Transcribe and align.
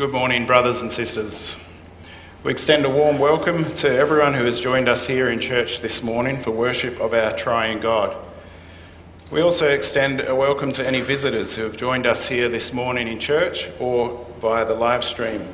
Good 0.00 0.12
morning, 0.12 0.46
brothers 0.46 0.80
and 0.80 0.90
sisters. 0.90 1.62
We 2.42 2.52
extend 2.52 2.86
a 2.86 2.88
warm 2.88 3.18
welcome 3.18 3.70
to 3.74 3.94
everyone 3.94 4.32
who 4.32 4.46
has 4.46 4.58
joined 4.58 4.88
us 4.88 5.06
here 5.06 5.28
in 5.28 5.40
church 5.40 5.80
this 5.80 6.02
morning 6.02 6.38
for 6.38 6.52
worship 6.52 6.98
of 7.00 7.12
our 7.12 7.36
triune 7.36 7.80
God. 7.80 8.16
We 9.30 9.42
also 9.42 9.68
extend 9.68 10.22
a 10.22 10.34
welcome 10.34 10.72
to 10.72 10.86
any 10.86 11.02
visitors 11.02 11.54
who 11.54 11.64
have 11.64 11.76
joined 11.76 12.06
us 12.06 12.26
here 12.26 12.48
this 12.48 12.72
morning 12.72 13.08
in 13.08 13.18
church 13.18 13.68
or 13.78 14.26
via 14.40 14.64
the 14.64 14.72
live 14.72 15.04
stream. 15.04 15.46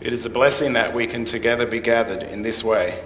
It 0.00 0.12
is 0.12 0.26
a 0.26 0.30
blessing 0.30 0.72
that 0.72 0.92
we 0.92 1.06
can 1.06 1.24
together 1.24 1.64
be 1.64 1.78
gathered 1.78 2.24
in 2.24 2.42
this 2.42 2.64
way. 2.64 3.04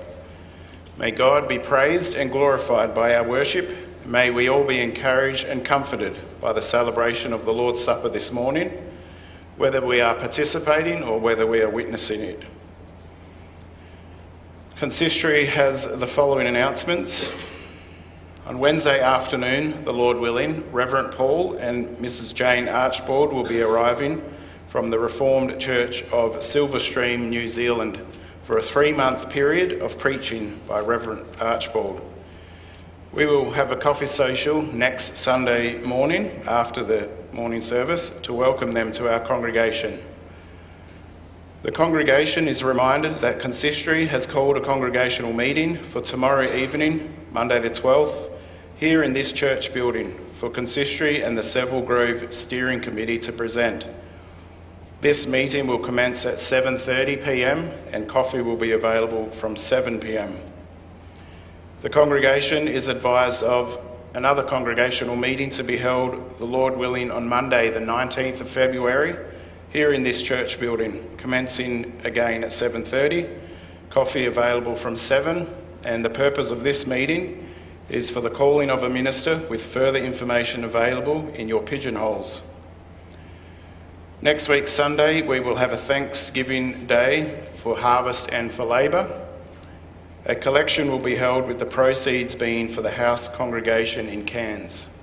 May 0.96 1.10
God 1.10 1.46
be 1.46 1.58
praised 1.58 2.14
and 2.14 2.32
glorified 2.32 2.94
by 2.94 3.14
our 3.16 3.28
worship. 3.28 3.68
May 4.06 4.30
we 4.30 4.48
all 4.48 4.64
be 4.64 4.80
encouraged 4.80 5.44
and 5.44 5.62
comforted 5.62 6.16
by 6.40 6.54
the 6.54 6.62
celebration 6.62 7.34
of 7.34 7.44
the 7.44 7.52
Lord's 7.52 7.84
Supper 7.84 8.08
this 8.08 8.32
morning, 8.32 8.89
whether 9.60 9.84
we 9.84 10.00
are 10.00 10.14
participating 10.14 11.02
or 11.02 11.20
whether 11.20 11.46
we 11.46 11.60
are 11.60 11.68
witnessing 11.68 12.22
it. 12.22 12.42
Consistory 14.76 15.44
has 15.44 15.98
the 15.98 16.06
following 16.06 16.46
announcements. 16.46 17.30
On 18.46 18.58
Wednesday 18.58 19.02
afternoon, 19.02 19.84
the 19.84 19.92
Lord 19.92 20.16
willing, 20.16 20.64
Reverend 20.72 21.12
Paul 21.12 21.58
and 21.58 21.94
Mrs. 21.96 22.34
Jane 22.34 22.70
Archbold 22.70 23.34
will 23.34 23.44
be 23.44 23.60
arriving 23.60 24.22
from 24.68 24.88
the 24.88 24.98
Reformed 24.98 25.60
Church 25.60 26.04
of 26.04 26.36
Silverstream, 26.36 27.28
New 27.28 27.46
Zealand, 27.46 28.00
for 28.44 28.56
a 28.56 28.62
three 28.62 28.94
month 28.94 29.28
period 29.28 29.82
of 29.82 29.98
preaching 29.98 30.58
by 30.66 30.80
Reverend 30.80 31.26
Archbold. 31.38 32.00
We 33.12 33.26
will 33.26 33.50
have 33.50 33.72
a 33.72 33.76
coffee 33.76 34.06
social 34.06 34.62
next 34.62 35.16
Sunday 35.16 35.78
morning 35.78 36.30
after 36.46 36.84
the 36.84 37.08
morning 37.32 37.60
service 37.60 38.08
to 38.20 38.32
welcome 38.32 38.70
them 38.70 38.92
to 38.92 39.12
our 39.12 39.18
congregation. 39.18 40.00
The 41.62 41.72
congregation 41.72 42.46
is 42.46 42.62
reminded 42.62 43.16
that 43.16 43.40
Consistory 43.40 44.06
has 44.06 44.26
called 44.26 44.56
a 44.56 44.60
congregational 44.60 45.32
meeting 45.32 45.76
for 45.76 46.00
tomorrow 46.00 46.54
evening, 46.54 47.12
Monday 47.32 47.58
the 47.58 47.70
12th, 47.70 48.30
here 48.76 49.02
in 49.02 49.12
this 49.12 49.32
church 49.32 49.74
building 49.74 50.16
for 50.34 50.48
Consistory 50.48 51.22
and 51.22 51.36
the 51.36 51.42
Seville 51.42 51.82
Grove 51.82 52.32
Steering 52.32 52.80
Committee 52.80 53.18
to 53.18 53.32
present. 53.32 53.88
This 55.00 55.26
meeting 55.26 55.66
will 55.66 55.80
commence 55.80 56.24
at 56.26 56.34
7:30 56.34 57.24
p.m. 57.24 57.72
and 57.90 58.08
coffee 58.08 58.40
will 58.40 58.56
be 58.56 58.70
available 58.70 59.28
from 59.30 59.56
7 59.56 59.98
p.m. 59.98 60.38
The 61.80 61.88
congregation 61.88 62.68
is 62.68 62.88
advised 62.88 63.42
of 63.42 63.80
another 64.12 64.42
congregational 64.42 65.16
meeting 65.16 65.48
to 65.48 65.64
be 65.64 65.78
held, 65.78 66.38
the 66.38 66.44
Lord 66.44 66.76
willing, 66.76 67.10
on 67.10 67.26
Monday, 67.26 67.70
the 67.70 67.80
19th 67.80 68.42
of 68.42 68.50
February 68.50 69.16
here 69.72 69.94
in 69.94 70.02
this 70.02 70.22
church 70.22 70.60
building, 70.60 71.08
commencing 71.16 71.98
again 72.04 72.44
at 72.44 72.50
7:30. 72.52 73.26
Coffee 73.88 74.26
available 74.26 74.76
from 74.76 74.94
7, 74.94 75.48
and 75.82 76.04
the 76.04 76.10
purpose 76.10 76.50
of 76.50 76.64
this 76.64 76.86
meeting 76.86 77.48
is 77.88 78.10
for 78.10 78.20
the 78.20 78.28
calling 78.28 78.68
of 78.68 78.82
a 78.82 78.88
minister 78.90 79.40
with 79.48 79.62
further 79.62 79.98
information 79.98 80.64
available 80.64 81.32
in 81.34 81.48
your 81.48 81.62
pigeonholes. 81.62 82.42
Next 84.20 84.50
week, 84.50 84.68
Sunday, 84.68 85.22
we 85.22 85.40
will 85.40 85.56
have 85.56 85.72
a 85.72 85.78
Thanksgiving 85.78 86.84
Day 86.84 87.40
for 87.54 87.78
harvest 87.78 88.30
and 88.34 88.52
for 88.52 88.66
labour. 88.66 89.19
A 90.26 90.34
collection 90.34 90.90
will 90.90 90.98
be 90.98 91.16
held 91.16 91.46
with 91.46 91.58
the 91.58 91.64
proceeds 91.64 92.34
being 92.34 92.68
for 92.68 92.82
the 92.82 92.90
house 92.90 93.26
congregation 93.26 94.06
in 94.08 94.26
Cairns. 94.26 94.98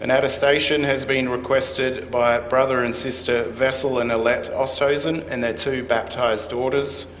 An 0.00 0.10
attestation 0.10 0.82
has 0.84 1.06
been 1.06 1.28
requested 1.28 2.10
by 2.10 2.38
brother 2.38 2.80
and 2.80 2.94
sister 2.94 3.50
Wessel 3.58 4.00
and 4.00 4.12
Alette 4.12 4.50
Oosthuizen 4.50 5.26
and 5.30 5.42
their 5.42 5.54
two 5.54 5.84
baptised 5.84 6.50
daughters 6.50 7.14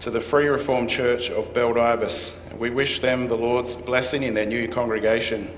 to 0.00 0.10
the 0.10 0.20
Free 0.20 0.46
Reformed 0.46 0.88
Church 0.88 1.30
of 1.30 1.52
Baldivis. 1.52 2.56
We 2.56 2.70
wish 2.70 3.00
them 3.00 3.26
the 3.26 3.36
Lord's 3.36 3.74
blessing 3.74 4.22
in 4.22 4.34
their 4.34 4.46
new 4.46 4.68
congregation. 4.68 5.50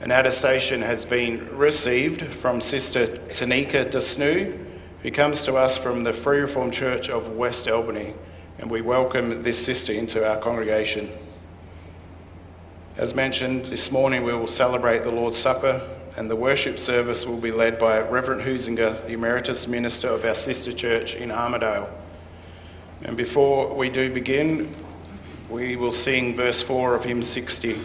An 0.00 0.10
attestation 0.10 0.82
has 0.82 1.06
been 1.06 1.56
received 1.56 2.22
from 2.34 2.60
Sister 2.60 3.06
Tanika 3.06 3.90
Desnu, 3.90 4.58
who 5.02 5.10
comes 5.10 5.42
to 5.44 5.54
us 5.54 5.78
from 5.78 6.02
the 6.02 6.12
Free 6.12 6.40
Reformed 6.40 6.74
Church 6.74 7.08
of 7.08 7.28
West 7.28 7.68
Albany, 7.68 8.12
and 8.64 8.70
we 8.70 8.80
welcome 8.80 9.42
this 9.42 9.62
sister 9.62 9.92
into 9.92 10.26
our 10.26 10.38
congregation. 10.38 11.10
As 12.96 13.14
mentioned, 13.14 13.66
this 13.66 13.92
morning 13.92 14.24
we 14.24 14.32
will 14.32 14.46
celebrate 14.46 15.02
the 15.02 15.10
Lord's 15.10 15.36
Supper, 15.36 15.86
and 16.16 16.30
the 16.30 16.36
worship 16.36 16.78
service 16.78 17.26
will 17.26 17.38
be 17.38 17.52
led 17.52 17.78
by 17.78 17.98
Reverend 17.98 18.40
Huizinga, 18.40 19.06
the 19.06 19.12
Emeritus 19.12 19.68
Minister 19.68 20.08
of 20.08 20.24
our 20.24 20.34
sister 20.34 20.72
church 20.72 21.14
in 21.14 21.28
Armidale. 21.28 21.90
And 23.02 23.18
before 23.18 23.74
we 23.74 23.90
do 23.90 24.10
begin, 24.10 24.74
we 25.50 25.76
will 25.76 25.92
sing 25.92 26.34
verse 26.34 26.62
4 26.62 26.94
of 26.94 27.04
hymn 27.04 27.20
60. 27.20 27.78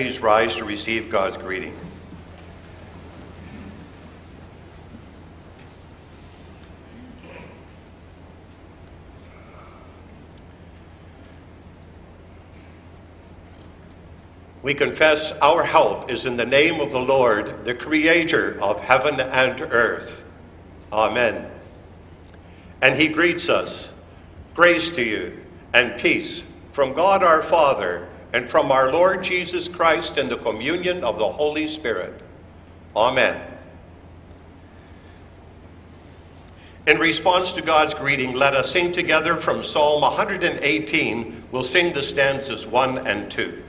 Please 0.00 0.20
rise 0.20 0.56
to 0.56 0.64
receive 0.64 1.10
God's 1.10 1.36
greeting. 1.36 1.76
We 14.62 14.72
confess 14.72 15.32
our 15.42 15.62
help 15.62 16.10
is 16.10 16.24
in 16.24 16.38
the 16.38 16.46
name 16.46 16.80
of 16.80 16.90
the 16.90 16.98
Lord, 16.98 17.66
the 17.66 17.74
Creator 17.74 18.58
of 18.62 18.80
heaven 18.80 19.20
and 19.20 19.60
earth. 19.60 20.24
Amen. 20.90 21.50
And 22.80 22.96
He 22.96 23.08
greets 23.08 23.50
us 23.50 23.92
Grace 24.54 24.88
to 24.92 25.04
you 25.04 25.44
and 25.74 26.00
peace 26.00 26.42
from 26.72 26.94
God 26.94 27.22
our 27.22 27.42
Father 27.42 28.08
and 28.32 28.48
from 28.48 28.70
our 28.70 28.92
Lord 28.92 29.24
Jesus 29.24 29.68
Christ 29.68 30.18
in 30.18 30.28
the 30.28 30.36
communion 30.36 31.02
of 31.04 31.18
the 31.18 31.28
Holy 31.28 31.66
Spirit. 31.66 32.20
Amen. 32.94 33.40
In 36.86 36.98
response 36.98 37.52
to 37.52 37.62
God's 37.62 37.94
greeting, 37.94 38.34
let 38.34 38.54
us 38.54 38.70
sing 38.70 38.90
together 38.92 39.36
from 39.36 39.62
Psalm 39.62 40.00
118. 40.02 41.44
We'll 41.52 41.62
sing 41.62 41.92
the 41.92 42.02
stanzas 42.02 42.66
1 42.66 43.06
and 43.06 43.30
2. 43.30 43.62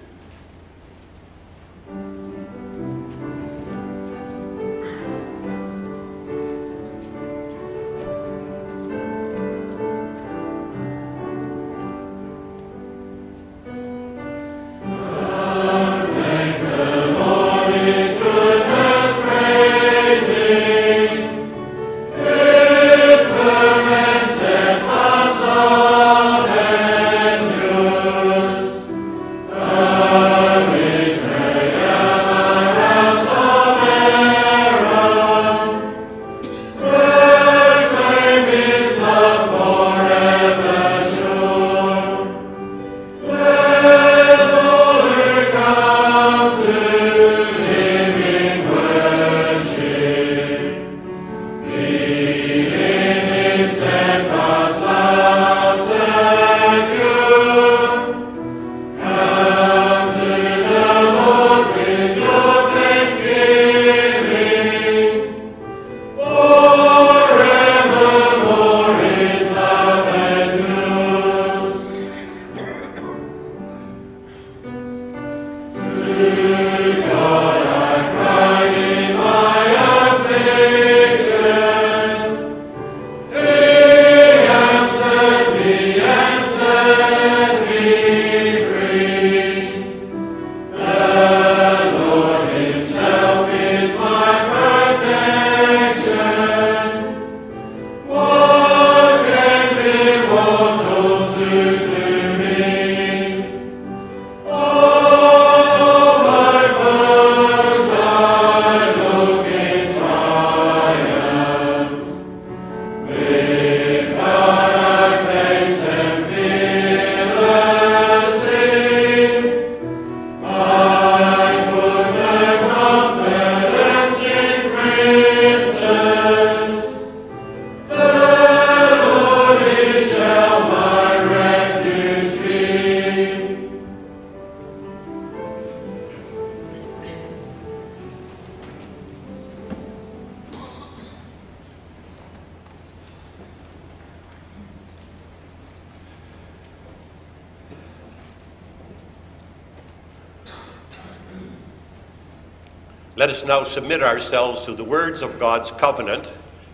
Submit 153.71 154.03
ourselves 154.03 154.65
to 154.65 154.73
the 154.73 154.83
words 154.83 155.21
of 155.21 155.39
God's 155.39 155.71
covenant, 155.71 156.31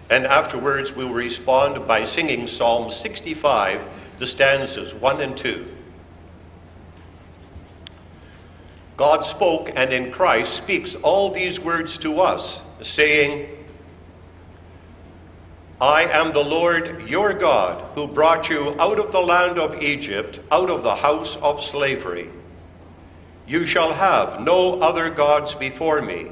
and 0.10 0.26
afterwards 0.26 0.94
we'll 0.94 1.14
respond 1.14 1.88
by 1.88 2.04
singing 2.04 2.48
Psalm 2.48 2.90
65, 2.90 3.86
the 4.18 4.26
stanzas 4.26 4.94
1 4.96 5.22
and 5.22 5.38
2. 5.38 5.68
God 8.98 9.24
spoke, 9.24 9.72
and 9.76 9.94
in 9.94 10.12
Christ 10.12 10.56
speaks 10.56 10.96
all 10.96 11.30
these 11.30 11.60
words 11.60 12.00
to 12.00 12.20
us, 12.20 12.64
saying, 12.82 13.48
I 15.80 16.06
am 16.06 16.34
the 16.34 16.44
Lord 16.44 17.08
your 17.08 17.34
God, 17.34 17.80
who 17.94 18.08
brought 18.08 18.50
you 18.50 18.76
out 18.80 18.98
of 18.98 19.12
the 19.12 19.22
land 19.22 19.60
of 19.60 19.84
Egypt, 19.84 20.40
out 20.52 20.72
of 20.72 20.82
the 20.82 20.96
house 20.96 21.36
of 21.38 21.64
slavery. 21.64 22.32
You 23.46 23.68
shall 23.68 23.94
have 23.94 24.42
no 24.42 24.80
other 24.80 25.12
gods 25.12 25.54
before 25.54 26.02
me. 26.02 26.32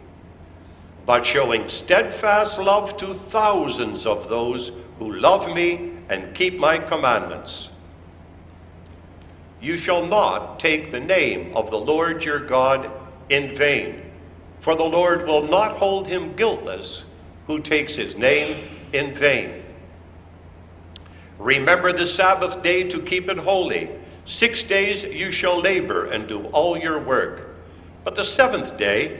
but 1.05 1.25
showing 1.25 1.67
steadfast 1.67 2.59
love 2.59 2.95
to 2.97 3.13
thousands 3.13 4.05
of 4.05 4.29
those 4.29 4.71
who 4.99 5.13
love 5.13 5.53
me 5.53 5.93
and 6.09 6.33
keep 6.35 6.59
my 6.59 6.77
commandments. 6.77 7.71
You 9.61 9.77
shall 9.77 10.05
not 10.05 10.59
take 10.59 10.91
the 10.91 10.99
name 10.99 11.55
of 11.55 11.69
the 11.69 11.79
Lord 11.79 12.25
your 12.25 12.39
God 12.39 12.91
in 13.29 13.55
vain, 13.55 14.11
for 14.59 14.75
the 14.75 14.83
Lord 14.83 15.27
will 15.27 15.43
not 15.43 15.77
hold 15.77 16.07
him 16.07 16.35
guiltless 16.35 17.05
who 17.47 17.59
takes 17.59 17.95
his 17.95 18.15
name 18.15 18.67
in 18.93 19.13
vain. 19.13 19.63
Remember 21.39 21.91
the 21.91 22.05
Sabbath 22.05 22.61
day 22.61 22.87
to 22.89 23.01
keep 23.01 23.27
it 23.27 23.37
holy. 23.37 23.89
Six 24.25 24.61
days 24.61 25.03
you 25.03 25.31
shall 25.31 25.59
labor 25.59 26.05
and 26.05 26.27
do 26.27 26.45
all 26.47 26.77
your 26.77 26.99
work. 26.99 27.55
But 28.03 28.15
the 28.15 28.23
seventh 28.23 28.77
day 28.77 29.19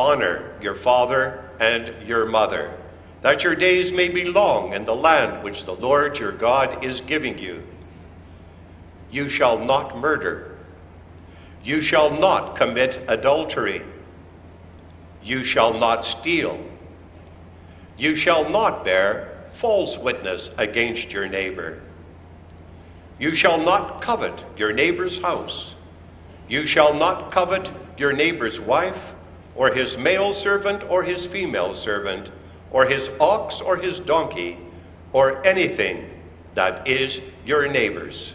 Honor 0.00 0.50
your 0.62 0.74
father 0.74 1.44
and 1.60 1.92
your 2.08 2.24
mother, 2.24 2.74
that 3.20 3.44
your 3.44 3.54
days 3.54 3.92
may 3.92 4.08
be 4.08 4.24
long 4.24 4.72
in 4.72 4.86
the 4.86 4.96
land 4.96 5.44
which 5.44 5.66
the 5.66 5.74
Lord 5.74 6.18
your 6.18 6.32
God 6.32 6.82
is 6.82 7.02
giving 7.02 7.36
you. 7.36 7.62
You 9.10 9.28
shall 9.28 9.58
not 9.58 9.98
murder. 9.98 10.56
You 11.62 11.82
shall 11.82 12.18
not 12.18 12.56
commit 12.56 12.98
adultery. 13.08 13.82
You 15.22 15.44
shall 15.44 15.74
not 15.78 16.06
steal. 16.06 16.58
You 17.98 18.16
shall 18.16 18.48
not 18.48 18.82
bear 18.82 19.44
false 19.50 19.98
witness 19.98 20.50
against 20.56 21.12
your 21.12 21.28
neighbor. 21.28 21.78
You 23.18 23.34
shall 23.34 23.62
not 23.62 24.00
covet 24.00 24.46
your 24.56 24.72
neighbor's 24.72 25.18
house. 25.18 25.74
You 26.48 26.64
shall 26.64 26.94
not 26.94 27.30
covet 27.30 27.70
your 27.98 28.14
neighbor's 28.14 28.58
wife, 28.58 29.14
or 29.60 29.70
his 29.70 29.98
male 29.98 30.32
servant, 30.32 30.82
or 30.88 31.02
his 31.02 31.26
female 31.26 31.74
servant, 31.74 32.30
or 32.70 32.86
his 32.86 33.10
ox, 33.20 33.60
or 33.60 33.76
his 33.76 34.00
donkey, 34.00 34.56
or 35.12 35.46
anything 35.46 36.08
that 36.54 36.88
is 36.88 37.20
your 37.44 37.68
neighbor's. 37.68 38.32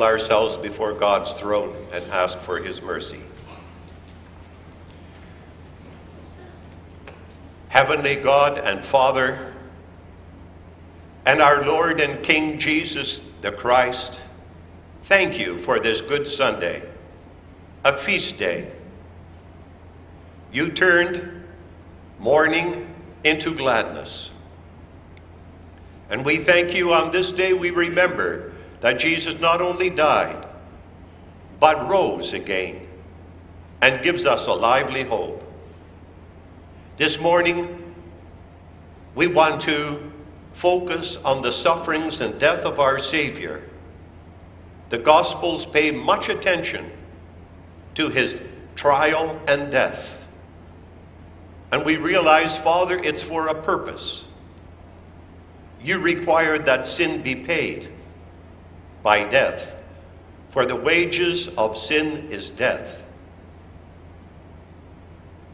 Humble 0.00 0.18
ourselves 0.18 0.56
before 0.56 0.94
God's 0.94 1.34
throne 1.34 1.74
and 1.92 2.02
ask 2.10 2.38
for 2.38 2.58
his 2.58 2.80
mercy. 2.80 3.20
Heavenly 7.68 8.16
God 8.16 8.58
and 8.58 8.82
Father, 8.84 9.52
and 11.26 11.42
our 11.42 11.66
Lord 11.66 12.00
and 12.00 12.22
King 12.22 12.58
Jesus 12.58 13.20
the 13.42 13.52
Christ, 13.52 14.20
thank 15.04 15.38
you 15.38 15.58
for 15.58 15.78
this 15.78 16.00
Good 16.00 16.26
Sunday, 16.26 16.82
a 17.84 17.94
feast 17.94 18.38
day. 18.38 18.72
You 20.50 20.70
turned 20.70 21.44
mourning 22.18 22.86
into 23.24 23.54
gladness. 23.54 24.30
And 26.08 26.24
we 26.24 26.38
thank 26.38 26.74
you 26.74 26.92
on 26.92 27.12
this 27.12 27.30
day, 27.32 27.52
we 27.52 27.70
remember 27.70 28.49
that 28.80 28.98
Jesus 28.98 29.38
not 29.40 29.60
only 29.60 29.90
died, 29.90 30.46
but 31.58 31.88
rose 31.88 32.32
again 32.32 32.86
and 33.82 34.02
gives 34.02 34.24
us 34.24 34.46
a 34.46 34.52
lively 34.52 35.02
hope. 35.02 35.44
This 36.96 37.20
morning, 37.20 37.94
we 39.14 39.26
want 39.26 39.60
to 39.62 40.10
focus 40.52 41.16
on 41.16 41.42
the 41.42 41.52
sufferings 41.52 42.20
and 42.20 42.38
death 42.38 42.64
of 42.64 42.80
our 42.80 42.98
Savior. 42.98 43.62
The 44.88 44.98
Gospels 44.98 45.64
pay 45.64 45.90
much 45.90 46.28
attention 46.28 46.90
to 47.94 48.08
his 48.08 48.40
trial 48.74 49.40
and 49.46 49.70
death. 49.70 50.18
And 51.72 51.84
we 51.84 51.96
realize, 51.96 52.58
Father, 52.58 52.98
it's 52.98 53.22
for 53.22 53.48
a 53.48 53.54
purpose. 53.54 54.24
You 55.82 55.98
required 55.98 56.66
that 56.66 56.86
sin 56.86 57.22
be 57.22 57.34
paid 57.34 57.88
by 59.02 59.24
death, 59.24 59.74
for 60.50 60.66
the 60.66 60.76
wages 60.76 61.48
of 61.56 61.76
sin 61.76 62.28
is 62.30 62.50
death. 62.50 63.02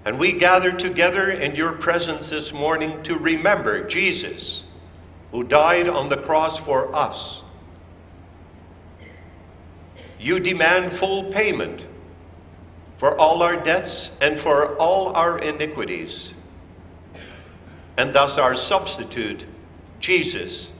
And 0.04 0.18
we 0.18 0.32
gather 0.32 0.70
together 0.70 1.30
in 1.30 1.56
your 1.56 1.72
presence 1.72 2.30
this 2.30 2.52
morning 2.52 3.02
to 3.02 3.16
remember 3.16 3.84
Jesus, 3.86 4.64
who 5.32 5.42
died 5.42 5.88
on 5.88 6.08
the 6.08 6.16
cross 6.16 6.58
for 6.58 6.94
us. 6.94 7.42
You 10.20 10.40
demand 10.40 10.92
full 10.92 11.24
payment 11.24 11.86
for 12.96 13.18
all 13.18 13.42
our 13.42 13.56
debts 13.56 14.12
and 14.20 14.38
for 14.38 14.76
all 14.76 15.08
our 15.14 15.38
iniquities. 15.38 16.34
And 17.98 18.14
thus 18.14 18.38
our 18.38 18.56
substitute, 18.56 19.44
Jesus, 20.00 20.70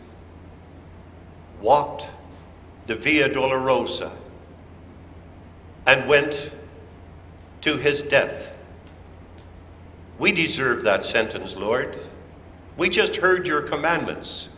walked 1.60 2.10
the 2.86 2.96
Via 2.96 3.28
Dolorosa 3.28 4.12
and 5.86 6.08
went 6.08 6.50
to 7.62 7.76
his 7.76 8.02
death. 8.02 8.56
We 10.18 10.32
deserve 10.32 10.84
that 10.84 11.04
sentence, 11.04 11.56
Lord. 11.56 11.98
We 12.76 12.88
just 12.88 13.16
heard 13.16 13.46
your 13.46 13.62
commandments. 13.62 14.48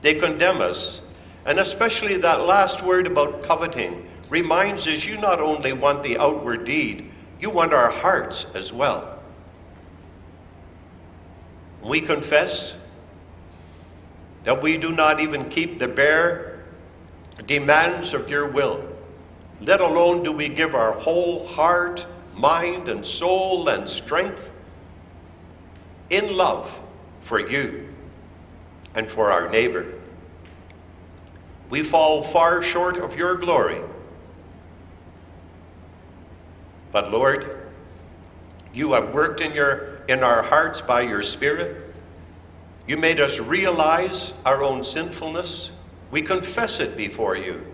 They 0.00 0.14
condemn 0.14 0.60
us, 0.60 1.00
and 1.46 1.58
especially 1.58 2.16
that 2.18 2.46
last 2.46 2.82
word 2.82 3.06
about 3.06 3.42
coveting 3.42 4.08
reminds 4.28 4.86
us 4.86 5.04
you 5.04 5.18
not 5.18 5.40
only 5.40 5.72
want 5.72 6.02
the 6.02 6.18
outward 6.18 6.64
deed, 6.64 7.10
you 7.40 7.50
want 7.50 7.72
our 7.72 7.90
hearts 7.90 8.46
as 8.54 8.72
well. 8.72 9.18
We 11.82 12.00
confess 12.00 12.76
that 14.44 14.62
we 14.62 14.78
do 14.78 14.92
not 14.92 15.20
even 15.20 15.48
keep 15.48 15.78
the 15.78 15.88
bare 15.88 16.51
demands 17.46 18.14
of 18.14 18.28
your 18.28 18.48
will, 18.48 18.86
let 19.60 19.80
alone 19.80 20.22
do 20.22 20.32
we 20.32 20.48
give 20.48 20.74
our 20.74 20.92
whole 20.92 21.46
heart, 21.46 22.06
mind, 22.36 22.88
and 22.88 23.04
soul 23.04 23.68
and 23.68 23.88
strength 23.88 24.50
in 26.10 26.36
love 26.36 26.82
for 27.20 27.38
you 27.48 27.88
and 28.94 29.10
for 29.10 29.30
our 29.30 29.48
neighbor. 29.48 29.86
We 31.70 31.82
fall 31.82 32.22
far 32.22 32.62
short 32.62 32.98
of 32.98 33.16
your 33.16 33.36
glory. 33.36 33.80
But 36.90 37.10
Lord, 37.10 37.70
you 38.74 38.92
have 38.92 39.14
worked 39.14 39.40
in, 39.40 39.54
your, 39.54 40.02
in 40.08 40.22
our 40.22 40.42
hearts 40.42 40.82
by 40.82 41.02
your 41.02 41.22
Spirit. 41.22 41.94
You 42.86 42.98
made 42.98 43.20
us 43.20 43.38
realize 43.38 44.34
our 44.44 44.62
own 44.62 44.84
sinfulness. 44.84 45.72
We 46.12 46.22
confess 46.22 46.78
it 46.78 46.96
before 46.96 47.36
you. 47.36 47.66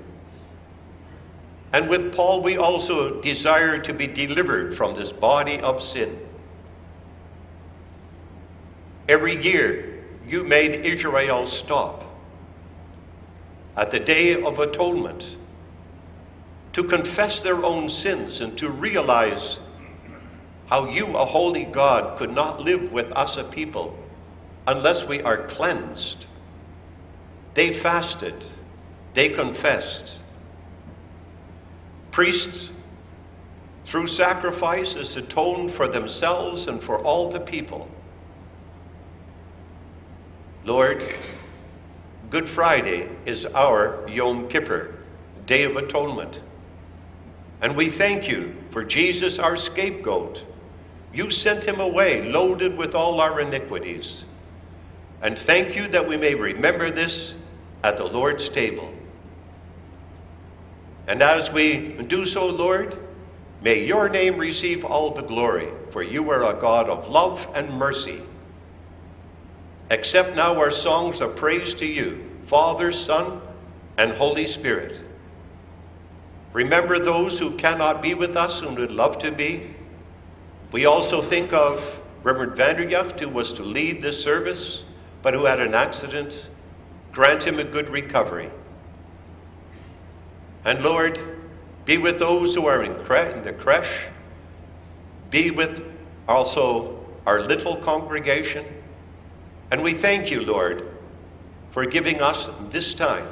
And 1.73 1.90
with 1.90 2.14
Paul, 2.14 2.40
we 2.40 2.57
also 2.57 3.21
desire 3.21 3.76
to 3.78 3.92
be 3.92 4.07
delivered 4.07 4.75
from 4.75 4.95
this 4.95 5.12
body 5.12 5.61
of 5.61 5.83
sin. 5.83 6.18
Every 9.09 9.42
year, 9.42 10.04
you 10.26 10.45
made 10.45 10.87
Israel 10.87 11.47
stop 11.47 12.04
at 13.76 13.90
the 13.90 14.00
Day 14.00 14.40
of 14.40 14.61
Atonement 14.61 15.37
to 16.75 16.85
confess 16.85 17.40
their 17.40 17.64
own 17.64 17.90
sins 17.90 18.40
and 18.40 18.57
to 18.59 18.71
realize 18.71 19.59
how 20.66 20.88
you, 20.88 21.07
a 21.16 21.25
holy 21.25 21.64
God, 21.64 22.16
could 22.18 22.30
not 22.30 22.61
live 22.61 22.92
with 22.92 23.11
us, 23.12 23.37
a 23.37 23.42
people, 23.42 23.99
unless 24.68 25.07
we 25.07 25.23
are 25.23 25.38
cleansed. 25.38 26.27
They 27.59 27.73
fasted, 27.73 28.37
they 29.15 29.31
confessed. 29.31 30.21
Priests, 32.12 32.71
through 33.85 34.07
sacrifices, 34.07 35.17
atoned 35.17 35.73
for 35.73 35.88
themselves 35.88 36.69
and 36.69 36.81
for 36.81 37.00
all 37.00 37.33
the 37.33 37.41
people. 37.41 37.91
Lord, 40.65 41.03
Good 42.31 42.49
Friday 42.49 43.09
is 43.27 43.45
our 43.45 44.09
Yom 44.09 44.47
Kippur, 44.47 44.95
Day 45.47 45.65
of 45.65 45.77
Atonement. 45.77 46.41
And 47.61 47.75
we 47.75 47.88
thank 47.88 48.29
you 48.29 48.55
for 48.71 48.85
Jesus, 48.85 49.41
our 49.41 49.57
scapegoat. 49.57 50.45
You 51.12 51.29
sent 51.29 51.65
him 51.65 51.81
away 51.81 52.23
loaded 52.31 52.79
with 52.79 52.95
all 52.95 53.21
our 53.21 53.41
iniquities. 53.41 54.25
And 55.21 55.37
thank 55.37 55.75
you 55.75 55.88
that 55.88 56.07
we 56.07 56.17
may 56.17 56.37
remember 56.37 56.93
this 56.93 57.35
at 57.82 57.97
the 57.97 58.04
Lord's 58.04 58.49
table. 58.49 58.92
And 61.06 61.23
as 61.23 61.50
we 61.52 61.92
do 62.06 62.26
so, 62.26 62.47
Lord, 62.49 62.99
may 63.62 63.85
your 63.85 64.08
name 64.08 64.37
receive 64.37 64.85
all 64.85 65.11
the 65.11 65.23
glory, 65.23 65.68
for 65.90 66.02
you 66.02 66.28
are 66.30 66.44
a 66.44 66.61
God 66.61 66.88
of 66.88 67.08
love 67.08 67.49
and 67.54 67.70
mercy. 67.78 68.20
Accept 69.90 70.37
now 70.37 70.54
our 70.61 70.70
songs 70.70 71.20
of 71.20 71.35
praise 71.35 71.73
to 71.75 71.87
you, 71.87 72.25
Father, 72.42 72.92
Son, 72.92 73.40
and 73.97 74.12
Holy 74.12 74.47
Spirit. 74.47 75.02
Remember 76.52 76.99
those 76.99 77.38
who 77.38 77.56
cannot 77.56 78.02
be 78.02 78.14
with 78.14 78.37
us 78.37 78.61
and 78.61 78.78
would 78.78 78.92
love 78.92 79.18
to 79.18 79.32
be. 79.32 79.75
We 80.73 80.85
also 80.85 81.23
think 81.23 81.52
of 81.52 82.02
Reverend 82.23 82.52
Vanderjacht, 82.52 83.20
who 83.20 83.28
was 83.28 83.54
to 83.54 83.62
lead 83.62 84.02
this 84.02 84.23
service, 84.23 84.85
but 85.23 85.32
who 85.32 85.47
had 85.47 85.61
an 85.61 85.75
accident. 85.75 86.49
Grant 87.12 87.45
him 87.45 87.59
a 87.59 87.65
good 87.65 87.88
recovery. 87.88 88.50
And 90.65 90.83
Lord, 90.83 91.19
be 91.85 91.99
with 91.99 92.19
those 92.19 92.55
who 92.55 92.67
are 92.67 92.83
in, 92.83 92.95
cre- 93.05 93.33
in 93.33 93.43
the 93.43 93.53
creche. 93.53 94.07
Be 95.31 95.50
with 95.50 95.83
also 96.29 97.05
our 97.27 97.41
little 97.41 97.77
congregation. 97.77 98.65
And 99.71 99.83
we 99.83 99.95
thank 99.95 100.31
you, 100.31 100.43
Lord, 100.43 100.87
for 101.71 101.87
giving 101.87 102.21
us 102.21 102.49
this 102.71 102.95
time. 102.95 103.27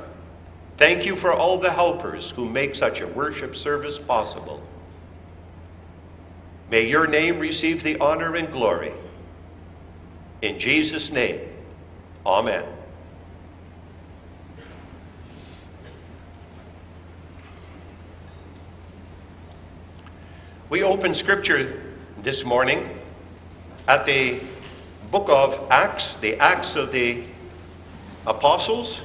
Thank 0.77 1.07
you 1.07 1.17
for 1.17 1.33
all 1.33 1.59
the 1.59 1.71
helpers 1.71 2.31
who 2.31 2.49
make 2.49 2.75
such 2.75 3.01
a 3.01 3.07
worship 3.07 3.57
service 3.57 3.99
possible. 3.99 4.63
May 6.71 6.87
your 6.87 7.07
name 7.07 7.39
receive 7.39 7.83
the 7.83 7.99
honor 7.99 8.35
and 8.35 8.51
glory. 8.51 8.93
In 10.43 10.59
Jesus' 10.59 11.11
name, 11.11 11.41
amen. 12.27 12.65
We 20.69 20.83
open 20.83 21.15
scripture 21.15 21.81
this 22.19 22.45
morning 22.45 22.89
at 23.87 24.05
the 24.05 24.41
book 25.13 25.29
of 25.29 25.65
Acts, 25.71 26.17
the 26.17 26.35
Acts 26.41 26.75
of 26.75 26.91
the 26.91 27.23
Apostles. 28.27 29.01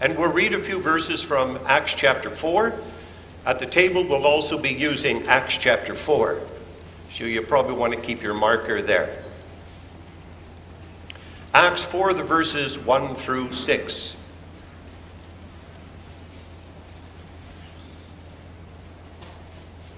And 0.00 0.18
we'll 0.18 0.32
read 0.32 0.54
a 0.54 0.60
few 0.60 0.80
verses 0.80 1.22
from 1.22 1.60
Acts 1.66 1.94
chapter 1.94 2.30
4. 2.30 2.74
At 3.46 3.60
the 3.60 3.66
table, 3.66 4.02
we'll 4.02 4.26
also 4.26 4.58
be 4.58 4.70
using 4.70 5.24
Acts 5.28 5.56
chapter 5.56 5.94
4. 5.94 6.40
So 7.10 7.22
you 7.22 7.42
probably 7.42 7.76
want 7.76 7.92
to 7.92 8.00
keep 8.00 8.22
your 8.22 8.34
marker 8.34 8.82
there. 8.82 9.22
Acts 11.58 11.82
4, 11.82 12.14
the 12.14 12.22
verses 12.22 12.78
1 12.78 13.16
through 13.16 13.50
6. 13.50 14.16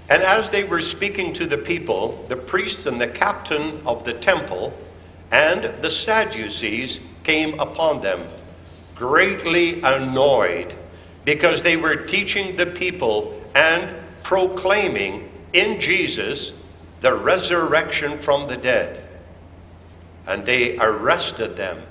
And 0.09 0.23
as 0.23 0.49
they 0.49 0.65
were 0.65 0.81
speaking 0.81 1.35
to 1.35 1.45
the 1.45 1.59
people, 1.59 2.25
the 2.29 2.37
priests 2.37 2.87
and 2.87 2.99
the 2.99 3.09
captain 3.09 3.79
of 3.85 4.05
the 4.05 4.15
temple 4.15 4.73
and 5.33 5.65
the 5.83 5.91
Sadducees 5.91 6.99
came 7.25 7.61
upon 7.61 8.01
them, 8.01 8.27
greatly 8.95 9.83
annoyed, 9.83 10.75
because 11.27 11.63
they 11.63 11.77
were 11.77 11.95
teaching 11.95 12.57
the 12.57 12.65
people 12.65 13.39
and 13.55 13.87
proclaiming 14.23 15.31
in 15.53 15.79
Jesus 15.79 16.55
the 17.03 17.15
resurrection 17.15 18.17
from 18.17 18.49
the 18.49 18.57
dead. 18.57 19.10
And 20.31 20.47
they 20.47 20.79
arrested 20.79 21.57
them 21.57 21.83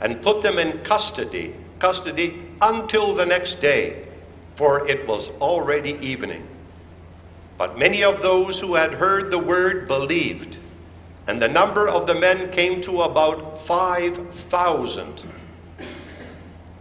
and 0.00 0.20
put 0.20 0.42
them 0.42 0.58
in 0.58 0.78
custody, 0.82 1.54
custody 1.78 2.40
until 2.60 3.14
the 3.14 3.24
next 3.24 3.60
day, 3.60 4.04
for 4.56 4.86
it 4.86 5.08
was 5.08 5.30
already 5.40 5.94
evening. 6.06 6.46
But 7.56 7.78
many 7.78 8.04
of 8.04 8.20
those 8.20 8.60
who 8.60 8.74
had 8.74 8.92
heard 8.92 9.30
the 9.30 9.38
word 9.38 9.88
believed, 9.88 10.58
and 11.26 11.40
the 11.40 11.48
number 11.48 11.88
of 11.88 12.06
the 12.06 12.14
men 12.14 12.50
came 12.50 12.80
to 12.82 13.02
about 13.02 13.58
5,000. 13.62 15.24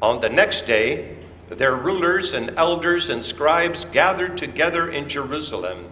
On 0.01 0.19
the 0.19 0.29
next 0.29 0.65
day, 0.65 1.15
their 1.49 1.75
rulers 1.75 2.33
and 2.33 2.51
elders 2.57 3.09
and 3.09 3.23
scribes 3.23 3.85
gathered 3.85 4.37
together 4.37 4.89
in 4.89 5.07
Jerusalem 5.07 5.89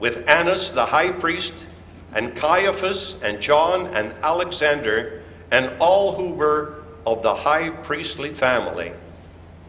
with 0.00 0.28
Annas 0.28 0.72
the 0.72 0.86
high 0.86 1.12
priest, 1.12 1.66
and 2.14 2.34
Caiaphas, 2.34 3.20
and 3.22 3.40
John, 3.40 3.86
and 3.88 4.14
Alexander, 4.22 5.22
and 5.50 5.70
all 5.80 6.12
who 6.12 6.32
were 6.32 6.84
of 7.06 7.22
the 7.22 7.34
high 7.34 7.70
priestly 7.70 8.32
family. 8.32 8.92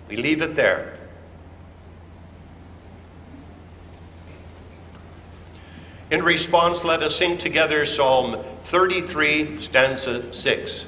We 0.08 0.18
leave 0.18 0.42
it 0.42 0.56
there. 0.56 0.98
In 6.12 6.24
response, 6.24 6.84
let 6.84 7.02
us 7.02 7.16
sing 7.16 7.38
together 7.38 7.86
Psalm 7.86 8.44
33, 8.66 9.60
stanza 9.60 10.32
6. 10.32 10.86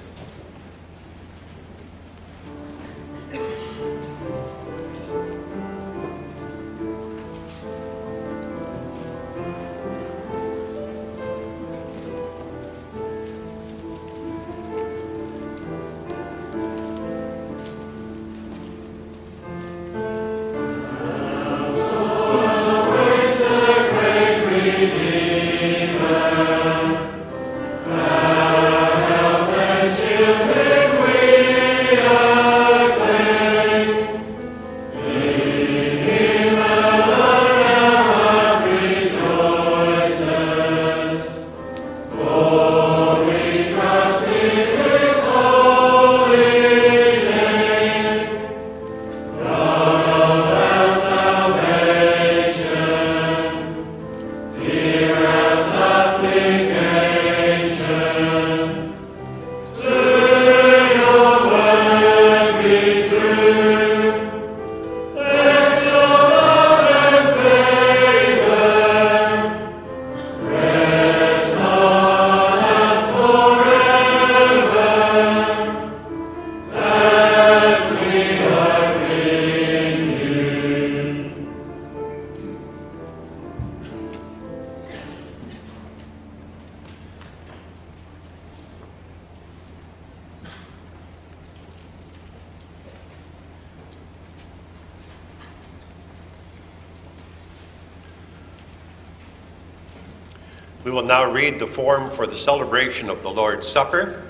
The 101.60 101.68
form 101.68 102.12
for 102.12 102.28
the 102.28 102.38
celebration 102.38 103.10
of 103.10 103.24
the 103.24 103.30
Lord's 103.30 103.68
Supper, 103.68 104.24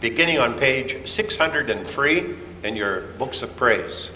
beginning 0.00 0.38
on 0.38 0.58
page 0.58 1.08
603 1.08 2.36
in 2.62 2.76
your 2.76 3.02
books 3.18 3.42
of 3.42 3.54
praise. 3.56 4.10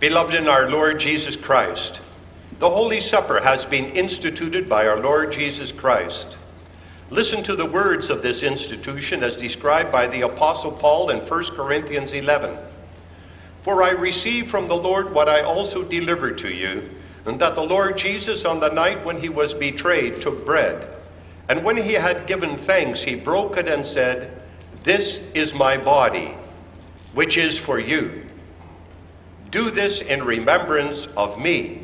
Beloved 0.00 0.34
in 0.34 0.48
our 0.48 0.68
Lord 0.68 1.00
Jesus 1.00 1.34
Christ, 1.34 2.02
the 2.64 2.70
Holy 2.70 2.98
Supper 2.98 3.40
has 3.40 3.66
been 3.66 3.90
instituted 3.90 4.70
by 4.70 4.86
our 4.86 4.98
Lord 4.98 5.30
Jesus 5.30 5.70
Christ. 5.70 6.38
Listen 7.10 7.42
to 7.42 7.54
the 7.54 7.66
words 7.66 8.08
of 8.08 8.22
this 8.22 8.42
institution 8.42 9.22
as 9.22 9.36
described 9.36 9.92
by 9.92 10.06
the 10.06 10.22
Apostle 10.22 10.72
Paul 10.72 11.10
in 11.10 11.18
1 11.18 11.44
Corinthians 11.56 12.14
11. 12.14 12.56
For 13.60 13.82
I 13.82 13.90
received 13.90 14.48
from 14.48 14.66
the 14.66 14.74
Lord 14.74 15.12
what 15.12 15.28
I 15.28 15.42
also 15.42 15.82
delivered 15.82 16.38
to 16.38 16.48
you, 16.50 16.88
and 17.26 17.38
that 17.38 17.54
the 17.54 17.60
Lord 17.60 17.98
Jesus, 17.98 18.46
on 18.46 18.60
the 18.60 18.70
night 18.70 19.04
when 19.04 19.18
he 19.18 19.28
was 19.28 19.52
betrayed, 19.52 20.22
took 20.22 20.46
bread. 20.46 20.88
And 21.50 21.64
when 21.64 21.76
he 21.76 21.92
had 21.92 22.26
given 22.26 22.56
thanks, 22.56 23.02
he 23.02 23.14
broke 23.14 23.58
it 23.58 23.68
and 23.68 23.86
said, 23.86 24.40
This 24.84 25.18
is 25.34 25.52
my 25.52 25.76
body, 25.76 26.34
which 27.12 27.36
is 27.36 27.58
for 27.58 27.78
you. 27.78 28.24
Do 29.50 29.70
this 29.70 30.00
in 30.00 30.24
remembrance 30.24 31.08
of 31.08 31.38
me. 31.38 31.83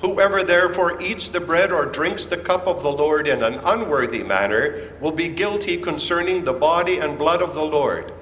Whoever 0.00 0.42
therefore 0.42 1.00
eats 1.02 1.28
the 1.28 1.40
bread 1.40 1.70
or 1.70 1.84
drinks 1.84 2.24
the 2.24 2.38
cup 2.38 2.66
of 2.66 2.82
the 2.82 2.90
Lord 2.90 3.28
in 3.28 3.42
an 3.42 3.60
unworthy 3.64 4.22
manner 4.22 4.92
will 5.00 5.12
be 5.12 5.28
guilty 5.28 5.76
concerning 5.76 6.44
the 6.44 6.54
body 6.54 6.98
and 6.98 7.18
blood 7.18 7.42
of 7.42 7.54
the 7.54 7.64
Lord. 7.64 8.12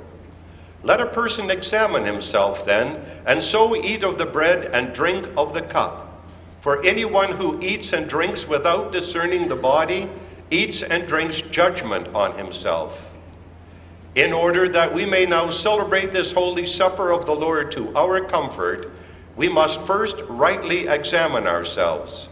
Let 0.83 1.01
a 1.01 1.07
person 1.07 1.51
examine 1.51 2.05
himself 2.05 2.65
then, 2.65 3.05
and 3.27 3.43
so 3.43 3.77
eat 3.77 4.03
of 4.03 4.19
the 4.19 4.27
bread 4.27 4.71
and 4.75 4.93
drink 4.93 5.29
of 5.37 5.55
the 5.55 5.63
cup. 5.63 6.05
For 6.61 6.85
anyone 6.85 7.33
who 7.33 7.61
eats 7.61 7.93
and 7.93 8.09
drinks 8.09 8.49
without 8.49 8.91
discerning 8.91 9.49
the 9.49 9.57
body 9.57 10.09
eats 10.51 10.83
and 10.83 11.07
drinks 11.07 11.41
judgment 11.41 12.09
on 12.15 12.37
himself. 12.37 13.17
In 14.15 14.33
order 14.33 14.69
that 14.69 14.93
we 14.93 15.07
may 15.07 15.27
now 15.27 15.51
celebrate 15.51 16.13
this 16.13 16.33
holy 16.33 16.67
supper 16.67 17.13
of 17.13 17.25
the 17.25 17.35
Lord 17.35 17.71
to 17.73 17.95
our 17.97 18.21
comfort, 18.25 18.91
we 19.39 19.49
must 19.49 19.81
first 19.83 20.17
rightly 20.29 20.89
examine 20.89 21.47
ourselves. 21.47 22.29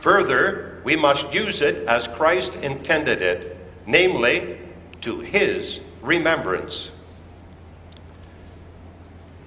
Further, 0.00 0.80
we 0.84 0.94
must 0.94 1.34
use 1.34 1.60
it 1.62 1.86
as 1.88 2.06
Christ 2.06 2.54
intended 2.56 3.20
it, 3.20 3.56
namely, 3.86 4.56
to 5.00 5.18
his 5.18 5.80
remembrance. 6.00 6.92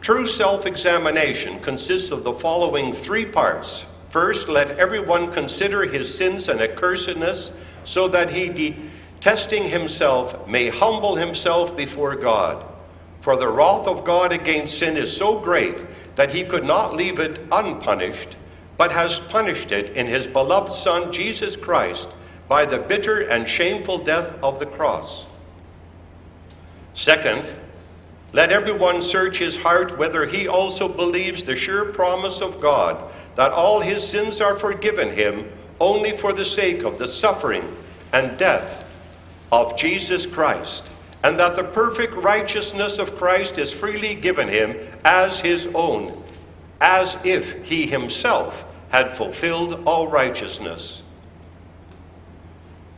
True 0.01 0.27
self 0.27 0.65
examination 0.65 1.61
consists 1.61 2.11
of 2.11 2.25
the 2.25 2.33
following 2.33 2.91
three 2.91 3.25
parts. 3.25 3.85
First, 4.09 4.49
let 4.49 4.71
everyone 4.71 5.31
consider 5.31 5.85
his 5.85 6.13
sins 6.13 6.49
and 6.49 6.59
accursedness, 6.59 7.53
so 7.85 8.09
that 8.09 8.29
he, 8.29 8.49
de- 8.49 8.75
testing 9.21 9.63
himself, 9.63 10.45
may 10.49 10.67
humble 10.67 11.15
himself 11.15 11.77
before 11.77 12.17
God. 12.17 12.65
For 13.21 13.37
the 13.37 13.47
wrath 13.47 13.87
of 13.87 14.03
God 14.03 14.33
against 14.33 14.79
sin 14.79 14.97
is 14.97 15.15
so 15.15 15.39
great 15.39 15.85
that 16.15 16.33
he 16.33 16.43
could 16.43 16.65
not 16.65 16.95
leave 16.95 17.19
it 17.19 17.39
unpunished, 17.51 18.35
but 18.77 18.91
has 18.91 19.19
punished 19.19 19.71
it 19.71 19.91
in 19.91 20.07
his 20.07 20.27
beloved 20.27 20.73
Son, 20.73 21.13
Jesus 21.13 21.55
Christ, 21.55 22.09
by 22.49 22.65
the 22.65 22.79
bitter 22.79 23.21
and 23.21 23.47
shameful 23.47 23.99
death 23.99 24.41
of 24.43 24.59
the 24.59 24.65
cross. 24.65 25.25
Second, 26.93 27.47
let 28.33 28.51
everyone 28.51 29.01
search 29.01 29.37
his 29.37 29.57
heart 29.57 29.97
whether 29.97 30.25
he 30.25 30.47
also 30.47 30.87
believes 30.87 31.43
the 31.43 31.55
sure 31.55 31.85
promise 31.85 32.41
of 32.41 32.59
God 32.59 33.11
that 33.35 33.51
all 33.51 33.81
his 33.81 34.07
sins 34.07 34.41
are 34.41 34.57
forgiven 34.57 35.11
him 35.11 35.49
only 35.79 36.15
for 36.15 36.33
the 36.33 36.45
sake 36.45 36.83
of 36.83 36.97
the 36.97 37.07
suffering 37.07 37.63
and 38.13 38.37
death 38.37 38.85
of 39.51 39.77
Jesus 39.77 40.25
Christ, 40.25 40.90
and 41.23 41.39
that 41.39 41.55
the 41.55 41.63
perfect 41.63 42.13
righteousness 42.15 42.97
of 42.97 43.15
Christ 43.15 43.57
is 43.57 43.71
freely 43.71 44.15
given 44.15 44.47
him 44.47 44.75
as 45.05 45.39
his 45.39 45.67
own, 45.73 46.23
as 46.79 47.17
if 47.23 47.63
he 47.63 47.85
himself 47.85 48.65
had 48.89 49.15
fulfilled 49.15 49.83
all 49.85 50.07
righteousness. 50.07 51.03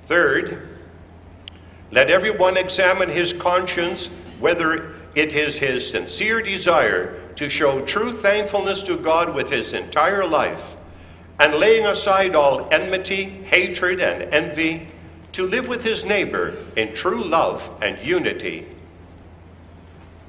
Third, 0.05 0.69
let 1.91 2.09
everyone 2.09 2.57
examine 2.57 3.09
his 3.09 3.33
conscience 3.33 4.07
whether 4.39 4.95
it 5.15 5.35
is 5.35 5.57
his 5.57 5.87
sincere 5.87 6.41
desire 6.41 7.19
to 7.35 7.49
show 7.49 7.85
true 7.85 8.11
thankfulness 8.11 8.83
to 8.83 8.97
God 8.97 9.33
with 9.33 9.49
his 9.49 9.73
entire 9.73 10.25
life, 10.25 10.75
and 11.39 11.55
laying 11.55 11.85
aside 11.85 12.35
all 12.35 12.67
enmity, 12.71 13.23
hatred, 13.23 14.01
and 14.01 14.33
envy, 14.33 14.87
to 15.33 15.47
live 15.47 15.67
with 15.67 15.83
his 15.83 16.05
neighbor 16.05 16.55
in 16.75 16.93
true 16.93 17.23
love 17.23 17.69
and 17.81 17.99
unity. 18.05 18.65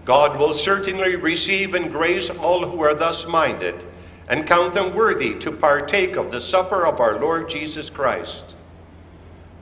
God 0.04 0.38
will 0.38 0.52
certainly 0.52 1.16
receive 1.16 1.74
and 1.74 1.90
grace 1.90 2.28
all 2.28 2.66
who 2.66 2.82
are 2.82 2.94
thus 2.94 3.26
minded, 3.26 3.84
and 4.28 4.46
count 4.46 4.74
them 4.74 4.94
worthy 4.94 5.38
to 5.38 5.52
partake 5.52 6.16
of 6.16 6.30
the 6.30 6.40
supper 6.40 6.86
of 6.86 7.00
our 7.00 7.18
Lord 7.18 7.48
Jesus 7.48 7.88
Christ. 7.88 8.56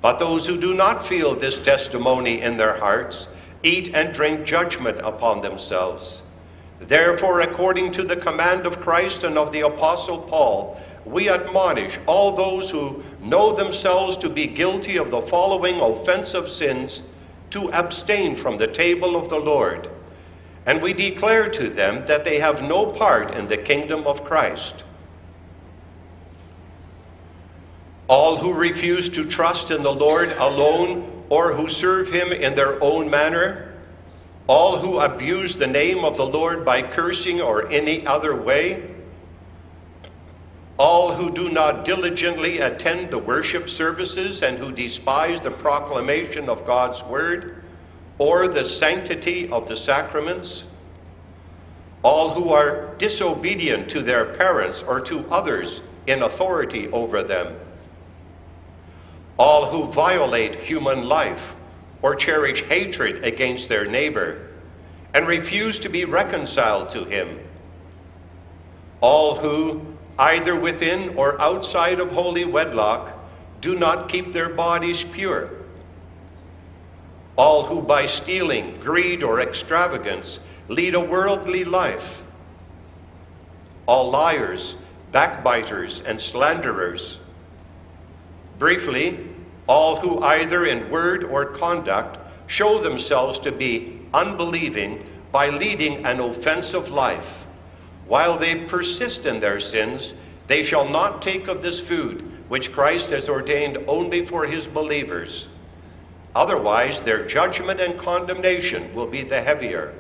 But 0.01 0.19
those 0.19 0.47
who 0.47 0.61
do 0.61 0.75
not 0.75 1.07
feel 1.07 1.35
this 1.35 1.59
testimony 1.61 2.41
in 2.41 2.57
their 2.57 2.79
hearts 2.79 3.29
eat 3.63 3.95
and 3.95 4.13
drink 4.13 4.45
judgment 4.45 4.99
upon 5.03 5.41
themselves. 5.41 6.23
Therefore, 6.81 7.41
according 7.43 7.93
to 7.93 8.03
the 8.03 8.17
command 8.17 8.67
of 8.67 8.81
Christ 8.81 9.23
and 9.23 9.39
of 9.39 9.53
the 9.53 9.61
Apostle 9.61 10.19
Paul, 10.19 10.81
we 11.05 11.29
admonish 11.29 11.99
all 12.07 12.33
those 12.33 12.71
who 12.71 13.03
know 13.21 13.53
themselves 13.53 14.17
to 14.19 14.29
be 14.29 14.47
guilty 14.47 14.97
of 14.97 15.11
the 15.11 15.23
following 15.23 15.81
offensive 15.81 16.49
sins 16.49 17.03
to 17.51 17.71
abstain 17.73 18.35
from 18.35 18.57
the 18.57 18.67
table 18.67 19.17
of 19.17 19.29
the 19.29 19.39
Lord. 19.39 19.91
And 20.65 20.81
we 20.81 20.93
declare 20.93 21.49
to 21.49 21.69
them 21.69 22.07
that 22.07 22.25
they 22.25 22.39
have 22.39 22.63
no 22.63 22.87
part 22.87 23.35
in 23.35 23.49
the 23.49 23.57
kingdom 23.57 24.07
of 24.07 24.25
Christ. 24.25 24.85
All 28.09 28.37
who 28.37 28.53
refuse 28.53 29.09
to 29.11 29.25
trust 29.25 29.71
in 29.71 29.83
the 29.83 29.93
Lord 29.93 30.31
alone 30.39 31.25
or 31.29 31.55
who 31.55 31.67
serve 31.67 32.13
him 32.13 32.31
in 32.33 32.55
their 32.55 32.83
own 32.83 33.11
manner, 33.11 33.75
all 34.47 34.79
who 34.79 35.01
abuse 35.01 35.57
the 35.57 35.67
name 35.67 36.05
of 36.05 36.17
the 36.17 36.27
Lord 36.27 36.65
by 36.65 36.83
cursing 36.83 37.41
or 37.41 37.71
any 37.71 38.07
other 38.07 38.37
way, 38.37 38.92
all 40.79 41.13
who 41.13 41.31
do 41.31 41.51
not 41.51 41.85
diligently 41.85 42.59
attend 42.59 43.11
the 43.11 43.19
worship 43.19 43.69
services 43.69 44.43
and 44.43 44.59
who 44.59 44.73
despise 44.73 45.41
the 45.41 45.51
proclamation 45.51 46.49
of 46.49 46.65
God's 46.65 47.03
word 47.05 47.63
or 48.19 48.49
the 48.49 48.65
sanctity 48.65 49.49
of 49.51 49.69
the 49.69 49.77
sacraments, 49.77 50.65
all 52.03 52.31
who 52.31 52.51
are 52.51 52.95
disobedient 52.97 53.89
to 53.91 54.01
their 54.03 54.25
parents 54.35 54.83
or 54.83 55.01
to 55.01 55.27
others 55.31 55.83
in 56.07 56.23
authority 56.23 56.89
over 56.89 57.23
them 57.23 57.55
all 59.43 59.67
who 59.67 59.91
violate 59.91 60.55
human 60.55 61.09
life 61.09 61.57
or 62.01 62.15
cherish 62.15 62.63
hatred 62.65 63.25
against 63.25 63.69
their 63.69 63.85
neighbor 63.85 64.49
and 65.15 65.27
refuse 65.27 65.79
to 65.81 65.89
be 65.89 66.05
reconciled 66.05 66.91
to 66.91 67.05
him, 67.05 67.41
all 69.01 69.37
who, 69.37 69.85
either 70.19 70.59
within 70.59 71.17
or 71.17 71.41
outside 71.41 72.01
of 72.01 72.11
holy 72.13 72.45
wedlock, 72.45 73.19
do 73.61 73.75
not 73.75 74.09
keep 74.09 74.33
their 74.33 74.49
bodies 74.49 75.05
pure, 75.05 75.51
all 77.37 77.65
who 77.65 77.81
by 77.81 78.07
stealing, 78.07 78.79
greed, 78.81 79.23
or 79.23 79.41
extravagance 79.41 80.39
lead 80.69 80.95
a 80.95 81.01
worldly 81.01 81.65
life, 81.65 82.23
all 83.87 84.11
liars, 84.11 84.77
backbiters, 85.13 86.01
and 86.03 86.21
slanderers. 86.21 87.19
Briefly, 88.59 89.29
all 89.67 89.97
who 89.97 90.21
either 90.21 90.67
in 90.67 90.91
word 90.91 91.25
or 91.25 91.47
conduct 91.47 92.19
show 92.47 92.79
themselves 92.79 93.39
to 93.39 93.53
be 93.53 94.01
unbelieving 94.13 95.07
by 95.31 95.49
leading 95.49 96.05
an 96.05 96.21
offensive 96.21 96.91
life. 96.91 97.42
While 98.07 98.39
they 98.39 98.57
persist 98.57 99.27
in 99.27 99.41
their 99.41 99.61
sins, 99.61 100.15
they 100.47 100.63
shall 100.63 100.89
not 100.89 101.23
take 101.23 101.49
of 101.49 101.63
this 101.63 101.81
food 101.81 102.23
which 102.49 102.73
Christ 102.73 103.11
has 103.11 103.29
ordained 103.29 103.79
only 103.89 104.27
for 104.27 104.45
his 104.45 104.67
believers. 104.67 105.49
Otherwise, 106.35 107.01
their 107.01 107.27
judgment 107.27 107.81
and 107.81 107.99
condemnation 107.99 108.95
will 108.95 109.07
be 109.07 109.23
the 109.23 109.41
heavier. 109.41 109.95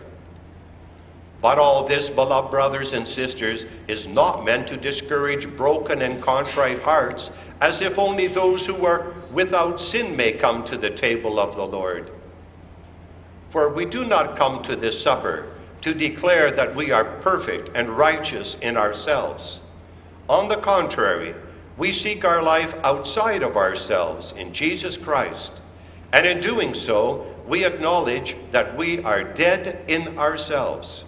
But 1.40 1.58
all 1.58 1.86
this, 1.86 2.08
beloved 2.08 2.50
brothers 2.50 2.92
and 2.92 3.06
sisters, 3.06 3.66
is 3.88 4.06
not 4.06 4.44
meant 4.44 4.68
to 4.68 4.76
discourage 4.76 5.48
broken 5.56 6.02
and 6.02 6.22
contrite 6.22 6.80
hearts, 6.82 7.30
as 7.60 7.80
if 7.80 7.98
only 7.98 8.28
those 8.28 8.64
who 8.64 8.86
are 8.86 9.12
without 9.32 9.80
sin 9.80 10.16
may 10.16 10.32
come 10.32 10.64
to 10.64 10.76
the 10.76 10.90
table 10.90 11.40
of 11.40 11.56
the 11.56 11.66
Lord. 11.66 12.10
For 13.48 13.68
we 13.68 13.84
do 13.84 14.04
not 14.04 14.36
come 14.36 14.62
to 14.62 14.76
this 14.76 15.02
supper 15.02 15.51
to 15.82 15.92
declare 15.92 16.50
that 16.50 16.74
we 16.74 16.90
are 16.90 17.04
perfect 17.04 17.70
and 17.74 17.88
righteous 17.90 18.56
in 18.62 18.76
ourselves. 18.76 19.60
On 20.28 20.48
the 20.48 20.56
contrary, 20.56 21.34
we 21.76 21.92
seek 21.92 22.24
our 22.24 22.42
life 22.42 22.74
outside 22.84 23.42
of 23.42 23.56
ourselves 23.56 24.32
in 24.36 24.52
Jesus 24.52 24.96
Christ. 24.96 25.52
And 26.12 26.26
in 26.26 26.40
doing 26.40 26.74
so, 26.74 27.26
we 27.46 27.64
acknowledge 27.64 28.36
that 28.50 28.76
we 28.76 29.02
are 29.02 29.24
dead 29.24 29.84
in 29.88 30.18
ourselves. 30.18 31.04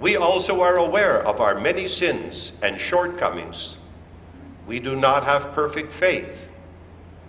We 0.00 0.16
also 0.16 0.62
are 0.62 0.76
aware 0.76 1.26
of 1.26 1.40
our 1.40 1.58
many 1.60 1.88
sins 1.88 2.52
and 2.62 2.80
shortcomings. 2.80 3.76
We 4.66 4.80
do 4.80 4.96
not 4.96 5.24
have 5.24 5.52
perfect 5.52 5.92
faith, 5.92 6.48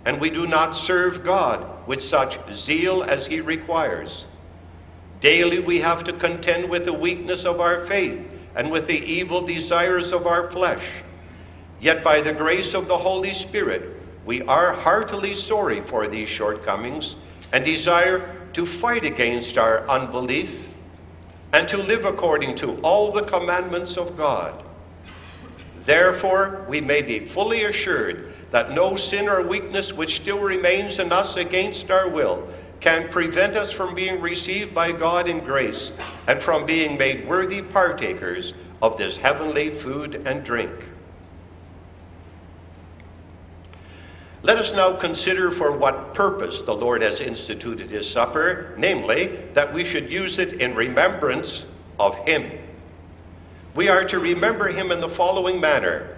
and 0.04 0.20
we 0.20 0.28
do 0.28 0.46
not 0.46 0.76
serve 0.76 1.22
God 1.22 1.86
with 1.86 2.02
such 2.02 2.38
zeal 2.52 3.04
as 3.04 3.26
He 3.26 3.40
requires. 3.40 4.26
Daily 5.20 5.58
we 5.58 5.80
have 5.80 6.04
to 6.04 6.12
contend 6.12 6.70
with 6.70 6.84
the 6.84 6.92
weakness 6.92 7.44
of 7.44 7.60
our 7.60 7.84
faith 7.84 8.28
and 8.54 8.70
with 8.70 8.86
the 8.86 8.98
evil 8.98 9.44
desires 9.44 10.12
of 10.12 10.26
our 10.26 10.50
flesh. 10.50 10.86
Yet 11.80 12.04
by 12.04 12.20
the 12.20 12.32
grace 12.32 12.74
of 12.74 12.88
the 12.88 12.96
Holy 12.96 13.32
Spirit, 13.32 13.96
we 14.24 14.42
are 14.42 14.72
heartily 14.72 15.34
sorry 15.34 15.80
for 15.80 16.06
these 16.06 16.28
shortcomings 16.28 17.16
and 17.52 17.64
desire 17.64 18.36
to 18.52 18.66
fight 18.66 19.04
against 19.04 19.58
our 19.58 19.88
unbelief 19.88 20.68
and 21.52 21.68
to 21.68 21.78
live 21.78 22.04
according 22.04 22.54
to 22.56 22.78
all 22.82 23.10
the 23.10 23.22
commandments 23.22 23.96
of 23.96 24.16
God. 24.16 24.62
Therefore, 25.80 26.64
we 26.68 26.80
may 26.80 27.00
be 27.00 27.20
fully 27.20 27.64
assured 27.64 28.32
that 28.50 28.72
no 28.72 28.96
sin 28.96 29.28
or 29.28 29.46
weakness 29.46 29.92
which 29.92 30.16
still 30.16 30.40
remains 30.40 30.98
in 30.98 31.12
us 31.12 31.36
against 31.36 31.90
our 31.90 32.08
will 32.08 32.48
can 32.80 33.08
prevent 33.08 33.56
us 33.56 33.72
from 33.72 33.94
being 33.94 34.20
received 34.20 34.74
by 34.74 34.92
God 34.92 35.28
in 35.28 35.40
grace 35.40 35.92
and 36.26 36.40
from 36.42 36.64
being 36.64 36.96
made 36.96 37.26
worthy 37.26 37.62
partakers 37.62 38.54
of 38.80 38.96
this 38.96 39.16
heavenly 39.16 39.70
food 39.70 40.22
and 40.26 40.44
drink. 40.44 40.72
Let 44.42 44.58
us 44.58 44.72
now 44.72 44.92
consider 44.92 45.50
for 45.50 45.72
what 45.76 46.14
purpose 46.14 46.62
the 46.62 46.74
Lord 46.74 47.02
has 47.02 47.20
instituted 47.20 47.90
his 47.90 48.08
supper, 48.08 48.72
namely, 48.78 49.26
that 49.54 49.72
we 49.72 49.84
should 49.84 50.10
use 50.10 50.38
it 50.38 50.54
in 50.54 50.76
remembrance 50.76 51.66
of 51.98 52.16
him. 52.18 52.48
We 53.74 53.88
are 53.88 54.04
to 54.04 54.20
remember 54.20 54.68
him 54.68 54.92
in 54.92 55.00
the 55.00 55.08
following 55.08 55.60
manner 55.60 56.17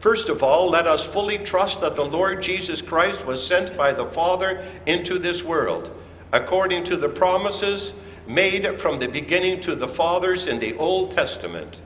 First 0.00 0.30
of 0.30 0.42
all, 0.42 0.70
let 0.70 0.86
us 0.86 1.04
fully 1.04 1.36
trust 1.36 1.82
that 1.82 1.94
the 1.94 2.04
Lord 2.04 2.42
Jesus 2.42 2.80
Christ 2.80 3.26
was 3.26 3.46
sent 3.46 3.76
by 3.76 3.92
the 3.92 4.06
Father 4.06 4.64
into 4.86 5.18
this 5.18 5.42
world, 5.42 5.94
according 6.32 6.84
to 6.84 6.96
the 6.96 7.08
promises 7.08 7.92
made 8.26 8.80
from 8.80 8.98
the 8.98 9.08
beginning 9.08 9.60
to 9.60 9.74
the 9.74 9.88
fathers 9.88 10.46
in 10.46 10.58
the 10.58 10.74
Old 10.76 11.10
Testament, 11.10 11.82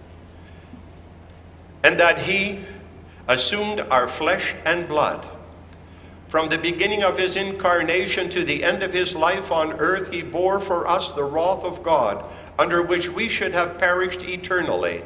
and 1.83 1.99
that 1.99 2.21
he 2.21 2.61
assumed 3.27 3.81
our 3.81 4.07
flesh 4.07 4.55
and 4.65 4.87
blood. 4.87 5.27
From 6.29 6.49
the 6.49 6.59
beginning 6.59 7.03
of 7.03 7.19
his 7.19 7.35
incarnation 7.35 8.29
to 8.31 8.45
the 8.45 8.63
end 8.63 8.85
of 8.85 8.93
his 8.93 9.17
life 9.17 9.51
on 9.51 9.73
earth, 9.75 10.13
he 10.13 10.23
bore 10.23 10.61
for 10.61 10.87
us 10.87 11.11
the 11.13 11.25
wrath 11.25 11.65
of 11.65 11.83
God, 11.83 12.25
under 12.61 12.83
which 12.83 13.09
we 13.09 13.29
should 13.29 13.53
have 13.53 13.79
perished 13.79 14.23
eternally. 14.23 15.03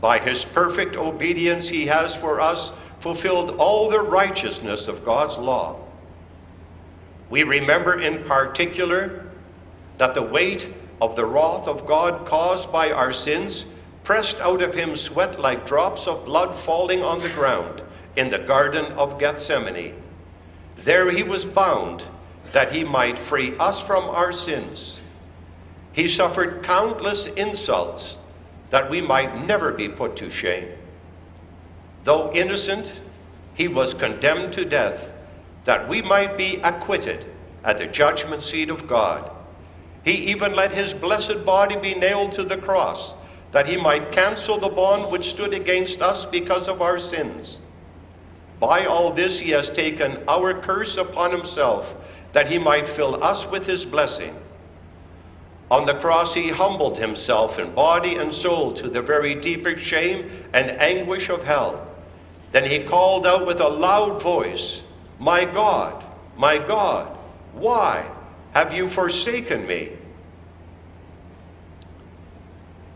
By 0.00 0.18
his 0.18 0.44
perfect 0.44 0.96
obedience, 0.96 1.68
he 1.68 1.86
has 1.86 2.14
for 2.14 2.40
us 2.40 2.72
fulfilled 3.00 3.56
all 3.58 3.88
the 3.88 4.00
righteousness 4.00 4.88
of 4.88 5.04
God's 5.04 5.36
law. 5.38 5.78
We 7.28 7.42
remember 7.44 8.00
in 8.00 8.24
particular 8.24 9.26
that 9.98 10.14
the 10.14 10.22
weight 10.22 10.72
of 11.00 11.16
the 11.16 11.26
wrath 11.26 11.68
of 11.68 11.86
God 11.86 12.26
caused 12.26 12.72
by 12.72 12.90
our 12.90 13.12
sins 13.12 13.66
pressed 14.02 14.40
out 14.40 14.62
of 14.62 14.74
him 14.74 14.96
sweat 14.96 15.38
like 15.38 15.66
drops 15.66 16.06
of 16.06 16.24
blood 16.24 16.56
falling 16.56 17.02
on 17.02 17.20
the 17.20 17.28
ground 17.30 17.82
in 18.16 18.30
the 18.30 18.38
Garden 18.38 18.84
of 18.92 19.18
Gethsemane. 19.18 19.94
There 20.76 21.10
he 21.10 21.22
was 21.22 21.44
bound 21.44 22.04
that 22.52 22.72
he 22.72 22.84
might 22.84 23.18
free 23.18 23.54
us 23.58 23.80
from 23.80 24.04
our 24.04 24.32
sins. 24.32 25.00
He 25.92 26.08
suffered 26.08 26.62
countless 26.62 27.26
insults 27.26 28.18
that 28.70 28.88
we 28.88 29.00
might 29.00 29.46
never 29.46 29.72
be 29.72 29.88
put 29.88 30.16
to 30.16 30.30
shame. 30.30 30.68
Though 32.04 32.32
innocent, 32.32 33.02
he 33.54 33.68
was 33.68 33.94
condemned 33.94 34.52
to 34.54 34.64
death 34.64 35.12
that 35.64 35.88
we 35.88 36.02
might 36.02 36.38
be 36.38 36.56
acquitted 36.62 37.26
at 37.62 37.78
the 37.78 37.86
judgment 37.86 38.42
seat 38.42 38.70
of 38.70 38.86
God. 38.86 39.30
He 40.04 40.12
even 40.30 40.54
let 40.54 40.72
his 40.72 40.94
blessed 40.94 41.44
body 41.44 41.76
be 41.76 41.94
nailed 41.94 42.32
to 42.32 42.42
the 42.42 42.56
cross 42.56 43.14
that 43.52 43.66
he 43.66 43.76
might 43.76 44.12
cancel 44.12 44.58
the 44.58 44.68
bond 44.68 45.10
which 45.10 45.28
stood 45.28 45.52
against 45.52 46.00
us 46.00 46.24
because 46.24 46.68
of 46.68 46.80
our 46.80 46.98
sins. 46.98 47.60
By 48.60 48.86
all 48.86 49.12
this, 49.12 49.40
he 49.40 49.50
has 49.50 49.70
taken 49.70 50.22
our 50.28 50.54
curse 50.54 50.96
upon 50.96 51.32
himself 51.32 51.96
that 52.32 52.46
he 52.46 52.58
might 52.58 52.88
fill 52.88 53.22
us 53.22 53.46
with 53.50 53.66
his 53.66 53.84
blessing. 53.84 54.36
On 55.70 55.86
the 55.86 55.94
cross, 55.94 56.34
he 56.34 56.48
humbled 56.48 56.98
himself 56.98 57.58
in 57.58 57.72
body 57.74 58.16
and 58.16 58.34
soul 58.34 58.72
to 58.74 58.88
the 58.88 59.02
very 59.02 59.36
deepest 59.36 59.82
shame 59.82 60.28
and 60.52 60.70
anguish 60.80 61.28
of 61.28 61.44
hell. 61.44 61.86
Then 62.50 62.64
he 62.64 62.80
called 62.80 63.26
out 63.26 63.46
with 63.46 63.60
a 63.60 63.68
loud 63.68 64.20
voice, 64.20 64.82
My 65.20 65.44
God, 65.44 66.04
my 66.36 66.58
God, 66.58 67.16
why 67.52 68.10
have 68.52 68.74
you 68.74 68.88
forsaken 68.88 69.66
me? 69.66 69.92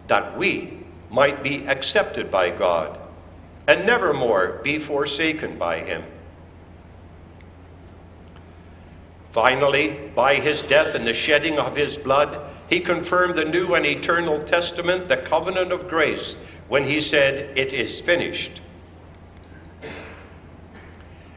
That 0.09 0.37
we 0.37 0.79
might 1.11 1.45
be 1.45 1.67
accepted 1.69 2.31
by 2.31 2.51
God 2.51 2.99
and 3.69 3.87
never 3.87 4.13
more 4.13 4.61
be 4.65 4.81
forsaken 4.81 5.59
by 5.59 5.79
him. 5.79 6.03
Finally, 9.31 10.11
by 10.15 10.35
his 10.35 10.63
death 10.63 10.95
and 10.95 11.07
the 11.07 11.15
shedding 11.15 11.59
of 11.59 11.77
his 11.77 11.97
blood, 11.97 12.39
he 12.69 12.81
confirmed 12.81 13.35
the 13.35 13.45
new 13.45 13.75
and 13.75 13.85
eternal 13.85 14.41
testament, 14.43 15.09
the 15.09 15.19
covenant 15.19 15.73
of 15.73 15.89
grace, 15.89 16.35
when 16.69 16.83
he 16.83 17.01
said, 17.01 17.57
It 17.59 17.73
is 17.73 18.01
finished. 18.01 18.61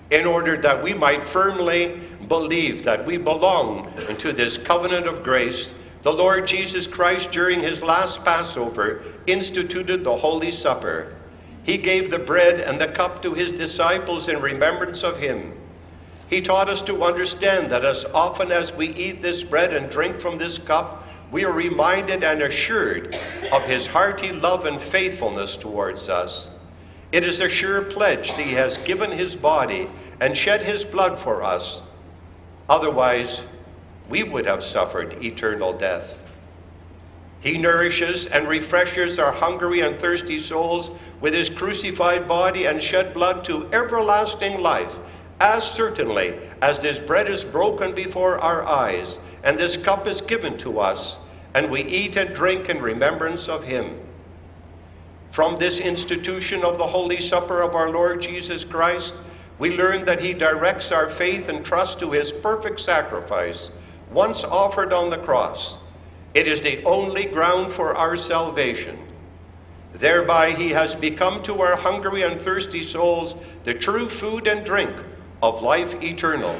In 0.09 0.25
order 0.25 0.55
that 0.57 0.81
we 0.81 0.93
might 0.93 1.25
firmly 1.25 1.99
believe 2.29 2.83
that 2.83 3.05
we 3.05 3.17
belong 3.17 3.91
to 4.19 4.31
this 4.31 4.57
covenant 4.57 5.05
of 5.05 5.21
grace, 5.21 5.73
the 6.03 6.13
Lord 6.13 6.47
Jesus 6.47 6.87
Christ, 6.87 7.31
during 7.31 7.59
his 7.59 7.83
last 7.83 8.23
Passover, 8.23 9.01
instituted 9.25 10.05
the 10.05 10.15
Holy 10.15 10.51
Supper. 10.51 11.13
He 11.63 11.77
gave 11.77 12.09
the 12.09 12.19
bread 12.19 12.61
and 12.61 12.79
the 12.79 12.87
cup 12.87 13.21
to 13.23 13.33
his 13.33 13.51
disciples 13.51 14.29
in 14.29 14.39
remembrance 14.39 15.03
of 15.03 15.19
him. 15.19 15.51
He 16.29 16.41
taught 16.41 16.69
us 16.69 16.81
to 16.83 17.03
understand 17.03 17.69
that 17.71 17.83
as 17.83 18.05
often 18.05 18.53
as 18.53 18.73
we 18.73 18.89
eat 18.89 19.21
this 19.21 19.43
bread 19.43 19.73
and 19.73 19.89
drink 19.89 20.19
from 20.19 20.37
this 20.37 20.57
cup, 20.57 21.06
we 21.31 21.43
are 21.43 21.51
reminded 21.51 22.23
and 22.23 22.41
assured 22.41 23.15
of 23.51 23.65
his 23.65 23.87
hearty 23.87 24.31
love 24.31 24.65
and 24.65 24.81
faithfulness 24.81 25.55
towards 25.55 26.09
us. 26.09 26.49
It 27.11 27.23
is 27.23 27.39
a 27.39 27.49
sure 27.49 27.81
pledge 27.81 28.29
that 28.29 28.45
he 28.45 28.53
has 28.53 28.77
given 28.77 29.11
his 29.11 29.35
body 29.35 29.89
and 30.19 30.37
shed 30.37 30.63
his 30.63 30.83
blood 30.83 31.17
for 31.19 31.43
us. 31.43 31.81
Otherwise, 32.69 33.43
we 34.09 34.23
would 34.23 34.45
have 34.45 34.63
suffered 34.63 35.21
eternal 35.23 35.73
death. 35.73 36.17
He 37.39 37.57
nourishes 37.57 38.27
and 38.27 38.47
refreshes 38.47 39.19
our 39.19 39.31
hungry 39.31 39.81
and 39.81 39.99
thirsty 39.99 40.39
souls 40.39 40.91
with 41.21 41.33
his 41.33 41.49
crucified 41.49 42.27
body 42.27 42.65
and 42.65 42.81
shed 42.81 43.13
blood 43.13 43.45
to 43.45 43.71
everlasting 43.71 44.61
life 44.61 44.99
as 45.39 45.69
certainly 45.69 46.35
as 46.61 46.79
this 46.79 46.99
bread 46.99 47.27
is 47.27 47.43
broken 47.45 47.93
before 47.93 48.39
our 48.39 48.65
eyes, 48.65 49.19
and 49.43 49.57
this 49.57 49.77
cup 49.77 50.07
is 50.07 50.21
given 50.21 50.57
to 50.57 50.79
us, 50.79 51.19
and 51.53 51.69
we 51.69 51.81
eat 51.83 52.17
and 52.17 52.33
drink 52.33 52.69
in 52.69 52.81
remembrance 52.81 53.47
of 53.47 53.63
him. 53.63 53.99
From 55.31 55.57
this 55.59 55.79
institution 55.79 56.63
of 56.63 56.79
the 56.79 56.87
Holy 56.87 57.21
Supper 57.21 57.61
of 57.61 57.75
our 57.75 57.91
Lord 57.91 58.21
Jesus 58.21 58.63
Christ, 58.63 59.13
we 59.59 59.77
learn 59.77 60.05
that 60.05 60.21
he 60.21 60.33
directs 60.33 60.91
our 60.91 61.09
faith 61.09 61.49
and 61.49 61.63
trust 61.63 61.99
to 61.99 62.11
his 62.11 62.31
perfect 62.31 62.79
sacrifice, 62.79 63.69
once 64.11 64.43
offered 64.43 64.93
on 64.93 65.09
the 65.09 65.17
cross. 65.17 65.77
It 66.33 66.47
is 66.47 66.61
the 66.61 66.83
only 66.83 67.25
ground 67.25 67.71
for 67.71 67.95
our 67.95 68.17
salvation. 68.17 68.97
Thereby, 69.93 70.51
he 70.51 70.69
has 70.69 70.95
become 70.95 71.41
to 71.43 71.61
our 71.61 71.75
hungry 71.75 72.23
and 72.23 72.41
thirsty 72.41 72.83
souls 72.83 73.35
the 73.63 73.73
true 73.73 74.07
food 74.07 74.47
and 74.47 74.65
drink 74.65 74.95
of 75.41 75.61
life 75.61 76.01
eternal. 76.03 76.57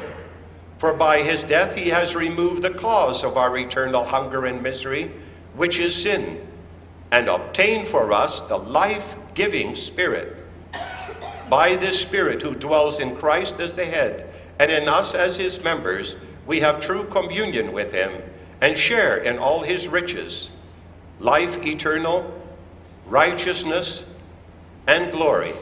For 0.78 0.94
by 0.94 1.22
his 1.22 1.42
death 1.42 1.74
he 1.74 1.90
has 1.90 2.14
removed 2.14 2.62
the 2.62 2.70
cause 2.70 3.24
of 3.24 3.36
our 3.36 3.56
eternal 3.58 4.04
hunger 4.04 4.46
and 4.46 4.62
misery, 4.62 5.10
which 5.54 5.78
is 5.78 5.94
sin, 5.94 6.46
and 7.10 7.28
obtained 7.28 7.88
for 7.88 8.12
us 8.12 8.40
the 8.42 8.58
life 8.58 9.16
giving 9.34 9.74
Spirit. 9.74 10.44
By 11.50 11.76
this 11.76 12.00
Spirit 12.00 12.42
who 12.42 12.54
dwells 12.54 13.00
in 13.00 13.16
Christ 13.16 13.58
as 13.58 13.74
the 13.74 13.84
head, 13.84 14.32
and 14.60 14.70
in 14.70 14.88
us 14.88 15.14
as 15.14 15.36
his 15.36 15.62
members, 15.64 16.16
we 16.46 16.60
have 16.60 16.80
true 16.80 17.04
communion 17.04 17.72
with 17.72 17.92
him 17.92 18.10
and 18.60 18.76
share 18.76 19.18
in 19.18 19.38
all 19.38 19.62
his 19.62 19.88
riches 19.88 20.50
life 21.20 21.64
eternal, 21.66 22.32
righteousness, 23.06 24.04
and 24.86 25.10
glory. 25.10 25.52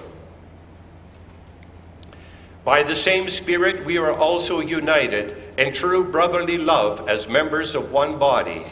By 2.66 2.83
the 2.83 2.96
same 2.96 3.29
Spirit, 3.29 3.85
we 3.85 3.96
are 3.96 4.12
also 4.12 4.59
united 4.59 5.37
in 5.57 5.72
true 5.72 6.02
brotherly 6.02 6.59
love 6.59 7.09
as 7.09 7.29
members 7.29 7.76
of 7.76 7.92
one 7.92 8.18
body. 8.18 8.64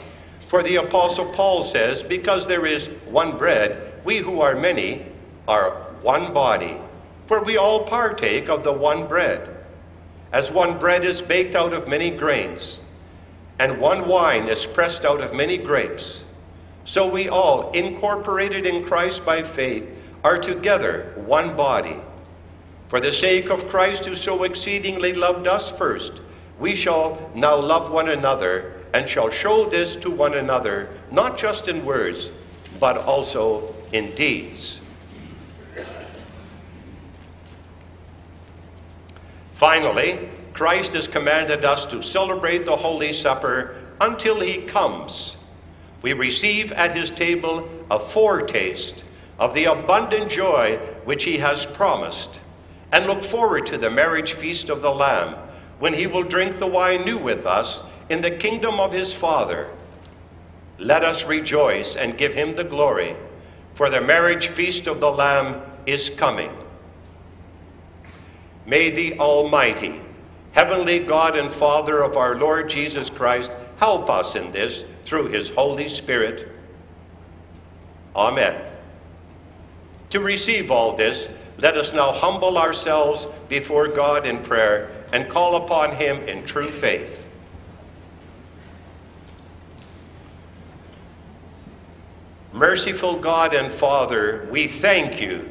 For 0.49 0.65
the 0.65 0.77
Apostle 0.77 1.27
Paul 1.27 1.63
says, 1.63 2.03
Because 2.03 2.49
there 2.49 2.67
is 2.67 2.89
one 3.07 3.39
bread, 3.39 3.93
we 4.05 4.17
who 4.17 4.41
are 4.41 4.57
many 4.57 5.07
are 5.47 5.71
one 6.03 6.35
body, 6.35 6.75
for 7.29 7.45
we 7.45 7.57
all 7.57 7.85
partake 7.85 8.49
of 8.49 8.65
the 8.65 8.73
one 8.73 9.07
bread. 9.07 9.49
As 10.33 10.51
one 10.51 10.77
bread 10.77 11.05
is 11.05 11.23
baked 11.23 11.55
out 11.55 11.73
of 11.73 11.87
many 11.87 12.11
grains, 12.11 12.81
and 13.61 13.79
one 13.79 14.09
wine 14.09 14.49
is 14.49 14.67
pressed 14.67 15.05
out 15.05 15.21
of 15.21 15.37
many 15.37 15.57
grapes, 15.57 16.25
so 16.83 17.09
we 17.09 17.29
all, 17.29 17.71
incorporated 17.71 18.67
in 18.67 18.85
Christ 18.85 19.25
by 19.25 19.45
faith, 19.45 19.89
are 20.25 20.37
together 20.37 21.13
one 21.15 21.55
body. 21.55 21.95
For 22.89 23.01
the 23.01 23.13
sake 23.13 23.51
of 23.51 23.69
Christ, 23.69 24.05
who 24.05 24.15
so 24.15 24.45
exceedingly 24.45 25.13
loved 25.13 25.47
us 25.47 25.71
first, 25.71 26.21
we 26.59 26.75
shall 26.75 27.31
now 27.35 27.57
love 27.57 27.91
one 27.91 28.11
another 28.11 28.75
and 28.93 29.09
shall 29.09 29.31
show 29.31 29.65
this 29.65 29.97
to 29.97 30.11
one 30.11 30.35
another, 30.35 30.89
not 31.11 31.37
just 31.37 31.67
in 31.67 31.85
words, 31.85 32.31
but 32.79 32.99
also 32.99 33.75
in 33.93 34.15
deeds. 34.15 34.81
Finally, 39.55 40.19
Christ 40.53 40.93
has 40.93 41.09
commanded 41.09 41.65
us 41.65 41.87
to 41.87 42.03
celebrate 42.03 42.67
the 42.67 42.77
Holy 42.77 43.13
Supper 43.13 43.77
until 44.01 44.39
he 44.41 44.59
comes. 44.59 45.37
We 46.03 46.13
receive 46.13 46.71
at 46.73 46.95
his 46.95 47.11
table 47.11 47.69
a 47.91 47.99
foretaste 47.99 49.05
of 49.39 49.55
the 49.55 49.65
abundant 49.65 50.31
joy 50.31 50.77
which 51.05 51.25
he 51.25 51.39
has 51.39 51.67
promised 51.67 52.41
and 52.95 53.09
look 53.09 53.25
forward 53.25 53.67
to 53.67 53.77
the 53.77 53.91
marriage 53.91 54.35
feast 54.35 54.69
of 54.69 54.81
the 54.81 54.95
Lamb, 54.95 55.35
when 55.81 55.93
he 55.93 56.07
will 56.07 56.23
drink 56.23 56.61
the 56.61 56.67
wine 56.67 57.05
new 57.05 57.19
with 57.19 57.45
us 57.45 57.83
in 58.09 58.23
the 58.23 58.31
kingdom 58.31 58.79
of 58.79 58.93
his 58.93 59.13
Father. 59.13 59.69
Let 60.79 61.03
us 61.03 61.25
rejoice 61.25 61.97
and 61.97 62.17
give 62.17 62.35
him 62.35 62.55
the 62.55 62.63
glory, 62.63 63.17
for 63.75 63.91
the 63.91 64.01
marriage 64.01 64.47
feast 64.47 64.87
of 64.87 65.01
the 65.01 65.11
Lamb 65.11 65.61
is 65.87 66.09
coming. 66.09 66.53
May 68.65 68.91
the 68.91 69.19
Almighty, 69.19 70.01
Heavenly 70.53 71.01
God 71.01 71.37
and 71.37 71.53
Father 71.53 72.01
of 72.01 72.17
our 72.17 72.37
Lord 72.37 72.71
Jesus 72.71 73.11
Christ, 73.11 73.51
help 73.79 74.09
us 74.09 74.37
in 74.37 74.53
this 74.53 74.85
through 75.03 75.27
his 75.27 75.51
Holy 75.51 75.89
Spirit. 75.89 76.49
Amen. 78.15 78.55
To 80.11 80.21
receive 80.21 80.71
all 80.71 80.95
this, 80.95 81.29
let 81.59 81.77
us 81.77 81.93
now 81.93 82.13
humble 82.13 82.59
ourselves 82.59 83.29
before 83.49 83.89
God 83.89 84.27
in 84.27 84.43
prayer 84.43 84.91
and 85.13 85.29
call 85.29 85.57
upon 85.65 85.95
him 85.95 86.17
in 86.29 86.45
true 86.45 86.71
faith. 86.71 87.27
Merciful 92.53 93.19
God 93.19 93.55
and 93.55 93.73
Father, 93.73 94.47
we 94.51 94.67
thank 94.67 95.21
you 95.21 95.49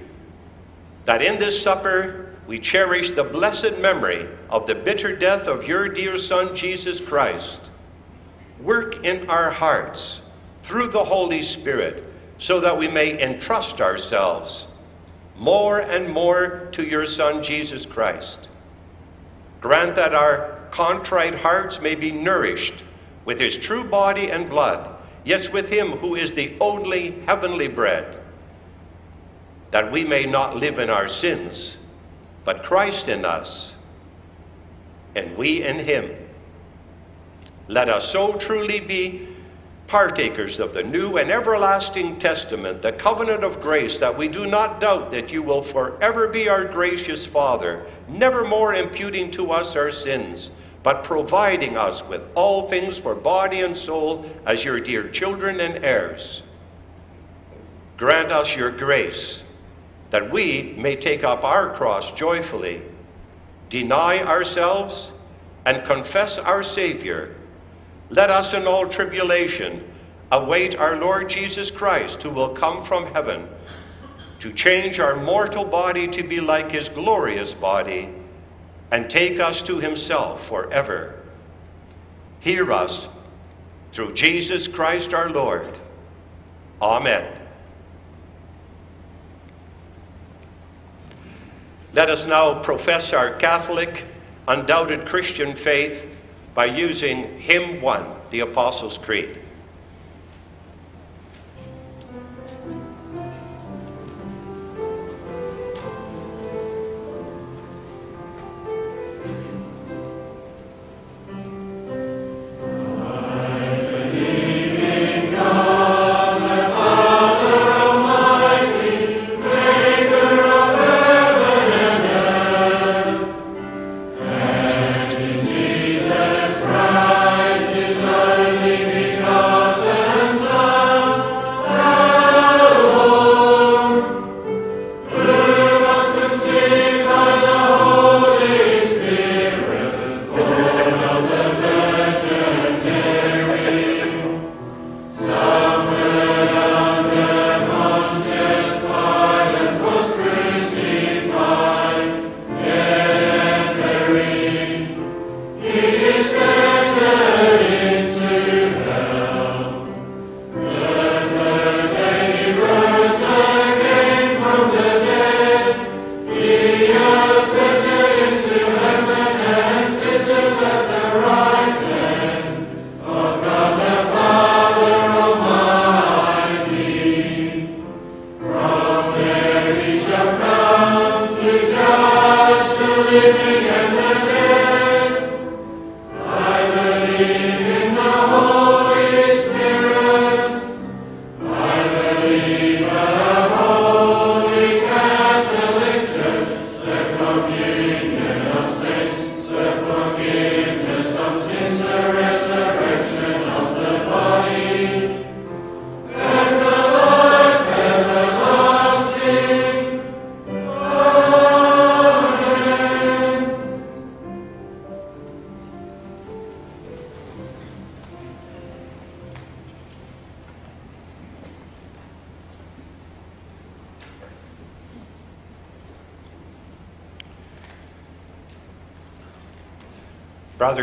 that 1.05 1.21
in 1.21 1.39
this 1.39 1.61
supper 1.61 2.33
we 2.47 2.59
cherish 2.59 3.11
the 3.11 3.23
blessed 3.23 3.79
memory 3.79 4.27
of 4.49 4.67
the 4.67 4.75
bitter 4.75 5.15
death 5.15 5.47
of 5.47 5.67
your 5.67 5.87
dear 5.87 6.17
Son, 6.17 6.55
Jesus 6.55 6.99
Christ. 6.99 7.71
Work 8.61 9.05
in 9.05 9.29
our 9.29 9.49
hearts 9.49 10.21
through 10.63 10.89
the 10.89 11.03
Holy 11.03 11.41
Spirit 11.41 12.03
so 12.37 12.59
that 12.59 12.77
we 12.77 12.87
may 12.87 13.21
entrust 13.21 13.81
ourselves 13.81 14.67
more 15.37 15.79
and 15.79 16.09
more 16.09 16.67
to 16.71 16.83
your 16.83 17.05
Son, 17.05 17.41
Jesus 17.41 17.85
Christ. 17.85 18.49
Grant 19.61 19.95
that 19.95 20.13
our 20.13 20.59
contrite 20.71 21.35
hearts 21.35 21.81
may 21.81 21.95
be 21.95 22.11
nourished 22.11 22.83
with 23.25 23.39
his 23.39 23.55
true 23.55 23.83
body 23.83 24.29
and 24.31 24.49
blood, 24.49 24.93
yes, 25.23 25.51
with 25.51 25.69
him 25.69 25.87
who 25.87 26.15
is 26.15 26.31
the 26.31 26.55
only 26.59 27.11
heavenly 27.21 27.67
bread, 27.67 28.19
that 29.71 29.91
we 29.91 30.03
may 30.03 30.25
not 30.25 30.55
live 30.55 30.79
in 30.79 30.89
our 30.89 31.07
sins, 31.07 31.77
but 32.43 32.63
Christ 32.63 33.07
in 33.07 33.23
us, 33.25 33.75
and 35.15 35.35
we 35.37 35.63
in 35.63 35.77
him. 35.79 36.11
Let 37.67 37.89
us 37.89 38.11
so 38.11 38.33
truly 38.33 38.81
be 38.81 39.32
partakers 39.93 40.59
of 40.59 40.73
the 40.73 40.81
new 40.81 41.17
and 41.17 41.29
everlasting 41.29 42.17
testament, 42.17 42.81
the 42.81 42.91
covenant 42.93 43.43
of 43.43 43.61
grace, 43.61 43.99
that 43.99 44.17
we 44.17 44.27
do 44.27 44.47
not 44.47 44.81
doubt 44.81 45.11
that 45.11 45.31
you 45.31 45.43
will 45.43 45.61
forever 45.61 46.27
be 46.27 46.49
our 46.49 46.65
gracious 46.65 47.27
Father, 47.27 47.85
never 48.07 48.43
more 48.43 48.73
imputing 48.73 49.29
to 49.29 49.51
us 49.51 49.75
our 49.75 49.91
sins, 49.91 50.49
but 50.81 51.03
providing 51.03 51.77
us 51.77 52.03
with 52.07 52.27
all 52.33 52.67
things 52.67 52.97
for 52.97 53.13
body 53.13 53.59
and 53.59 53.77
soul 53.77 54.25
as 54.47 54.65
your 54.65 54.79
dear 54.79 55.07
children 55.09 55.59
and 55.59 55.85
heirs. 55.85 56.41
Grant 57.95 58.31
us 58.31 58.55
your 58.55 58.71
grace, 58.71 59.43
that 60.09 60.31
we 60.31 60.73
may 60.75 60.95
take 60.95 61.23
up 61.23 61.43
our 61.43 61.71
cross 61.71 62.11
joyfully, 62.13 62.81
deny 63.69 64.23
ourselves, 64.23 65.11
and 65.67 65.85
confess 65.85 66.39
our 66.39 66.63
Savior 66.63 67.35
let 68.09 68.29
us 68.29 68.53
in 68.53 68.67
all 68.67 68.87
tribulation 68.87 69.83
await 70.31 70.75
our 70.75 70.97
Lord 70.97 71.29
Jesus 71.29 71.69
Christ, 71.69 72.21
who 72.21 72.29
will 72.29 72.49
come 72.49 72.83
from 72.83 73.05
heaven 73.13 73.47
to 74.39 74.51
change 74.51 74.99
our 74.99 75.15
mortal 75.15 75.63
body 75.63 76.07
to 76.07 76.23
be 76.23 76.39
like 76.39 76.71
his 76.71 76.89
glorious 76.89 77.53
body 77.53 78.09
and 78.91 79.09
take 79.09 79.39
us 79.39 79.61
to 79.63 79.79
himself 79.79 80.45
forever. 80.47 81.21
Hear 82.39 82.71
us 82.71 83.07
through 83.91 84.13
Jesus 84.13 84.67
Christ 84.67 85.13
our 85.13 85.29
Lord. 85.29 85.79
Amen. 86.81 87.31
Let 91.93 92.09
us 92.09 92.25
now 92.25 92.61
profess 92.61 93.13
our 93.13 93.35
Catholic, 93.35 94.03
undoubted 94.47 95.07
Christian 95.07 95.55
faith 95.55 96.12
by 96.53 96.65
using 96.65 97.37
hymn 97.37 97.81
1, 97.81 98.05
the 98.31 98.41
Apostles' 98.41 98.97
Creed. 98.97 99.42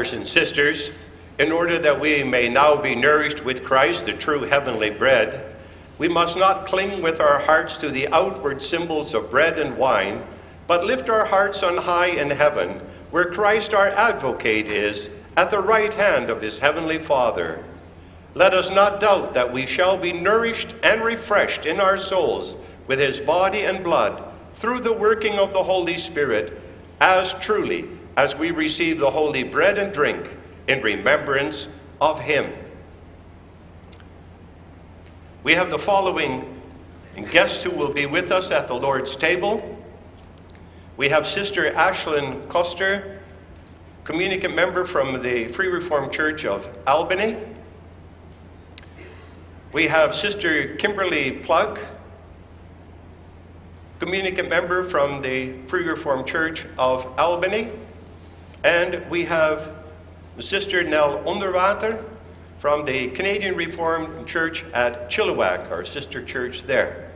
Brothers 0.01 0.15
and 0.15 0.27
sisters, 0.27 0.91
in 1.39 1.53
order 1.53 1.79
that 1.79 2.01
we 2.01 2.23
may 2.23 2.49
now 2.49 2.75
be 2.75 2.95
nourished 2.95 3.45
with 3.45 3.63
Christ, 3.63 4.07
the 4.07 4.15
true 4.15 4.45
heavenly 4.45 4.89
bread, 4.89 5.55
we 5.99 6.09
must 6.09 6.39
not 6.39 6.65
cling 6.65 7.03
with 7.03 7.21
our 7.21 7.39
hearts 7.41 7.77
to 7.77 7.91
the 7.91 8.09
outward 8.09 8.63
symbols 8.63 9.13
of 9.13 9.31
bread 9.31 9.59
and 9.59 9.77
wine, 9.77 10.23
but 10.67 10.87
lift 10.87 11.11
our 11.11 11.27
hearts 11.27 11.63
on 11.63 11.77
high 11.77 12.07
in 12.07 12.31
heaven, 12.31 12.81
where 13.11 13.31
Christ 13.31 13.75
our 13.75 13.89
advocate 13.89 14.69
is, 14.69 15.11
at 15.37 15.51
the 15.51 15.61
right 15.61 15.93
hand 15.93 16.31
of 16.31 16.41
his 16.41 16.59
heavenly 16.59 16.99
Father. 16.99 17.63
Let 18.35 18.55
us 18.55 18.71
not 18.71 19.01
doubt 19.01 19.35
that 19.35 19.53
we 19.53 19.67
shall 19.67 19.99
be 19.99 20.15
nourished 20.15 20.75
and 20.83 21.03
refreshed 21.03 21.67
in 21.67 21.79
our 21.79 21.99
souls 21.99 22.57
with 22.87 23.01
his 23.01 23.21
body 23.21 23.65
and 23.65 23.85
blood 23.85 24.23
through 24.55 24.81
the 24.81 24.95
working 24.95 25.39
of 25.39 25.53
the 25.53 25.63
Holy 25.63 25.99
Spirit, 25.99 26.59
as 27.03 27.35
truly 27.35 27.87
as 28.21 28.37
we 28.37 28.51
receive 28.51 28.99
the 28.99 29.11
holy 29.11 29.43
bread 29.43 29.79
and 29.79 29.95
drink 29.95 30.37
in 30.69 30.83
remembrance 30.83 31.69
of 32.03 32.21
him. 32.21 32.53
We 35.43 35.55
have 35.55 35.71
the 35.71 35.79
following 35.79 36.61
guests 37.31 37.65
who 37.65 37.71
will 37.71 37.95
be 37.95 38.05
with 38.05 38.31
us 38.31 38.51
at 38.51 38.69
the 38.69 38.75
Lord's 38.75 39.17
table. 39.17 39.83
We 40.99 41.09
have 41.09 41.27
Sister 41.27 41.71
Ashlyn 41.71 42.47
Coster, 42.51 43.23
communicant 44.05 44.55
member 44.55 44.85
from 44.85 45.23
the 45.23 45.47
Free 45.47 45.69
Reformed 45.69 46.13
Church 46.13 46.45
of 46.45 46.69
Albany. 46.87 47.39
We 49.73 49.85
have 49.85 50.15
Sister 50.15 50.75
Kimberly 50.75 51.39
Plug, 51.39 51.81
communicant 53.99 54.51
member 54.51 54.85
from 54.85 55.23
the 55.23 55.55
Free 55.69 55.85
Reformed 55.85 56.27
Church 56.27 56.67
of 56.77 57.07
Albany. 57.19 57.71
And 58.65 59.09
we 59.09 59.25
have 59.25 59.73
Sister 60.39 60.85
Nell 60.85 61.23
Onderwater 61.25 62.05
from 62.59 62.85
the 62.85 63.09
Canadian 63.09 63.57
Reformed 63.57 64.27
Church 64.27 64.65
at 64.75 65.11
Chilliwack, 65.11 65.71
our 65.71 65.85
sister 65.85 66.23
church 66.23 66.65
there. 66.65 67.11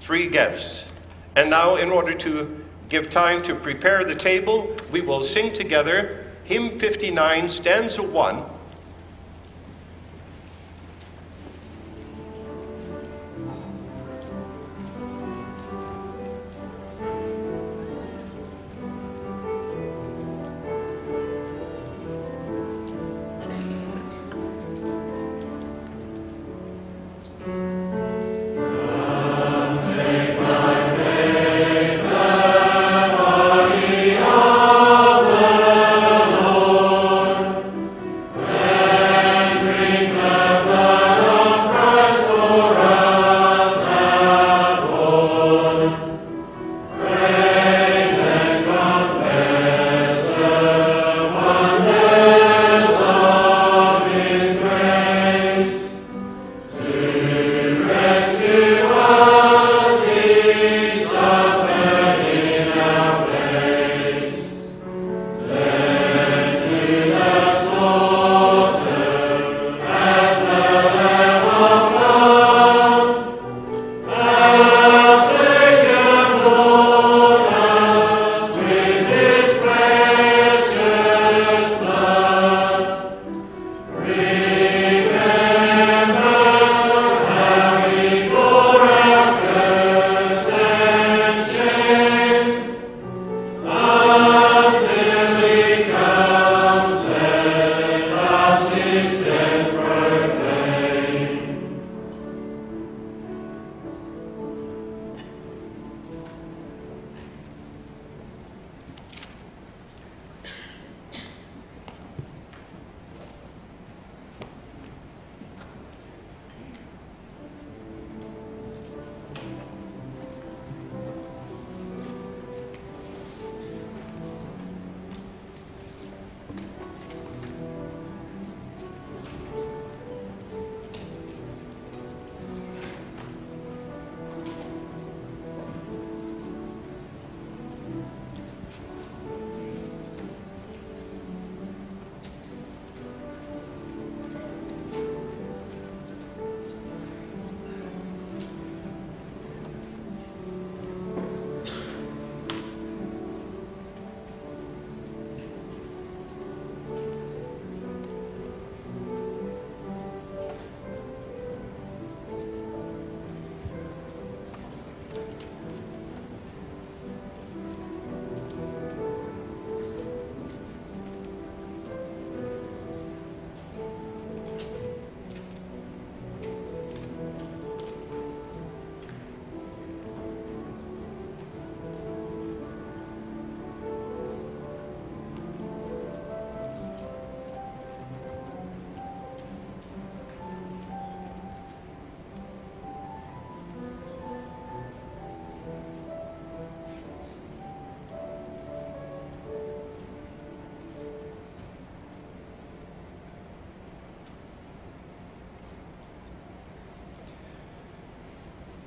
Three 0.00 0.26
guests. 0.26 0.88
And 1.36 1.48
now, 1.48 1.76
in 1.76 1.90
order 1.90 2.12
to 2.14 2.64
give 2.88 3.08
time 3.08 3.40
to 3.44 3.54
prepare 3.54 4.04
the 4.04 4.16
table, 4.16 4.76
we 4.90 5.00
will 5.00 5.22
sing 5.22 5.52
together 5.52 6.26
hymn 6.42 6.76
59, 6.80 7.48
stanza 7.48 8.02
1. 8.02 8.42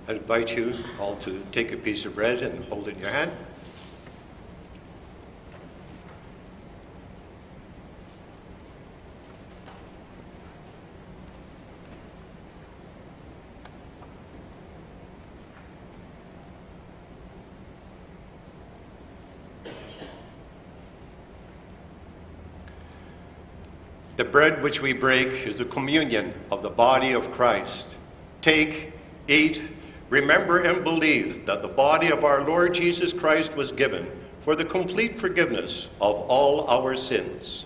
I 0.05 0.13
invite 0.13 0.57
you 0.57 0.75
all 0.99 1.15
to 1.17 1.41
take 1.53 1.71
a 1.71 1.77
piece 1.77 2.03
of 2.05 2.13
bread 2.13 2.43
and 2.43 2.65
hold 2.65 2.89
it 2.89 2.95
in 2.95 2.99
your 2.99 3.09
hand. 3.09 3.31
The 24.17 24.25
bread 24.25 24.61
which 24.61 24.81
we 24.81 24.91
break 24.91 25.47
is 25.47 25.55
the 25.55 25.65
communion 25.65 26.33
of 26.51 26.61
the 26.61 26.69
body 26.69 27.13
of 27.13 27.31
Christ. 27.31 27.95
Take, 28.41 28.91
eat, 29.29 29.61
remember 30.13 30.59
and 30.59 30.83
believe 30.83 31.43
that 31.47 31.63
the 31.63 31.67
body 31.67 32.11
of 32.11 32.23
our 32.23 32.43
Lord 32.43 32.75
Jesus 32.75 33.11
Christ 33.11 33.55
was 33.55 33.71
given 33.71 34.11
for 34.41 34.55
the 34.55 34.63
complete 34.63 35.19
forgiveness 35.19 35.85
of 35.99 36.15
all 36.29 36.67
our 36.67 36.95
sins. 36.95 37.65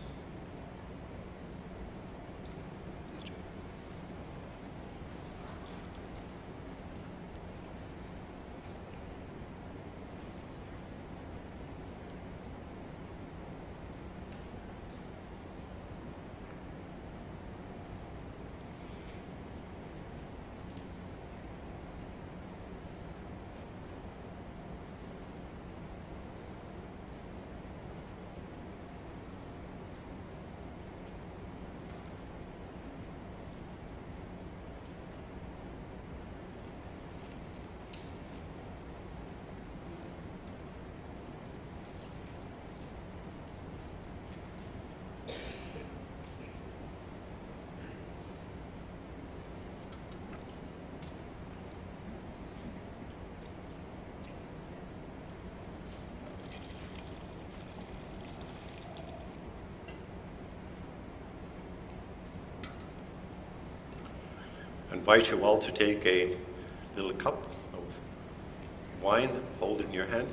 Invite 65.08 65.32
you 65.32 65.42
all 65.42 65.58
to 65.58 65.72
take 65.72 66.06
a 66.06 66.36
little 66.98 67.14
cup 67.14 67.42
of 67.72 67.82
wine, 69.02 69.30
hold 69.62 69.80
it 69.80 69.86
in 69.86 69.94
your 69.94 70.06
hand. 70.06 70.28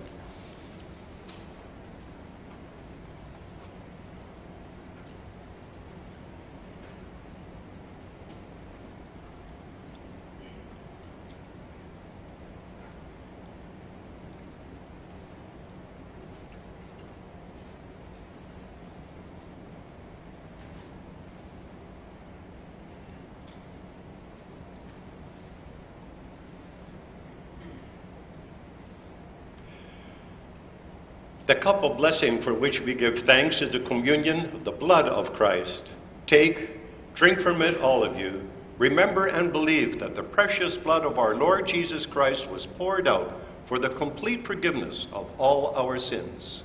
The 31.47 31.54
cup 31.65 31.83
of 31.83 31.97
blessing 31.97 32.39
for 32.39 32.53
which 32.53 32.83
we 32.83 32.93
give 32.93 33.21
thanks 33.21 33.63
is 33.63 33.71
the 33.71 33.81
communion 33.81 34.45
of 34.55 34.65
the 34.65 34.71
blood 34.71 35.07
of 35.07 35.33
Christ. 35.33 35.95
Take, 36.27 36.79
drink 37.15 37.41
from 37.41 37.63
it, 37.63 37.81
all 37.81 38.05
of 38.05 38.21
you. 38.21 38.47
Remember 38.77 39.29
and 39.29 39.51
believe 39.51 39.99
that 39.99 40.15
the 40.15 40.23
precious 40.23 40.77
blood 40.77 41.07
of 41.07 41.19
our 41.19 41.35
Lord 41.35 41.67
Jesus 41.67 42.05
Christ 42.05 42.51
was 42.51 42.67
poured 42.67 43.09
out 43.09 43.41
for 43.65 43.79
the 43.79 43.89
complete 43.89 44.45
forgiveness 44.45 45.09
of 45.11 45.27
all 45.39 45.75
our 45.75 45.97
sins. 45.99 46.65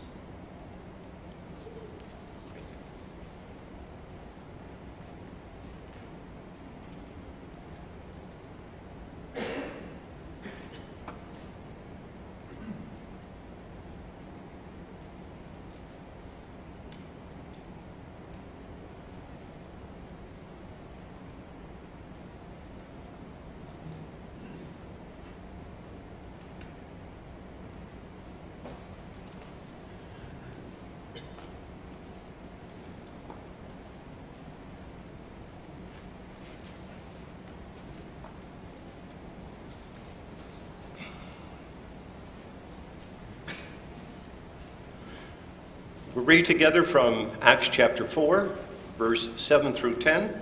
We'll 46.16 46.26
read 46.26 46.45
together 46.45 46.84
from 46.84 47.30
Acts 47.39 47.70
chapter 47.70 48.03
4, 48.03 48.49
verse 48.97 49.30
7 49.36 49.72
through 49.74 49.95
10. 49.95 50.34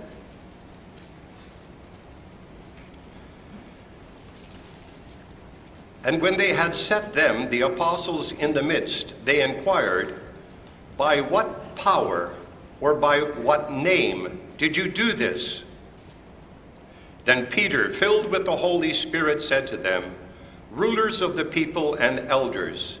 And 6.04 6.22
when 6.22 6.38
they 6.38 6.54
had 6.54 6.74
set 6.74 7.12
them, 7.12 7.50
the 7.50 7.60
apostles, 7.60 8.32
in 8.32 8.54
the 8.54 8.62
midst, 8.62 9.12
they 9.26 9.42
inquired, 9.42 10.18
By 10.96 11.20
what 11.20 11.76
power 11.76 12.32
or 12.80 12.94
by 12.94 13.20
what 13.20 13.70
name 13.70 14.40
did 14.56 14.74
you 14.74 14.88
do 14.88 15.12
this? 15.12 15.64
Then 17.26 17.44
Peter, 17.44 17.90
filled 17.90 18.30
with 18.30 18.46
the 18.46 18.56
Holy 18.56 18.94
Spirit, 18.94 19.42
said 19.42 19.66
to 19.66 19.76
them, 19.76 20.14
Rulers 20.70 21.20
of 21.20 21.36
the 21.36 21.44
people 21.44 21.94
and 21.96 22.20
elders, 22.30 23.00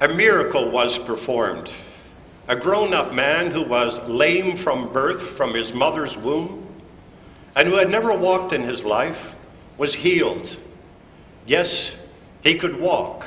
A 0.00 0.08
miracle 0.08 0.70
was 0.70 0.98
performed. 0.98 1.70
A 2.48 2.56
grown 2.56 2.92
up 2.92 3.14
man 3.14 3.50
who 3.50 3.62
was 3.62 4.06
lame 4.08 4.56
from 4.56 4.92
birth 4.92 5.22
from 5.22 5.54
his 5.54 5.72
mother's 5.72 6.16
womb 6.16 6.66
and 7.56 7.66
who 7.66 7.76
had 7.76 7.90
never 7.90 8.14
walked 8.14 8.52
in 8.52 8.62
his 8.62 8.84
life 8.84 9.34
was 9.78 9.94
healed. 9.94 10.56
Yes, 11.46 11.96
he 12.44 12.54
could 12.54 12.78
walk. 12.78 13.24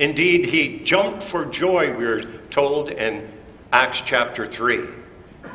Indeed, 0.00 0.46
he 0.46 0.80
jumped 0.80 1.22
for 1.22 1.44
joy, 1.44 1.96
we're 1.96 2.22
told 2.50 2.90
in 2.90 3.30
Acts 3.72 4.02
chapter 4.04 4.46
3. 4.46 4.80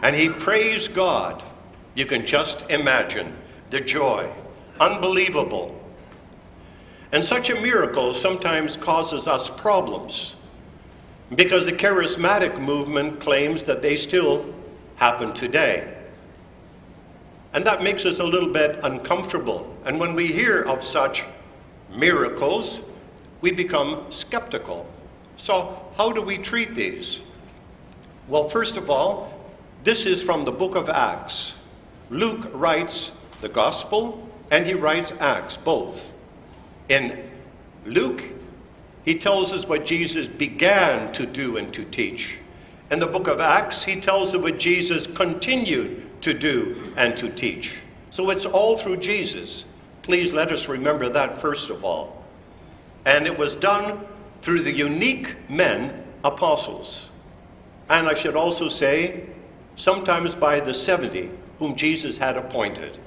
And 0.01 0.15
he 0.15 0.29
praised 0.29 0.93
God. 0.93 1.43
You 1.93 2.05
can 2.05 2.25
just 2.25 2.69
imagine 2.69 3.35
the 3.69 3.81
joy. 3.81 4.31
Unbelievable. 4.79 5.76
And 7.11 7.23
such 7.25 7.49
a 7.49 7.55
miracle 7.61 8.13
sometimes 8.13 8.75
causes 8.75 9.27
us 9.27 9.49
problems 9.49 10.35
because 11.35 11.65
the 11.65 11.71
charismatic 11.71 12.59
movement 12.59 13.19
claims 13.19 13.63
that 13.63 13.81
they 13.81 13.95
still 13.95 14.53
happen 14.95 15.33
today. 15.33 15.93
And 17.53 17.65
that 17.65 17.81
makes 17.81 18.05
us 18.05 18.19
a 18.19 18.23
little 18.23 18.51
bit 18.51 18.79
uncomfortable. 18.83 19.75
And 19.85 19.99
when 19.99 20.15
we 20.15 20.27
hear 20.27 20.63
of 20.63 20.83
such 20.83 21.23
miracles, 21.95 22.81
we 23.41 23.51
become 23.51 24.05
skeptical. 24.09 24.85
So, 25.37 25.81
how 25.95 26.11
do 26.11 26.21
we 26.21 26.37
treat 26.37 26.75
these? 26.75 27.21
Well, 28.27 28.49
first 28.49 28.75
of 28.77 28.89
all, 28.89 29.33
this 29.83 30.05
is 30.05 30.21
from 30.21 30.43
the 30.43 30.51
book 30.51 30.75
of 30.75 30.89
Acts. 30.89 31.55
Luke 32.09 32.49
writes 32.53 33.11
the 33.41 33.49
gospel 33.49 34.27
and 34.51 34.65
he 34.65 34.73
writes 34.73 35.13
Acts, 35.19 35.55
both. 35.55 36.13
In 36.89 37.29
Luke, 37.85 38.23
he 39.03 39.17
tells 39.17 39.51
us 39.51 39.67
what 39.67 39.85
Jesus 39.85 40.27
began 40.27 41.11
to 41.13 41.25
do 41.25 41.57
and 41.57 41.73
to 41.73 41.83
teach. 41.85 42.37
In 42.91 42.99
the 42.99 43.07
book 43.07 43.27
of 43.27 43.39
Acts, 43.39 43.83
he 43.83 43.99
tells 43.99 44.33
us 44.33 44.41
what 44.41 44.59
Jesus 44.59 45.07
continued 45.07 46.21
to 46.21 46.33
do 46.33 46.93
and 46.97 47.15
to 47.17 47.29
teach. 47.29 47.79
So 48.11 48.29
it's 48.29 48.45
all 48.45 48.77
through 48.77 48.97
Jesus. 48.97 49.65
Please 50.01 50.31
let 50.31 50.51
us 50.51 50.67
remember 50.67 51.09
that 51.09 51.41
first 51.41 51.69
of 51.69 51.83
all. 51.83 52.25
And 53.05 53.25
it 53.25 53.37
was 53.37 53.55
done 53.55 54.05
through 54.41 54.61
the 54.61 54.71
unique 54.71 55.35
men, 55.49 56.03
apostles. 56.23 57.09
And 57.89 58.07
I 58.07 58.13
should 58.13 58.35
also 58.35 58.67
say, 58.67 59.25
sometimes 59.75 60.35
by 60.35 60.59
the 60.59 60.73
70 60.73 61.29
whom 61.59 61.75
Jesus 61.75 62.17
had 62.17 62.37
appointed. 62.37 62.97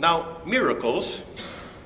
Now, 0.00 0.38
miracles 0.46 1.22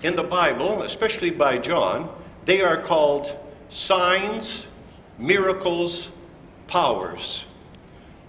in 0.05 0.15
the 0.15 0.23
Bible, 0.23 0.83
especially 0.83 1.31
by 1.31 1.59
John, 1.59 2.09
they 2.45 2.61
are 2.61 2.77
called 2.77 3.37
signs, 3.71 4.69
miracles, 5.19 6.11
powers. 6.69 7.45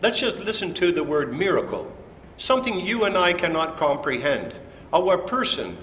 Let's 0.02 0.20
just 0.20 0.40
listen 0.40 0.74
to 0.74 0.92
the 0.92 1.04
word 1.04 1.38
miracle. 1.38 1.96
Something 2.38 2.80
you 2.80 3.06
and 3.06 3.16
I 3.16 3.32
cannot 3.34 3.78
comprehend. 3.78 4.60
Our 4.92 5.20
person 5.20 5.78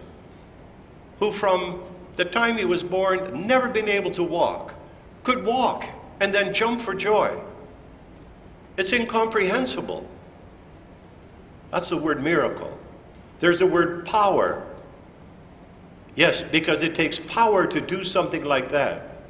who, 1.21 1.31
from 1.31 1.81
the 2.17 2.25
time 2.25 2.59
he 2.59 2.65
was 2.65 2.83
born, 2.83 3.47
never 3.47 3.69
been 3.69 3.89
able 3.89 4.11
to 4.13 4.25
walk, 4.25 4.75
could 5.23 5.45
walk 5.45 5.85
and 6.21 6.35
then 6.35 6.53
jump 6.53 6.81
for 6.81 6.93
joy. 6.93 7.41
It's 8.77 8.93
incomprehensible. 8.93 10.09
That's 11.71 11.89
the 11.89 11.97
word 11.97 12.25
miracle. 12.25 12.77
There's 13.43 13.59
the 13.59 13.67
word 13.67 14.07
power. 14.07 14.65
Yes, 16.15 16.43
because 16.43 16.85
it 16.85 16.95
takes 16.95 17.19
power 17.19 17.67
to 17.67 17.81
do 17.81 18.05
something 18.05 18.45
like 18.45 18.69
that. 18.69 19.25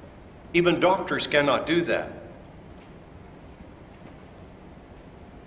Even 0.52 0.80
doctors 0.80 1.26
cannot 1.26 1.66
do 1.66 1.80
that. 1.80 2.12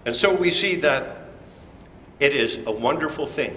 And 0.07 0.16
so 0.16 0.36
we 0.36 0.49
see 0.49 0.78
that 0.78 1.28
it 2.20 2.34
is 2.34 2.66
a 2.66 2.72
wonderful 2.72 3.28
thing. 3.28 3.55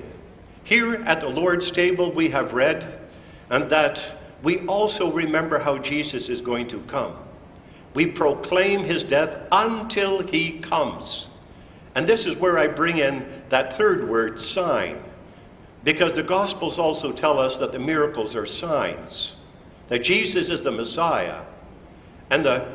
Here 0.64 0.96
at 1.06 1.22
the 1.22 1.30
Lord's 1.30 1.70
table, 1.70 2.12
we 2.12 2.28
have 2.28 2.52
read, 2.52 3.00
and 3.48 3.70
that 3.70 4.04
we 4.42 4.66
also 4.66 5.10
remember 5.10 5.58
how 5.58 5.78
Jesus 5.78 6.28
is 6.28 6.42
going 6.42 6.68
to 6.68 6.80
come. 6.80 7.16
We 7.94 8.04
proclaim 8.04 8.80
his 8.80 9.04
death 9.04 9.40
until 9.52 10.22
he 10.22 10.58
comes. 10.58 11.30
And 11.94 12.06
this 12.06 12.26
is 12.26 12.36
where 12.36 12.58
I 12.58 12.68
bring 12.68 12.98
in 12.98 13.42
that 13.48 13.72
third 13.72 14.08
word, 14.08 14.40
sign. 14.40 15.02
Because 15.84 16.14
the 16.14 16.22
Gospels 16.22 16.78
also 16.78 17.12
tell 17.12 17.38
us 17.38 17.58
that 17.58 17.72
the 17.72 17.78
miracles 17.78 18.36
are 18.36 18.46
signs, 18.46 19.36
that 19.88 20.00
Jesus 20.00 20.48
is 20.48 20.64
the 20.64 20.70
Messiah. 20.70 21.42
And 22.30 22.44
the 22.44 22.66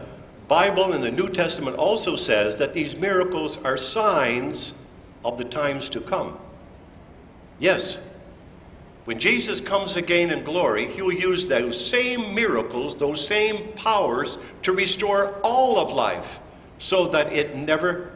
Bible 0.48 0.94
in 0.94 1.02
the 1.02 1.12
New 1.12 1.30
Testament 1.30 1.78
also 1.78 2.16
says 2.16 2.58
that 2.58 2.74
these 2.74 3.00
miracles 3.00 3.58
are 3.64 3.78
signs 3.78 4.74
of 5.24 5.38
the 5.38 5.46
times 5.46 5.90
to 5.90 6.02
come. 6.02 6.38
Yes, 7.60 7.98
when 9.06 9.20
Jesus 9.20 9.60
comes 9.60 9.98
again 9.98 10.32
in 10.32 10.44
glory, 10.44 10.88
he'll 10.88 11.12
use 11.12 11.46
those 11.46 11.90
same 11.90 12.34
miracles, 12.34 12.96
those 12.96 13.26
same 13.26 13.74
powers 13.74 14.38
to 14.62 14.72
restore 14.72 15.36
all 15.44 15.78
of 15.78 15.92
life 15.92 16.40
so 16.78 17.08
that 17.08 17.34
it 17.34 17.56
never 17.56 18.13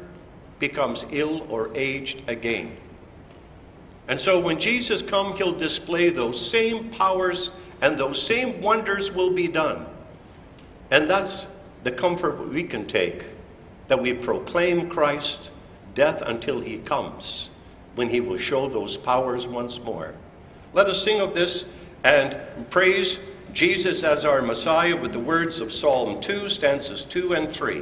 becomes 0.59 1.05
ill 1.11 1.45
or 1.49 1.69
aged 1.75 2.21
again. 2.27 2.75
And 4.07 4.19
so 4.19 4.39
when 4.39 4.59
Jesus 4.59 5.01
comes, 5.01 5.37
he'll 5.37 5.57
display 5.57 6.09
those 6.09 6.49
same 6.49 6.89
powers 6.89 7.51
and 7.81 7.97
those 7.97 8.21
same 8.21 8.61
wonders 8.61 9.11
will 9.11 9.31
be 9.31 9.47
done. 9.47 9.85
And 10.91 11.09
that's 11.09 11.47
the 11.83 11.91
comfort 11.91 12.47
we 12.49 12.63
can 12.63 12.85
take 12.85 13.25
that 13.87 14.01
we 14.01 14.13
proclaim 14.13 14.89
Christ 14.89 15.51
death 15.93 16.21
until 16.21 16.59
he 16.59 16.77
comes, 16.79 17.49
when 17.95 18.09
he 18.09 18.19
will 18.19 18.37
show 18.37 18.67
those 18.67 18.97
powers 18.97 19.47
once 19.47 19.79
more. 19.81 20.13
Let 20.73 20.87
us 20.87 21.03
sing 21.03 21.21
of 21.21 21.33
this 21.33 21.65
and 22.03 22.37
praise 22.69 23.19
Jesus 23.53 24.03
as 24.03 24.25
our 24.25 24.41
Messiah 24.41 24.95
with 24.95 25.13
the 25.13 25.19
words 25.19 25.61
of 25.61 25.73
Psalm 25.73 26.19
2, 26.21 26.49
stanzas 26.49 27.05
2 27.05 27.33
and 27.33 27.51
3. 27.51 27.81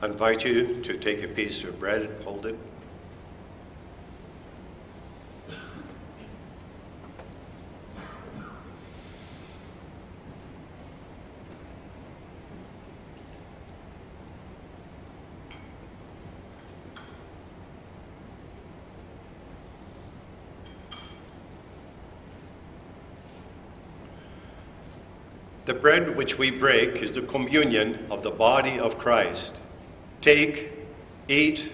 I 0.00 0.06
invite 0.06 0.44
you 0.44 0.80
to 0.82 0.96
take 0.96 1.24
a 1.24 1.28
piece 1.28 1.64
of 1.64 1.80
bread 1.80 2.02
and 2.02 2.22
hold 2.22 2.46
it. 2.46 2.56
The 25.64 25.74
bread 25.74 26.16
which 26.16 26.38
we 26.38 26.52
break 26.52 27.02
is 27.02 27.10
the 27.10 27.22
communion 27.22 28.06
of 28.12 28.22
the 28.22 28.30
body 28.30 28.78
of 28.78 28.96
Christ. 28.96 29.60
Take, 30.28 30.72
eat, 31.28 31.72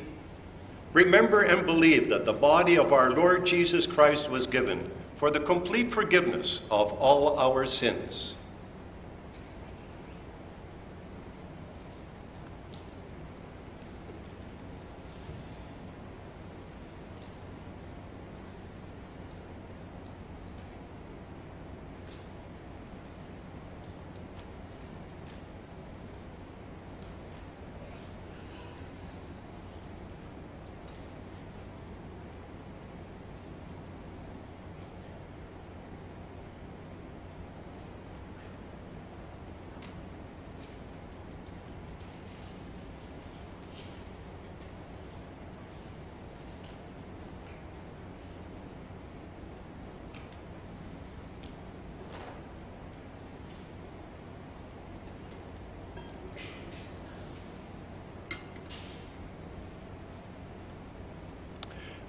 remember 0.93 1.43
and 1.43 1.67
believe 1.67 2.09
that 2.11 2.25
the 2.25 2.33
body 2.33 2.79
of 2.79 2.93
our 2.93 3.11
Lord 3.11 3.45
Jesus 3.45 3.85
Christ 3.85 4.31
was 4.31 4.47
given 4.47 4.93
for 5.17 5.29
the 5.33 5.41
complete 5.41 5.91
forgiveness 5.91 6.63
of 6.71 6.93
all 6.93 7.37
our 7.37 7.67
sins. 7.67 8.37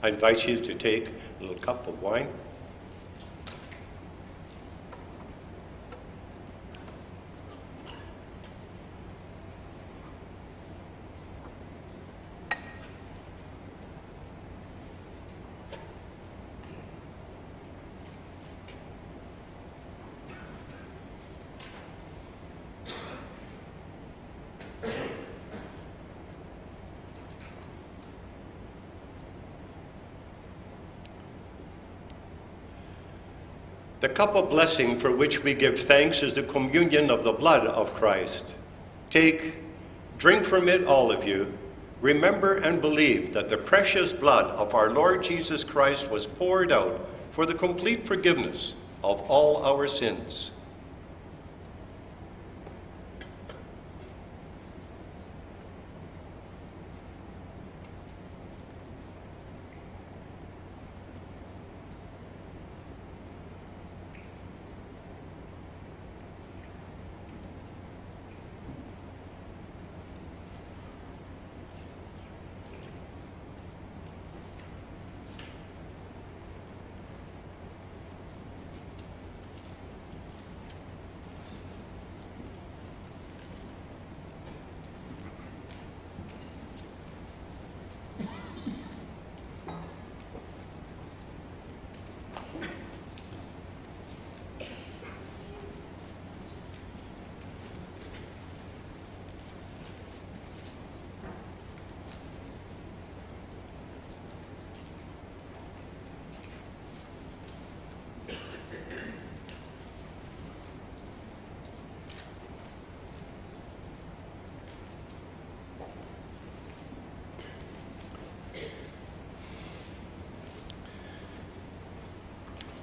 I 0.05 0.09
invite 0.09 0.47
you 0.47 0.59
to 0.59 0.75
take 0.75 1.09
a 1.09 1.41
little 1.41 1.57
cup 1.57 1.87
of 1.87 1.99
wine. 1.99 2.27
Cup 34.15 34.33
of 34.33 34.49
blessing 34.49 34.97
for 34.97 35.13
which 35.13 35.43
we 35.43 35.53
give 35.53 35.77
thanks 35.77 36.23
is 36.23 36.35
the 36.35 36.43
communion 36.43 37.11
of 37.11 37.25
the 37.25 37.33
blood 37.33 37.67
of 37.67 37.93
Christ. 37.93 38.55
Take, 39.09 39.55
drink 40.17 40.45
from 40.45 40.69
it, 40.69 40.85
all 40.85 41.11
of 41.11 41.27
you. 41.27 41.51
Remember 41.99 42.55
and 42.59 42.79
believe 42.79 43.33
that 43.33 43.49
the 43.49 43.57
precious 43.57 44.13
blood 44.13 44.45
of 44.51 44.73
our 44.73 44.89
Lord 44.91 45.21
Jesus 45.21 45.65
Christ 45.65 46.09
was 46.09 46.25
poured 46.25 46.71
out 46.71 47.05
for 47.31 47.45
the 47.45 47.53
complete 47.53 48.07
forgiveness 48.07 48.73
of 49.03 49.19
all 49.29 49.65
our 49.65 49.85
sins. 49.85 50.51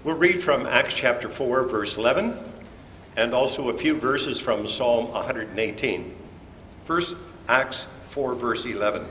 We'll 0.04 0.16
read 0.16 0.42
from 0.42 0.66
Acts 0.66 0.94
chapter 0.94 1.28
4, 1.28 1.62
verse 1.68 1.96
11, 1.96 2.36
and 3.14 3.32
also 3.32 3.68
a 3.68 3.78
few 3.78 3.94
verses 3.94 4.40
from 4.40 4.66
Psalm 4.66 5.12
118. 5.12 6.12
First, 6.84 7.14
Acts 7.48 7.86
4, 8.08 8.34
verse 8.34 8.66
11, 8.66 9.06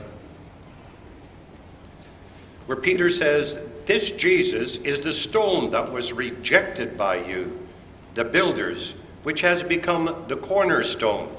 where 2.66 2.76
Peter 2.76 3.08
says, 3.08 3.68
This 3.86 4.10
Jesus 4.10 4.76
is 4.80 5.00
the 5.00 5.14
stone 5.14 5.70
that 5.70 5.90
was 5.90 6.12
rejected 6.12 6.98
by 6.98 7.24
you, 7.24 7.58
the 8.12 8.24
builders, 8.26 8.94
which 9.22 9.40
has 9.40 9.62
become 9.62 10.26
the 10.28 10.36
cornerstone. 10.36 11.34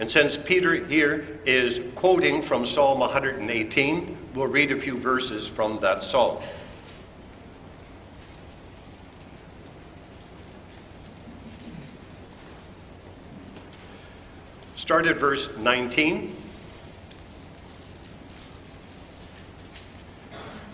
And 0.00 0.10
since 0.10 0.36
Peter 0.36 0.74
here 0.84 1.40
is 1.46 1.80
quoting 1.94 2.42
from 2.42 2.66
Psalm 2.66 2.98
118, 2.98 4.18
we'll 4.34 4.48
read 4.48 4.70
a 4.70 4.78
few 4.78 4.98
verses 4.98 5.48
from 5.48 5.78
that 5.78 6.02
psalm. 6.02 6.36
Start 14.88 15.04
at 15.04 15.16
verse 15.16 15.54
19. 15.58 16.34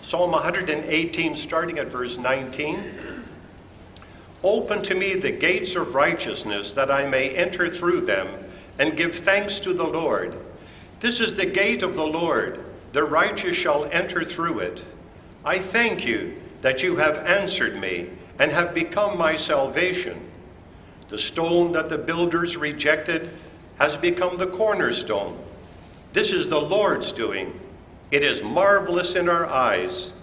Psalm 0.03 0.31
118, 0.31 1.35
starting 1.35 1.79
at 1.79 1.87
verse 1.87 2.17
19. 2.17 2.93
Open 4.41 4.81
to 4.83 4.95
me 4.95 5.15
the 5.15 5.31
gates 5.31 5.75
of 5.75 5.95
righteousness, 5.95 6.71
that 6.71 6.89
I 6.89 7.05
may 7.05 7.31
enter 7.31 7.67
through 7.67 8.05
them 8.05 8.29
and 8.79 8.95
give 8.95 9.13
thanks 9.13 9.59
to 9.59 9.73
the 9.73 9.83
Lord. 9.83 10.33
This 11.01 11.19
is 11.19 11.35
the 11.35 11.45
gate 11.45 11.83
of 11.83 11.95
the 11.95 12.07
Lord. 12.07 12.63
The 12.93 13.03
righteous 13.03 13.57
shall 13.57 13.83
enter 13.91 14.23
through 14.23 14.59
it. 14.59 14.85
I 15.43 15.59
thank 15.59 16.07
you 16.07 16.41
that 16.61 16.81
you 16.81 16.95
have 16.95 17.17
answered 17.17 17.81
me 17.81 18.11
and 18.39 18.49
have 18.49 18.73
become 18.73 19.17
my 19.17 19.35
salvation. 19.35 20.21
The 21.09 21.17
stone 21.17 21.73
that 21.73 21.89
the 21.89 21.97
builders 21.97 22.55
rejected 22.55 23.29
has 23.77 23.97
become 23.97 24.37
the 24.37 24.47
cornerstone. 24.47 25.37
This 26.13 26.31
is 26.31 26.47
the 26.47 26.59
Lord's 26.59 27.11
doing. 27.11 27.59
It 28.11 28.23
is 28.23 28.41
marvelous 28.41 29.15
in 29.15 29.27
our 29.27 29.45
eyes. 29.45 30.13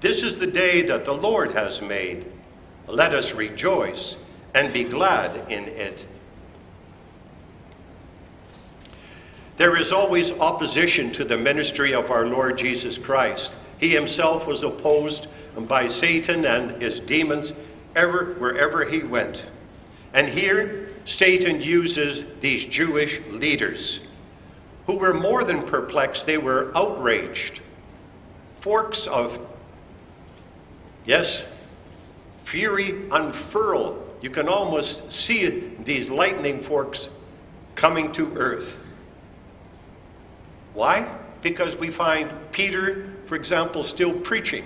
This 0.00 0.22
is 0.22 0.38
the 0.38 0.46
day 0.46 0.82
that 0.82 1.04
the 1.04 1.14
Lord 1.14 1.52
has 1.52 1.80
made. 1.80 2.26
Let 2.86 3.14
us 3.14 3.32
rejoice 3.32 4.18
and 4.54 4.72
be 4.72 4.84
glad 4.84 5.50
in 5.50 5.64
it. 5.64 6.06
There 9.56 9.80
is 9.80 9.92
always 9.92 10.32
opposition 10.32 11.12
to 11.12 11.24
the 11.24 11.38
ministry 11.38 11.94
of 11.94 12.10
our 12.10 12.26
Lord 12.26 12.58
Jesus 12.58 12.98
Christ. 12.98 13.56
He 13.78 13.88
himself 13.88 14.46
was 14.46 14.62
opposed 14.62 15.28
by 15.56 15.86
Satan 15.86 16.44
and 16.44 16.82
his 16.82 17.00
demons 17.00 17.52
ever 17.94 18.34
wherever 18.34 18.84
he 18.84 18.98
went. 18.98 19.44
And 20.12 20.26
here 20.26 20.90
Satan 21.04 21.60
uses 21.60 22.24
these 22.40 22.64
Jewish 22.64 23.20
leaders 23.30 24.00
who 24.86 24.94
were 24.94 25.14
more 25.14 25.44
than 25.44 25.62
perplexed, 25.62 26.26
they 26.26 26.38
were 26.38 26.70
outraged. 26.76 27.60
Forks 28.60 29.06
of, 29.06 29.38
yes, 31.04 31.46
fury 32.44 33.08
unfurl. 33.10 34.02
You 34.20 34.30
can 34.30 34.48
almost 34.48 35.10
see 35.10 35.72
these 35.84 36.10
lightning 36.10 36.60
forks 36.60 37.08
coming 37.74 38.12
to 38.12 38.34
earth. 38.36 38.78
Why? 40.72 41.08
Because 41.42 41.76
we 41.76 41.90
find 41.90 42.30
Peter, 42.50 43.10
for 43.26 43.36
example, 43.36 43.84
still 43.84 44.12
preaching. 44.12 44.64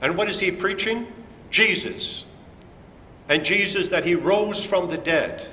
And 0.00 0.16
what 0.16 0.28
is 0.28 0.40
he 0.40 0.50
preaching? 0.50 1.06
Jesus. 1.50 2.26
And 3.28 3.44
Jesus 3.44 3.88
that 3.88 4.04
he 4.04 4.14
rose 4.14 4.64
from 4.64 4.88
the 4.88 4.98
dead. 4.98 5.46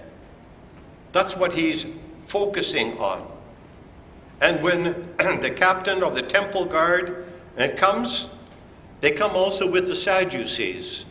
That's 1.11 1.35
what 1.35 1.53
he's 1.53 1.85
focusing 2.27 2.97
on. 2.97 3.29
And 4.41 4.61
when 4.63 4.83
the 5.41 5.53
captain 5.55 6.03
of 6.03 6.15
the 6.15 6.21
temple 6.21 6.65
guard 6.65 7.25
and 7.57 7.77
comes, 7.77 8.29
they 9.01 9.11
come 9.11 9.31
also 9.31 9.69
with 9.69 9.87
the 9.87 9.95
Sadducees, 9.95 11.05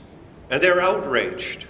and 0.51 0.63
they're 0.63 0.81
outraged. 0.81 1.67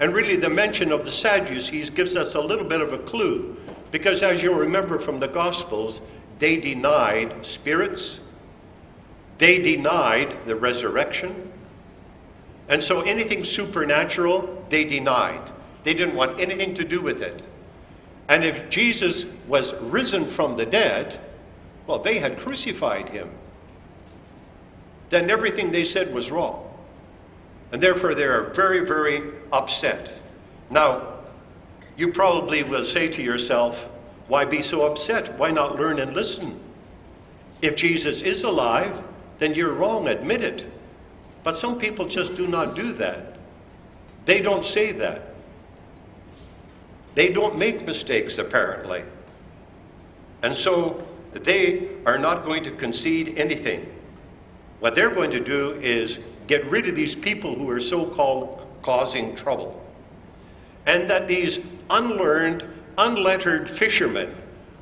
And 0.00 0.14
really, 0.14 0.36
the 0.36 0.48
mention 0.48 0.92
of 0.92 1.04
the 1.04 1.12
Sadducees 1.12 1.90
gives 1.90 2.16
us 2.16 2.34
a 2.34 2.40
little 2.40 2.64
bit 2.64 2.80
of 2.80 2.92
a 2.92 2.98
clue, 2.98 3.56
because 3.90 4.22
as 4.22 4.42
you'll 4.42 4.58
remember 4.58 4.98
from 4.98 5.20
the 5.20 5.28
Gospels, 5.28 6.00
they 6.38 6.56
denied 6.56 7.44
spirits, 7.44 8.20
they 9.38 9.58
denied 9.62 10.36
the 10.46 10.56
resurrection, 10.56 11.51
and 12.72 12.82
so 12.82 13.02
anything 13.02 13.44
supernatural, 13.44 14.64
they 14.70 14.84
denied. 14.84 15.42
They 15.84 15.92
didn't 15.92 16.14
want 16.14 16.40
anything 16.40 16.72
to 16.76 16.84
do 16.84 17.02
with 17.02 17.20
it. 17.20 17.44
And 18.30 18.42
if 18.42 18.70
Jesus 18.70 19.26
was 19.46 19.74
risen 19.74 20.24
from 20.24 20.56
the 20.56 20.64
dead, 20.64 21.20
well, 21.86 21.98
they 21.98 22.18
had 22.18 22.38
crucified 22.38 23.10
him. 23.10 23.28
Then 25.10 25.28
everything 25.28 25.70
they 25.70 25.84
said 25.84 26.14
was 26.14 26.30
wrong. 26.30 26.66
And 27.72 27.82
therefore, 27.82 28.14
they 28.14 28.24
are 28.24 28.44
very, 28.54 28.86
very 28.86 29.22
upset. 29.52 30.10
Now, 30.70 31.08
you 31.98 32.10
probably 32.10 32.62
will 32.62 32.86
say 32.86 33.06
to 33.08 33.22
yourself, 33.22 33.86
why 34.28 34.46
be 34.46 34.62
so 34.62 34.86
upset? 34.86 35.38
Why 35.38 35.50
not 35.50 35.78
learn 35.78 36.00
and 36.00 36.14
listen? 36.14 36.58
If 37.60 37.76
Jesus 37.76 38.22
is 38.22 38.44
alive, 38.44 39.02
then 39.40 39.54
you're 39.54 39.74
wrong, 39.74 40.08
admit 40.08 40.40
it. 40.40 40.66
But 41.44 41.56
some 41.56 41.78
people 41.78 42.06
just 42.06 42.34
do 42.34 42.46
not 42.46 42.76
do 42.76 42.92
that. 42.94 43.36
They 44.24 44.40
don't 44.40 44.64
say 44.64 44.92
that. 44.92 45.34
They 47.14 47.32
don't 47.32 47.58
make 47.58 47.84
mistakes, 47.86 48.38
apparently. 48.38 49.02
And 50.42 50.56
so 50.56 51.06
they 51.32 51.88
are 52.06 52.18
not 52.18 52.44
going 52.44 52.64
to 52.64 52.70
concede 52.70 53.38
anything. 53.38 53.92
What 54.80 54.94
they're 54.94 55.14
going 55.14 55.30
to 55.30 55.40
do 55.40 55.72
is 55.80 56.20
get 56.46 56.64
rid 56.66 56.88
of 56.88 56.96
these 56.96 57.14
people 57.14 57.54
who 57.54 57.68
are 57.70 57.80
so 57.80 58.06
called 58.06 58.66
causing 58.82 59.34
trouble. 59.34 59.78
And 60.86 61.08
that 61.10 61.28
these 61.28 61.60
unlearned, 61.90 62.66
unlettered 62.98 63.70
fishermen 63.70 64.34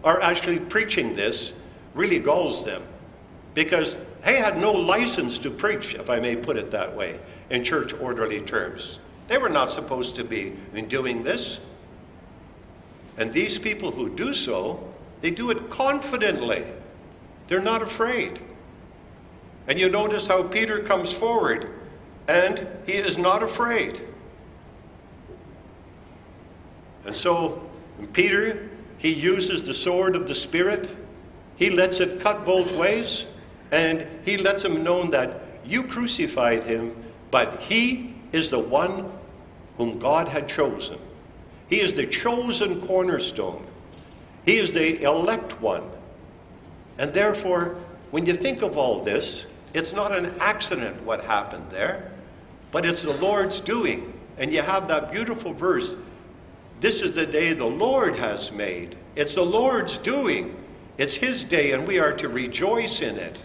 are 0.05 0.21
actually 0.21 0.59
preaching 0.59 1.15
this 1.15 1.53
really 1.95 2.19
galls 2.19 2.65
them. 2.65 2.83
Because 3.55 3.99
they 4.23 4.37
had 4.37 4.59
no 4.59 4.73
license 4.73 5.39
to 5.39 5.51
preach, 5.51 5.95
if 5.95 6.11
I 6.11 6.21
may 6.21 6.37
put 6.37 6.57
it 6.57 6.71
that 6.73 6.95
way, 6.95 7.19
in 7.49 7.65
church 7.65 7.95
orderly 7.95 8.41
terms. 8.41 8.99
They 9.29 9.39
were 9.39 9.49
not 9.49 9.71
supposed 9.71 10.17
to 10.17 10.25
be 10.25 10.55
doing 10.89 11.23
this. 11.23 11.61
And 13.17 13.33
these 13.33 13.59
people 13.59 13.91
who 13.91 14.15
do 14.15 14.35
so, 14.35 14.93
they 15.21 15.31
do 15.31 15.51
it 15.51 15.71
confidently. 15.71 16.65
They're 17.49 17.61
not 17.61 17.83
afraid. 17.83 18.41
And 19.69 19.79
you 19.79 19.89
notice 19.89 20.27
how 20.27 20.43
Peter 20.43 20.81
comes 20.81 21.13
forward 21.13 21.73
and 22.29 22.67
he 22.87 22.93
is 22.93 23.19
not 23.19 23.43
afraid. 23.43 24.01
And 27.05 27.17
so, 27.17 27.69
Peter, 28.13 28.69
he 28.99 29.13
uses 29.13 29.63
the 29.63 29.75
sword 29.75 30.15
of 30.15 30.29
the 30.29 30.35
Spirit. 30.35 30.95
He 31.57 31.71
lets 31.71 32.01
it 32.01 32.21
cut 32.21 32.45
both 32.45 32.77
ways. 32.77 33.27
And 33.73 34.07
he 34.25 34.37
lets 34.37 34.63
them 34.63 34.83
know 34.83 35.05
that 35.05 35.41
you 35.65 35.85
crucified 35.85 36.65
him, 36.65 36.97
but 37.31 37.61
he 37.61 38.15
is 38.33 38.51
the 38.51 38.59
one 38.59 39.11
whom 39.77 39.99
God 39.99 40.29
had 40.29 40.49
chosen. 40.49 40.99
He 41.69 41.81
is 41.81 41.93
the 41.93 42.07
chosen 42.07 42.81
cornerstone. 42.83 43.65
He 44.45 44.59
is 44.59 44.73
the 44.73 45.03
elect 45.03 45.61
one. 45.61 45.89
And 46.99 47.13
therefore, 47.15 47.77
when 48.11 48.27
you 48.27 48.35
think 48.35 48.63
of 48.63 48.77
all 48.77 49.01
this, 49.01 49.47
it's 49.73 49.93
not 49.93 50.17
an 50.17 50.35
accident 50.41 51.01
what 51.03 51.23
happened 51.25 51.71
there, 51.71 52.11
but 52.73 52.85
it's 52.85 53.03
the 53.05 53.15
Lord's 53.15 53.61
doing. 53.61 54.13
And 54.39 54.53
you 54.53 54.63
have 54.63 54.89
that 54.89 55.13
beautiful 55.13 55.53
verse 55.53 55.95
This 56.81 57.03
is 57.03 57.13
the 57.13 57.27
day 57.27 57.53
the 57.53 57.67
Lord 57.67 58.17
has 58.17 58.53
made. 58.53 58.97
It's 59.15 59.35
the 59.35 59.45
Lord's 59.45 59.99
doing. 59.99 60.57
It's 60.97 61.15
His 61.15 61.45
day, 61.45 61.73
and 61.73 61.87
we 61.87 61.99
are 61.99 62.13
to 62.15 62.29
rejoice 62.29 63.03
in 63.03 63.19
it. 63.19 63.43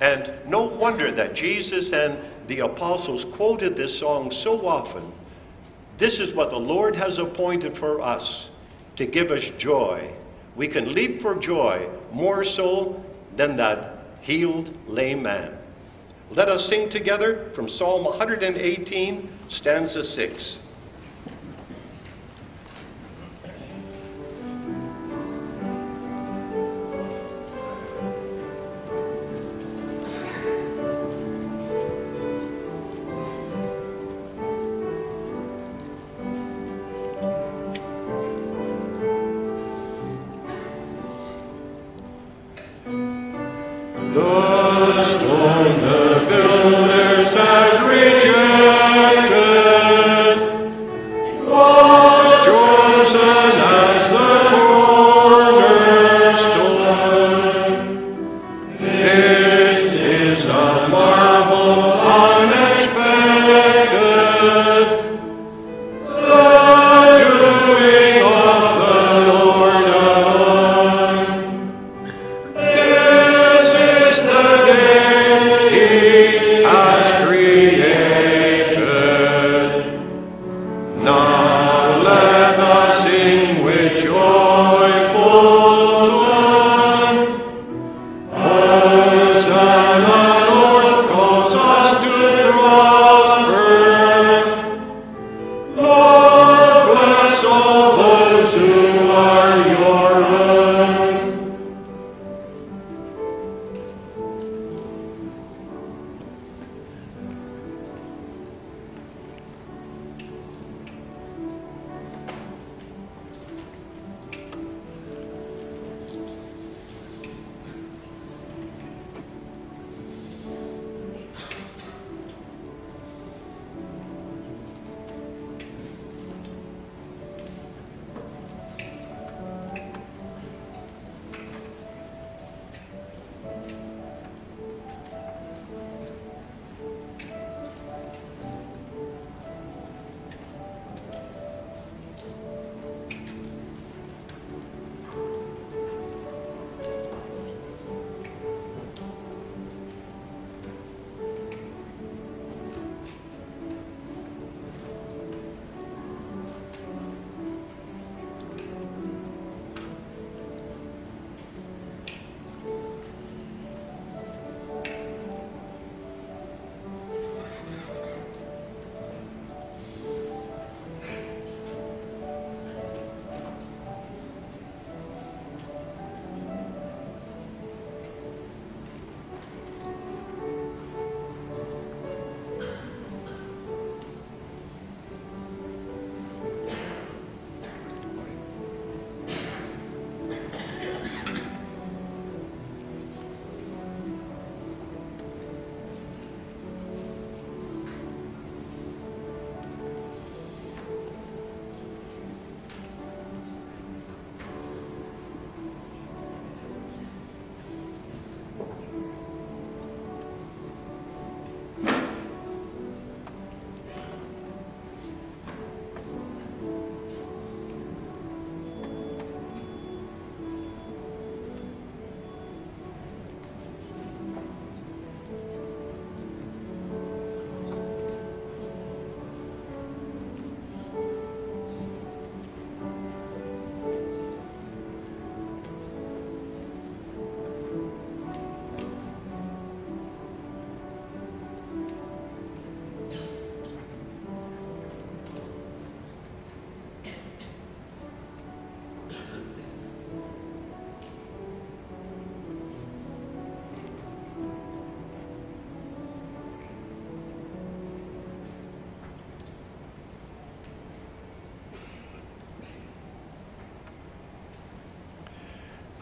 And 0.00 0.32
no 0.46 0.64
wonder 0.64 1.10
that 1.12 1.34
Jesus 1.34 1.92
and 1.92 2.18
the 2.46 2.60
apostles 2.60 3.24
quoted 3.24 3.76
this 3.76 3.98
song 3.98 4.30
so 4.30 4.66
often 4.66 5.12
this 5.96 6.18
is 6.18 6.34
what 6.34 6.50
the 6.50 6.58
Lord 6.58 6.96
has 6.96 7.18
appointed 7.18 7.76
for 7.76 8.00
us 8.00 8.50
to 8.96 9.06
give 9.06 9.30
us 9.30 9.50
joy. 9.58 10.12
We 10.56 10.68
can 10.68 10.92
leap 10.92 11.22
for 11.22 11.36
joy 11.36 11.88
more 12.12 12.44
so 12.44 13.02
than 13.36 13.56
that 13.56 13.98
healed 14.20 14.76
lame 14.88 15.22
man. 15.22 15.56
Let 16.30 16.48
us 16.48 16.66
sing 16.66 16.88
together 16.88 17.50
from 17.52 17.68
Psalm 17.68 18.04
118, 18.04 19.28
stanza 19.48 20.04
6. 20.04 20.58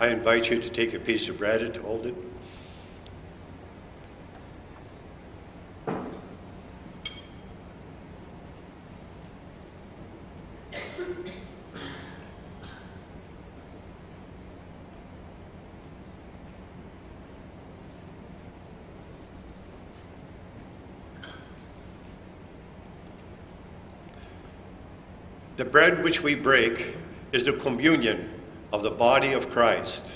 I 0.02 0.08
invite 0.08 0.50
you 0.50 0.58
to 0.58 0.68
take 0.68 0.94
a 0.94 0.98
piece 0.98 1.28
of 1.28 1.38
bread 1.38 1.62
and 1.62 1.76
hold 1.76 2.06
it. 2.06 2.14
The 25.56 25.64
bread 25.64 26.02
which 26.02 26.24
we 26.24 26.34
break 26.34 26.96
is 27.30 27.44
the 27.44 27.52
communion 27.52 28.31
of 28.72 28.82
the 28.82 28.90
body 28.90 29.32
of 29.32 29.50
Christ. 29.50 30.12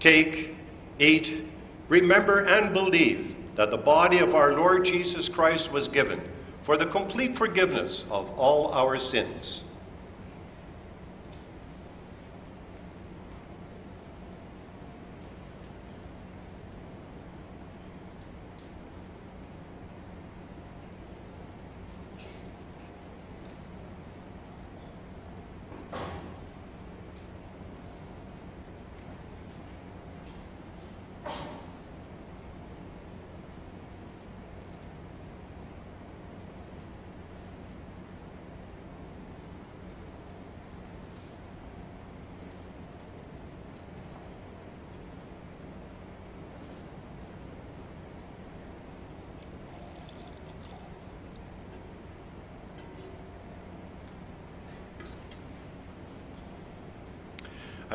Take, 0.00 0.56
eat, 0.98 1.44
remember, 1.88 2.44
and 2.46 2.72
believe 2.72 3.36
that 3.54 3.70
the 3.70 3.78
body 3.78 4.18
of 4.18 4.34
our 4.34 4.54
Lord 4.54 4.84
Jesus 4.84 5.28
Christ 5.28 5.70
was 5.72 5.88
given 5.88 6.20
for 6.62 6.76
the 6.76 6.86
complete 6.86 7.36
forgiveness 7.36 8.04
of 8.10 8.30
all 8.38 8.72
our 8.72 8.98
sins. 8.98 9.64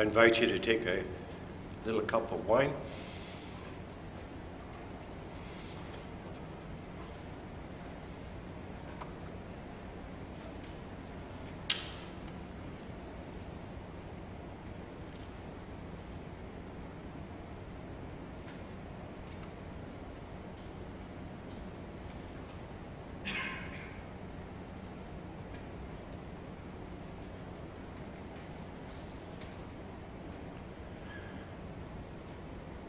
I 0.04 0.06
invite 0.06 0.38
you 0.38 0.46
to 0.48 0.58
take 0.58 0.84
a 0.84 1.02
little 1.86 2.02
cup 2.02 2.30
of 2.30 2.46
wine. 2.46 2.74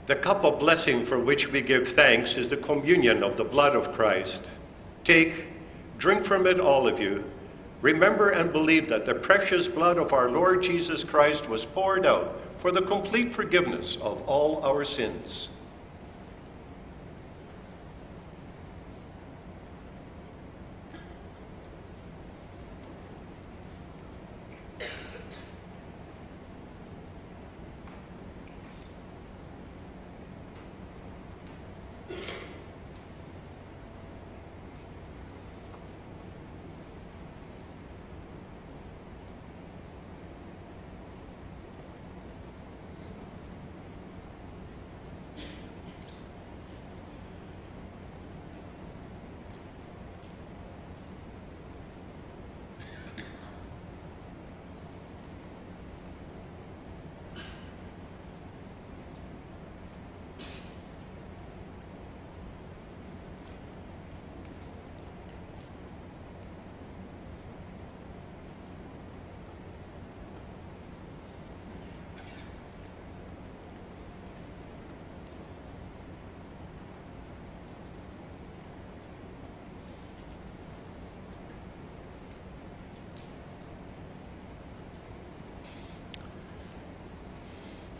The 0.07 0.15
of 0.47 0.59
blessing 0.59 1.05
for 1.05 1.19
which 1.19 1.51
we 1.51 1.61
give 1.61 1.87
thanks 1.87 2.37
is 2.37 2.47
the 2.47 2.57
communion 2.57 3.23
of 3.23 3.37
the 3.37 3.43
blood 3.43 3.75
of 3.75 3.91
Christ. 3.93 4.51
Take, 5.03 5.45
drink 5.97 6.23
from 6.23 6.45
it, 6.45 6.59
all 6.59 6.87
of 6.87 6.99
you. 6.99 7.23
Remember 7.81 8.29
and 8.29 8.51
believe 8.51 8.87
that 8.89 9.05
the 9.05 9.15
precious 9.15 9.67
blood 9.67 9.97
of 9.97 10.13
our 10.13 10.29
Lord 10.29 10.63
Jesus 10.63 11.03
Christ 11.03 11.49
was 11.49 11.65
poured 11.65 12.05
out 12.05 12.39
for 12.59 12.71
the 12.71 12.81
complete 12.81 13.33
forgiveness 13.33 13.97
of 13.97 14.21
all 14.27 14.63
our 14.63 14.83
sins. 14.83 15.49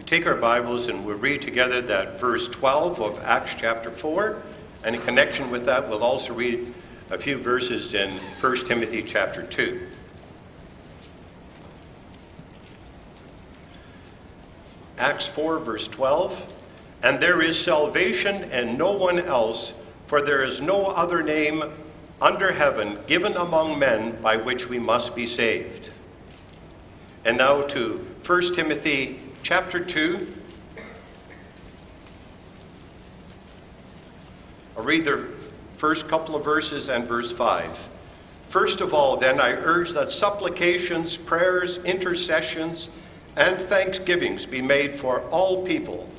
Take 0.05 0.27
our 0.27 0.35
Bibles 0.35 0.87
and 0.87 1.03
we'll 1.03 1.17
read 1.17 1.41
together 1.41 1.81
that 1.81 2.19
verse 2.19 2.47
12 2.47 3.01
of 3.01 3.19
Acts 3.23 3.55
chapter 3.57 3.89
4. 3.89 4.39
And 4.83 4.95
in 4.95 5.01
connection 5.01 5.49
with 5.49 5.65
that, 5.65 5.89
we'll 5.89 6.03
also 6.03 6.31
read 6.31 6.71
a 7.09 7.17
few 7.17 7.39
verses 7.39 7.95
in 7.95 8.11
1 8.39 8.57
Timothy 8.67 9.01
chapter 9.01 9.41
2. 9.41 9.87
Acts 14.99 15.25
4, 15.25 15.57
verse 15.59 15.87
12. 15.87 16.53
And 17.01 17.19
there 17.19 17.41
is 17.41 17.59
salvation 17.59 18.43
and 18.51 18.77
no 18.77 18.91
one 18.91 19.17
else, 19.17 19.73
for 20.05 20.21
there 20.21 20.43
is 20.43 20.61
no 20.61 20.85
other 20.85 21.23
name 21.23 21.63
under 22.21 22.51
heaven 22.51 22.99
given 23.07 23.35
among 23.37 23.79
men 23.79 24.21
by 24.21 24.37
which 24.37 24.69
we 24.69 24.77
must 24.77 25.15
be 25.15 25.25
saved. 25.25 25.89
And 27.25 27.39
now 27.39 27.63
to 27.63 28.05
1 28.23 28.53
Timothy 28.53 29.19
chapter 29.45 29.79
2. 29.79 30.25
I'll 34.75 34.83
read 34.83 35.05
the 35.05 35.29
first 35.77 36.07
couple 36.07 36.35
of 36.35 36.43
verses 36.43 36.89
and 36.89 37.05
verse 37.05 37.31
5. 37.31 37.89
First 38.49 38.81
of 38.81 38.95
all, 38.95 39.17
then, 39.17 39.39
I 39.39 39.51
urge 39.51 39.91
that 39.91 40.09
supplications, 40.09 41.15
prayers, 41.15 41.77
intercessions, 41.83 42.89
and 43.35 43.61
thanksgivings 43.61 44.47
be 44.47 44.63
made 44.63 44.95
for 44.95 45.21
all 45.29 45.63
people, 45.63 46.09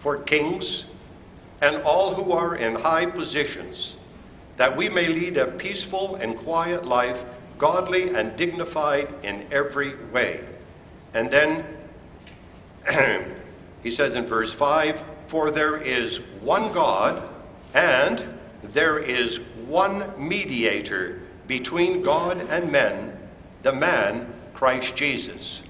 for 0.00 0.16
kings, 0.16 0.86
and 1.60 1.76
all 1.84 2.12
who 2.12 2.32
are 2.32 2.56
in 2.56 2.74
high 2.74 3.06
positions, 3.06 3.96
that 4.56 4.76
we 4.76 4.88
may 4.88 5.06
lead 5.06 5.36
a 5.36 5.46
peaceful 5.46 6.16
and 6.16 6.36
quiet 6.36 6.86
life, 6.86 7.24
godly 7.56 8.16
and 8.16 8.36
dignified 8.36 9.14
in 9.22 9.46
every 9.52 9.94
way. 10.06 10.40
And 11.14 11.30
then 11.30 11.64
he 13.82 13.90
says 13.90 14.14
in 14.14 14.26
verse 14.26 14.52
5 14.52 15.02
For 15.26 15.50
there 15.50 15.76
is 15.76 16.18
one 16.40 16.72
God, 16.72 17.22
and 17.74 18.24
there 18.62 18.98
is 18.98 19.38
one 19.66 20.04
mediator 20.16 21.22
between 21.46 22.02
God 22.02 22.38
and 22.50 22.70
men, 22.70 23.16
the 23.62 23.72
man 23.72 24.32
Christ 24.54 24.96
Jesus. 24.96 25.62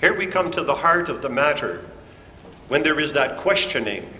Here 0.00 0.16
we 0.16 0.26
come 0.26 0.50
to 0.50 0.64
the 0.64 0.74
heart 0.74 1.08
of 1.08 1.22
the 1.22 1.28
matter 1.28 1.84
when 2.66 2.82
there 2.82 2.98
is 2.98 3.12
that 3.12 3.36
questioning 3.36 4.12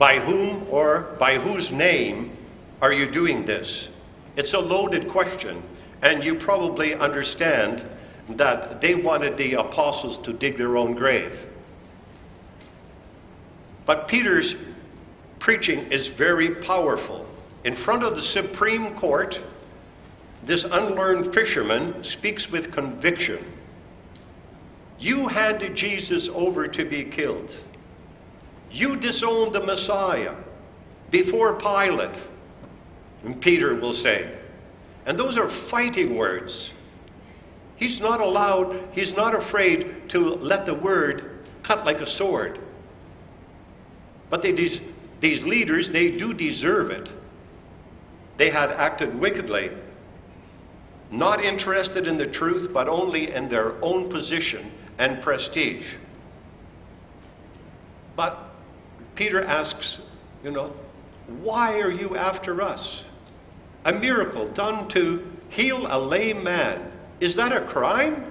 by 0.00 0.18
whom 0.18 0.66
or 0.70 1.14
by 1.18 1.36
whose 1.36 1.70
name 1.70 2.34
are 2.80 2.90
you 2.90 3.06
doing 3.06 3.44
this? 3.44 3.90
It's 4.34 4.54
a 4.54 4.58
loaded 4.58 5.06
question, 5.06 5.62
and 6.00 6.24
you 6.24 6.34
probably 6.34 6.94
understand 6.94 7.84
that 8.30 8.80
they 8.80 8.94
wanted 8.94 9.36
the 9.36 9.52
apostles 9.54 10.16
to 10.20 10.32
dig 10.32 10.56
their 10.56 10.78
own 10.78 10.94
grave. 10.94 11.46
But 13.84 14.08
Peter's 14.08 14.56
preaching 15.38 15.80
is 15.92 16.08
very 16.08 16.54
powerful. 16.54 17.28
In 17.64 17.74
front 17.74 18.02
of 18.02 18.16
the 18.16 18.22
Supreme 18.22 18.94
Court, 18.94 19.38
this 20.44 20.64
unlearned 20.64 21.34
fisherman 21.34 22.02
speaks 22.02 22.50
with 22.50 22.72
conviction. 22.72 23.44
You 24.98 25.28
handed 25.28 25.74
Jesus 25.74 26.30
over 26.30 26.66
to 26.68 26.86
be 26.86 27.04
killed. 27.04 27.54
You 28.70 28.96
disowned 28.96 29.52
the 29.52 29.60
Messiah 29.60 30.34
before 31.10 31.54
Pilate. 31.54 32.20
And 33.24 33.40
Peter 33.40 33.74
will 33.74 33.92
say. 33.92 34.38
And 35.06 35.18
those 35.18 35.36
are 35.36 35.48
fighting 35.48 36.16
words. 36.16 36.72
He's 37.76 38.00
not 38.00 38.20
allowed, 38.20 38.88
he's 38.92 39.16
not 39.16 39.34
afraid 39.34 40.08
to 40.10 40.20
let 40.36 40.66
the 40.66 40.74
word 40.74 41.46
cut 41.62 41.84
like 41.84 42.00
a 42.00 42.06
sword. 42.06 42.58
But 44.28 44.42
they, 44.42 44.52
these, 44.52 44.80
these 45.20 45.44
leaders, 45.44 45.90
they 45.90 46.10
do 46.10 46.32
deserve 46.32 46.90
it. 46.90 47.12
They 48.36 48.50
had 48.50 48.70
acted 48.70 49.18
wickedly, 49.18 49.70
not 51.10 51.42
interested 51.42 52.06
in 52.06 52.16
the 52.16 52.26
truth, 52.26 52.70
but 52.72 52.88
only 52.88 53.32
in 53.32 53.48
their 53.48 53.82
own 53.82 54.08
position 54.08 54.70
and 54.98 55.20
prestige. 55.20 55.94
But 58.14 58.49
Peter 59.20 59.44
asks, 59.44 59.98
you 60.42 60.50
know, 60.50 60.72
why 61.42 61.78
are 61.78 61.90
you 61.90 62.16
after 62.16 62.62
us? 62.62 63.04
A 63.84 63.92
miracle 63.92 64.48
done 64.48 64.88
to 64.88 65.30
heal 65.50 65.86
a 65.90 65.98
lame 66.00 66.42
man. 66.42 66.90
Is 67.20 67.36
that 67.36 67.52
a 67.52 67.60
crime? 67.60 68.24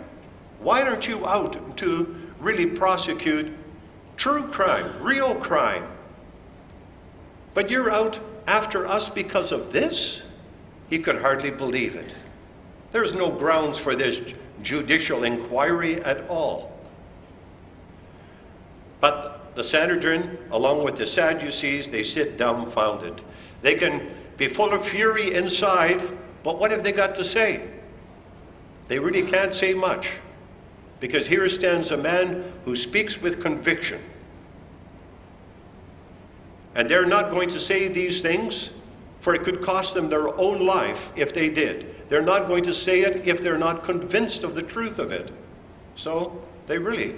Why 0.61 0.81
aren't 0.81 1.07
you 1.07 1.27
out 1.27 1.77
to 1.77 2.15
really 2.39 2.65
prosecute 2.65 3.53
true 4.17 4.47
crime, 4.47 4.91
real 4.99 5.35
crime? 5.35 5.87
But 7.53 7.69
you're 7.69 7.91
out 7.91 8.19
after 8.47 8.87
us 8.87 9.11
because 9.11 9.51
of 9.51 9.71
this? 9.71 10.23
He 10.89 10.97
could 10.97 11.21
hardly 11.21 11.51
believe 11.51 11.93
it. 11.93 12.15
There's 12.91 13.13
no 13.13 13.29
grounds 13.29 13.77
for 13.77 13.93
this 13.93 14.33
judicial 14.63 15.23
inquiry 15.23 16.01
at 16.03 16.27
all. 16.27 16.75
But 18.99 19.38
the 19.59 19.63
Sanhedrin, 19.65 20.37
along 20.51 20.85
with 20.85 20.95
the 20.95 21.05
Sadducees, 21.05 21.89
they 21.89 22.01
sit 22.01 22.37
dumbfounded. 22.37 23.21
They 23.61 23.73
can 23.73 24.09
be 24.37 24.47
full 24.47 24.71
of 24.71 24.87
fury 24.87 25.33
inside, 25.33 26.01
but 26.43 26.57
what 26.57 26.71
have 26.71 26.81
they 26.81 26.93
got 26.93 27.13
to 27.15 27.25
say? 27.25 27.67
They 28.87 28.99
really 28.99 29.21
can't 29.21 29.53
say 29.53 29.73
much. 29.73 30.11
Because 31.01 31.27
here 31.27 31.49
stands 31.49 31.91
a 31.91 31.97
man 31.97 32.49
who 32.63 32.73
speaks 32.73 33.21
with 33.21 33.41
conviction. 33.41 33.99
And 36.75 36.89
they're 36.89 37.05
not 37.05 37.29
going 37.29 37.49
to 37.49 37.59
say 37.59 37.89
these 37.89 38.21
things, 38.21 38.69
for 39.19 39.35
it 39.35 39.43
could 39.43 39.61
cost 39.61 39.93
them 39.93 40.07
their 40.07 40.29
own 40.39 40.65
life 40.65 41.11
if 41.17 41.33
they 41.33 41.49
did. 41.49 42.07
They're 42.07 42.21
not 42.21 42.47
going 42.47 42.63
to 42.63 42.73
say 42.73 43.01
it 43.01 43.27
if 43.27 43.41
they're 43.41 43.57
not 43.57 43.83
convinced 43.83 44.45
of 44.45 44.55
the 44.55 44.63
truth 44.63 44.99
of 44.99 45.11
it. 45.11 45.33
So 45.95 46.41
they 46.65 46.77
really 46.77 47.15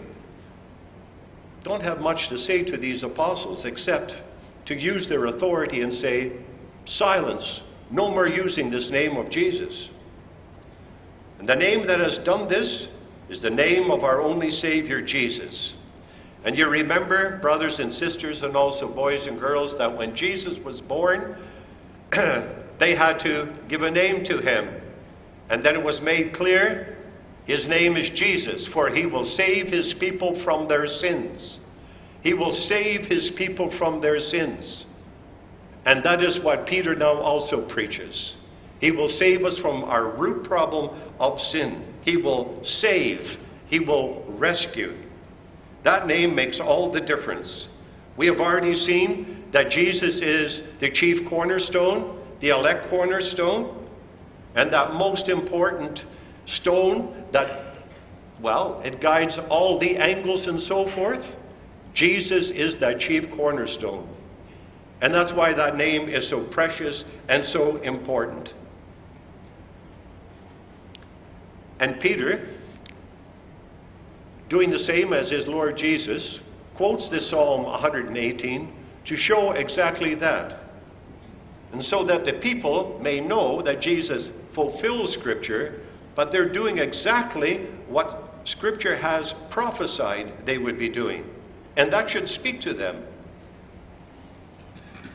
don't 1.64 1.82
have 1.82 2.02
much 2.02 2.30
to 2.30 2.38
say 2.38 2.64
to 2.64 2.78
these 2.78 3.04
apostles 3.04 3.66
except 3.66 4.22
to 4.66 4.76
use 4.76 5.08
their 5.08 5.26
authority 5.26 5.82
and 5.82 5.94
say, 5.94 6.32
Silence, 6.86 7.62
no 7.90 8.10
more 8.10 8.28
using 8.28 8.70
this 8.70 8.90
name 8.90 9.18
of 9.18 9.30
Jesus. 9.30 9.92
And 11.40 11.48
the 11.48 11.56
name 11.56 11.86
that 11.88 12.00
has 12.00 12.18
done 12.18 12.48
this 12.48 12.90
is 13.30 13.42
the 13.42 13.50
name 13.50 13.92
of 13.92 14.04
our 14.04 14.22
only 14.22 14.52
Savior, 14.52 15.02
Jesus. 15.02 15.76
And 16.44 16.58
you 16.58 16.68
remember, 16.68 17.38
brothers 17.38 17.80
and 17.80 17.94
sisters, 17.94 18.42
and 18.44 18.56
also 18.56 18.88
boys 18.88 19.28
and 19.28 19.40
girls, 19.40 19.78
that 19.78 19.96
when 19.96 20.16
Jesus 20.16 20.58
was 20.60 20.82
born, 20.82 21.36
they 22.12 22.96
had 22.96 23.20
to 23.22 23.52
give 23.68 23.84
a 23.84 23.92
name 23.92 24.24
to 24.24 24.40
him. 24.40 24.70
And 25.50 25.64
then 25.64 25.76
it 25.76 25.84
was 25.84 26.02
made 26.02 26.34
clear 26.34 26.98
his 27.46 27.68
name 27.68 27.98
is 27.98 28.10
Jesus, 28.10 28.66
for 28.66 28.90
he 28.90 29.06
will 29.06 29.26
save 29.26 29.70
his 29.70 29.94
people 29.94 30.36
from 30.36 30.68
their 30.68 30.88
sins. 30.88 31.60
He 32.22 32.34
will 32.34 32.54
save 32.54 33.08
his 33.08 33.32
people 33.32 33.70
from 33.70 34.00
their 34.00 34.20
sins. 34.20 34.86
And 35.86 36.04
that 36.04 36.24
is 36.24 36.40
what 36.40 36.68
Peter 36.68 36.96
now 36.96 37.14
also 37.14 37.60
preaches. 37.60 38.36
He 38.80 38.92
will 38.92 39.10
save 39.10 39.46
us 39.46 39.58
from 39.58 39.84
our 39.84 40.08
root 40.08 40.44
problem 40.44 40.96
of 41.20 41.42
sin. 41.42 41.84
He 42.02 42.18
will 42.18 42.60
save, 42.64 43.38
he 43.68 43.80
will 43.80 44.24
rescue. 44.28 44.96
That 45.84 46.06
name 46.06 46.36
makes 46.36 46.60
all 46.60 46.92
the 46.92 47.02
difference. 47.02 47.70
We 48.18 48.28
have 48.28 48.40
already 48.40 48.76
seen 48.76 49.46
that 49.52 49.72
Jesus 49.72 50.22
is 50.22 50.64
the 50.80 50.90
chief 50.90 51.26
cornerstone, 51.26 52.20
the 52.40 52.50
elect 52.50 52.88
cornerstone, 52.88 53.88
and 54.56 54.72
that 54.74 54.94
most 54.94 55.30
important 55.30 56.06
stone 56.46 57.26
that, 57.32 57.76
well, 58.42 58.82
it 58.84 59.00
guides 59.00 59.38
all 59.50 59.78
the 59.78 59.98
angles 59.98 60.48
and 60.48 60.62
so 60.62 60.86
forth. 60.86 61.36
Jesus 61.94 62.52
is 62.52 62.78
that 62.78 63.00
chief 63.00 63.30
cornerstone. 63.32 64.08
And 65.02 65.14
that's 65.14 65.34
why 65.34 65.54
that 65.54 65.76
name 65.76 66.08
is 66.08 66.28
so 66.28 66.44
precious 66.44 67.06
and 67.28 67.44
so 67.44 67.78
important. 67.78 68.54
And 71.80 72.00
Peter, 72.00 72.48
doing 74.48 74.70
the 74.70 74.80
same 74.80 75.14
as 75.14 75.32
his 75.32 75.48
Lord 75.48 75.76
Jesus, 75.76 76.40
quotes 76.76 77.10
this 77.10 77.28
Psalm 77.28 77.64
118 77.64 78.72
to 79.06 79.16
show 79.16 79.54
exactly 79.54 80.14
that. 80.16 80.60
And 81.74 81.84
so 81.84 82.04
that 82.04 82.26
the 82.26 82.34
people 82.34 83.00
may 83.02 83.20
know 83.20 83.62
that 83.64 83.82
Jesus 83.82 84.32
fulfills 84.52 85.12
Scripture, 85.12 85.82
but 86.16 86.32
they're 86.32 86.50
doing 86.50 86.78
exactly 86.78 87.58
what 87.88 88.32
Scripture 88.44 88.96
has 88.96 89.34
prophesied 89.50 90.46
they 90.46 90.58
would 90.58 90.78
be 90.78 90.90
doing. 90.90 91.30
And 91.78 91.92
that 91.94 92.10
should 92.10 92.28
speak 92.28 92.60
to 92.62 92.74
them. 92.74 93.06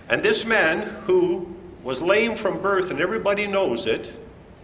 And 0.08 0.22
this 0.22 0.44
man 0.44 0.82
who 1.06 1.54
was 1.82 2.00
lame 2.00 2.36
from 2.36 2.60
birth, 2.60 2.90
and 2.90 3.00
everybody 3.00 3.46
knows 3.46 3.86
it, 3.86 4.12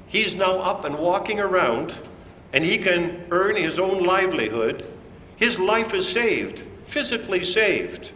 he's 0.06 0.34
now 0.34 0.58
up 0.58 0.84
and 0.84 0.98
walking 0.98 1.40
around, 1.40 1.94
and 2.52 2.64
he 2.64 2.78
can 2.78 3.26
earn 3.30 3.56
his 3.56 3.78
own 3.78 4.04
livelihood. 4.04 4.86
His 5.36 5.58
life 5.58 5.94
is 5.94 6.08
saved, 6.08 6.64
physically 6.86 7.44
saved. 7.44 8.12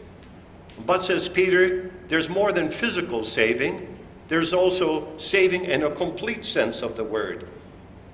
But, 0.84 1.02
says 1.02 1.28
Peter, 1.28 1.90
there's 2.08 2.28
more 2.28 2.52
than 2.52 2.70
physical 2.70 3.24
saving, 3.24 3.96
there's 4.28 4.52
also 4.52 5.16
saving 5.18 5.64
in 5.66 5.84
a 5.84 5.90
complete 5.90 6.44
sense 6.44 6.82
of 6.82 6.96
the 6.96 7.04
word. 7.04 7.48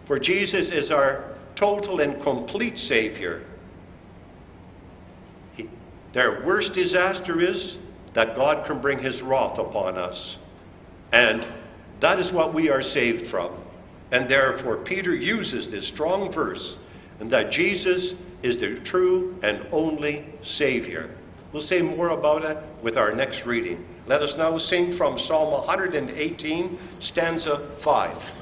For 0.04 0.18
Jesus 0.18 0.70
is 0.70 0.90
our 0.90 1.24
total 1.54 2.00
and 2.00 2.20
complete 2.20 2.78
Savior. 2.78 3.44
He, 5.54 5.68
their 6.12 6.44
worst 6.44 6.74
disaster 6.74 7.40
is 7.40 7.78
that 8.14 8.36
God 8.36 8.66
can 8.66 8.80
bring 8.80 8.98
His 8.98 9.22
wrath 9.22 9.58
upon 9.58 9.96
us. 9.96 10.38
And 11.12 11.44
that 12.00 12.18
is 12.18 12.32
what 12.32 12.52
we 12.52 12.68
are 12.68 12.82
saved 12.82 13.26
from. 13.26 13.52
And 14.10 14.28
therefore, 14.28 14.76
Peter 14.76 15.14
uses 15.14 15.70
this 15.70 15.86
strong 15.86 16.30
verse, 16.30 16.76
and 17.20 17.30
that 17.30 17.50
Jesus 17.50 18.14
is 18.42 18.58
the 18.58 18.78
true 18.80 19.38
and 19.42 19.64
only 19.72 20.24
Savior. 20.42 21.14
We'll 21.52 21.62
say 21.62 21.80
more 21.80 22.10
about 22.10 22.44
it 22.44 22.58
with 22.82 22.96
our 22.96 23.12
next 23.12 23.46
reading. 23.46 23.84
Let 24.06 24.20
us 24.20 24.36
now 24.36 24.56
sing 24.58 24.92
from 24.92 25.18
Psalm 25.18 25.52
118, 25.52 26.78
stanza 26.98 27.58
5. 27.78 28.32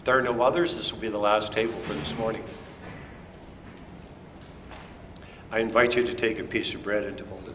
If 0.00 0.04
there 0.04 0.16
are 0.16 0.22
no 0.22 0.40
others, 0.40 0.76
this 0.76 0.94
will 0.94 0.98
be 0.98 1.10
the 1.10 1.18
last 1.18 1.52
table 1.52 1.78
for 1.80 1.92
this 1.92 2.16
morning. 2.16 2.42
I 5.52 5.58
invite 5.58 5.94
you 5.94 6.02
to 6.02 6.14
take 6.14 6.38
a 6.38 6.42
piece 6.42 6.72
of 6.72 6.82
bread 6.82 7.04
and 7.04 7.18
to 7.18 7.26
hold 7.26 7.46
it. 7.46 7.54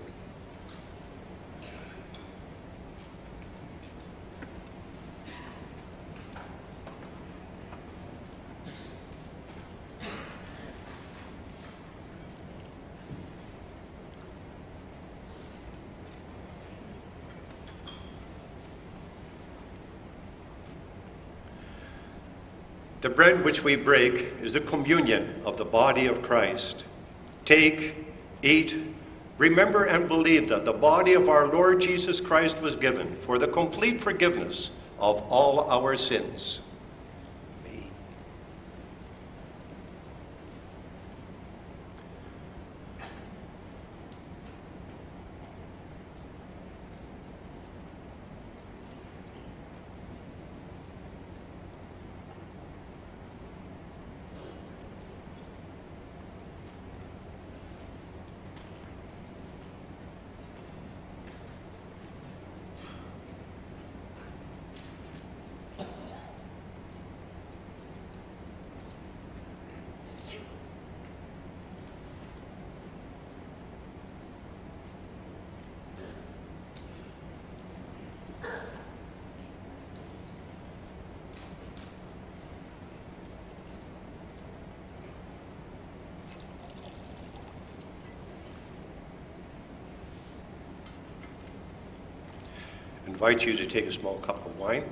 The 23.06 23.11
bread 23.11 23.45
which 23.45 23.64
we 23.64 23.76
break 23.76 24.34
is 24.41 24.53
the 24.53 24.61
communion 24.61 25.40
of 25.45 25.57
the 25.57 25.64
body 25.64 26.07
of 26.07 26.23
Christ. 26.23 26.86
Take, 27.45 27.94
eat, 28.41 28.76
remember 29.38 29.84
and 29.84 30.07
believe 30.07 30.49
that 30.49 30.65
the 30.65 30.73
body 30.73 31.14
of 31.14 31.30
our 31.30 31.45
Lord 31.45 31.80
Jesus 31.80 32.19
Christ 32.19 32.60
was 32.61 32.76
given 32.76 33.15
for 33.18 33.38
the 33.38 33.48
complete 33.48 34.02
forgiveness 34.02 34.72
of 34.98 35.22
all 35.30 35.69
our 35.69 35.95
sins. 35.95 36.61
Invite 93.27 93.47
you 93.47 93.56
to 93.56 93.65
take 93.65 93.88
a 93.88 93.91
small 93.91 94.18
cup 94.18 94.45
of 94.45 94.60
wine. 94.60 94.84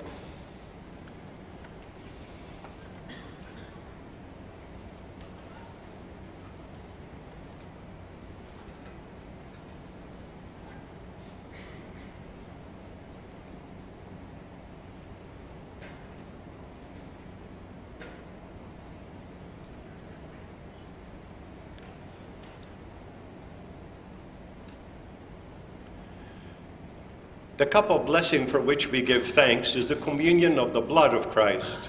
The 27.64 27.70
cup 27.70 27.90
of 27.90 28.06
blessing 28.06 28.46
for 28.46 28.60
which 28.60 28.92
we 28.92 29.02
give 29.02 29.26
thanks 29.26 29.78
is 29.78 29.88
the 29.88 29.96
communion 29.96 30.60
of 30.60 30.74
the 30.74 30.82
blood 30.82 31.14
of 31.14 31.30
Christ. 31.30 31.88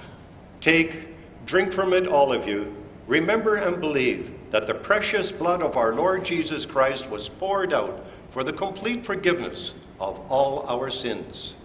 Take, 0.61 1.09
drink 1.47 1.73
from 1.73 1.93
it, 1.93 2.07
all 2.07 2.33
of 2.33 2.47
you. 2.47 2.73
Remember 3.09 3.57
and 3.57 3.81
believe 3.81 4.33
that 4.53 4.69
the 4.69 4.75
precious 4.75 5.33
blood 5.33 5.63
of 5.63 5.77
our 5.77 5.93
Lord 5.93 6.25
Jesus 6.25 6.65
Christ 6.65 7.11
was 7.11 7.29
poured 7.29 7.73
out 7.73 8.07
for 8.31 8.45
the 8.45 8.53
complete 8.53 9.05
forgiveness 9.05 9.75
of 9.99 10.21
all 10.31 10.65
our 10.69 10.91
sins. 10.91 11.57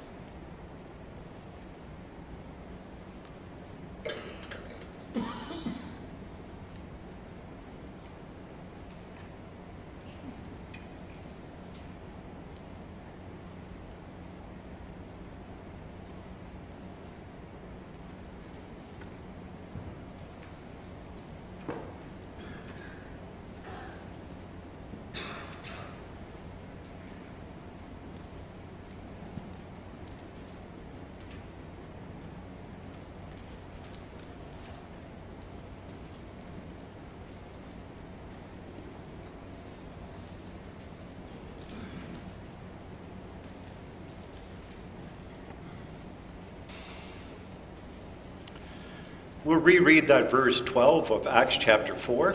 We'll 49.49 49.57
reread 49.69 50.07
that 50.07 50.31
verse 50.31 50.61
12 50.61 51.11
of 51.11 51.27
Acts 51.27 51.55
chapter 51.55 51.93
4. 51.93 52.33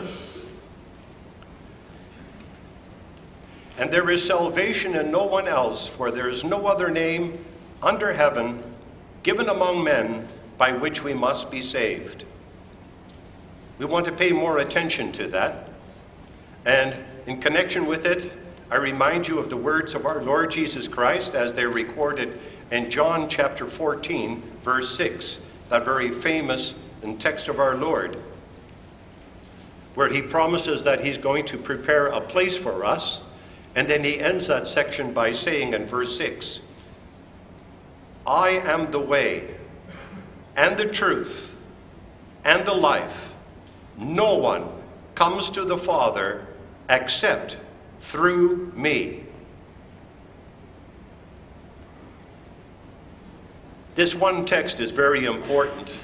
And 3.77 3.91
there 3.91 4.09
is 4.09 4.23
salvation 4.23 4.95
in 4.95 5.11
no 5.11 5.25
one 5.25 5.45
else, 5.45 5.85
for 5.85 6.11
there 6.11 6.29
is 6.29 6.45
no 6.45 6.65
other 6.65 6.89
name 6.89 7.37
under 7.83 8.13
heaven 8.13 8.63
given 9.23 9.49
among 9.49 9.83
men 9.83 10.25
by 10.57 10.71
which 10.71 11.03
we 11.03 11.13
must 11.13 11.51
be 11.51 11.61
saved. 11.61 12.23
We 13.79 13.85
want 13.85 14.05
to 14.05 14.13
pay 14.13 14.31
more 14.31 14.59
attention 14.59 15.11
to 15.13 15.27
that. 15.27 15.67
And 16.65 16.95
in 17.27 17.41
connection 17.41 17.85
with 17.85 18.05
it, 18.05 18.31
I 18.71 18.77
remind 18.77 19.27
you 19.27 19.39
of 19.39 19.49
the 19.49 19.57
words 19.57 19.93
of 19.93 20.05
our 20.05 20.23
Lord 20.23 20.51
Jesus 20.51 20.87
Christ 20.87 21.35
as 21.35 21.51
they're 21.51 21.69
recorded 21.69 22.39
in 22.71 22.89
John 22.89 23.27
chapter 23.27 23.65
14, 23.65 24.41
verse 24.63 24.95
6, 24.95 25.41
that 25.67 25.83
very 25.83 26.11
famous 26.11 26.75
in 27.05 27.17
text 27.17 27.47
of 27.47 27.59
our 27.59 27.75
Lord, 27.75 28.17
where 29.93 30.09
he 30.11 30.21
promises 30.21 30.83
that 30.83 30.99
he's 31.03 31.17
going 31.17 31.45
to 31.45 31.57
prepare 31.57 32.07
a 32.07 32.19
place 32.19 32.57
for 32.57 32.83
us. 32.83 33.23
And 33.75 33.87
then 33.87 34.03
he 34.03 34.19
ends 34.19 34.47
that 34.47 34.67
section 34.67 35.13
by 35.13 35.31
saying 35.31 35.73
in 35.73 35.85
verse 35.85 36.17
6 36.17 36.61
I 38.25 38.61
am 38.63 38.87
the 38.87 38.99
way 38.99 39.55
and 40.57 40.77
the 40.77 40.85
truth 40.85 41.55
and 42.43 42.65
the 42.65 42.73
life. 42.73 43.33
No 43.97 44.35
one 44.35 44.67
comes 45.13 45.49
to 45.51 45.63
the 45.63 45.77
Father 45.77 46.47
except 46.89 47.57
through 47.99 48.71
me. 48.75 49.23
This 53.95 54.15
one 54.15 54.45
text 54.45 54.79
is 54.79 54.91
very 54.91 55.25
important 55.25 55.99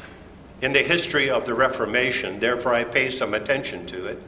in 0.62 0.74
the 0.74 0.84
history 0.84 1.30
of 1.30 1.46
the 1.46 1.54
Reformation, 1.54 2.40
therefore 2.40 2.74
I 2.74 2.84
pay 2.84 3.10
some 3.10 3.34
attention 3.34 3.86
to 3.88 4.06
it. 4.06 4.22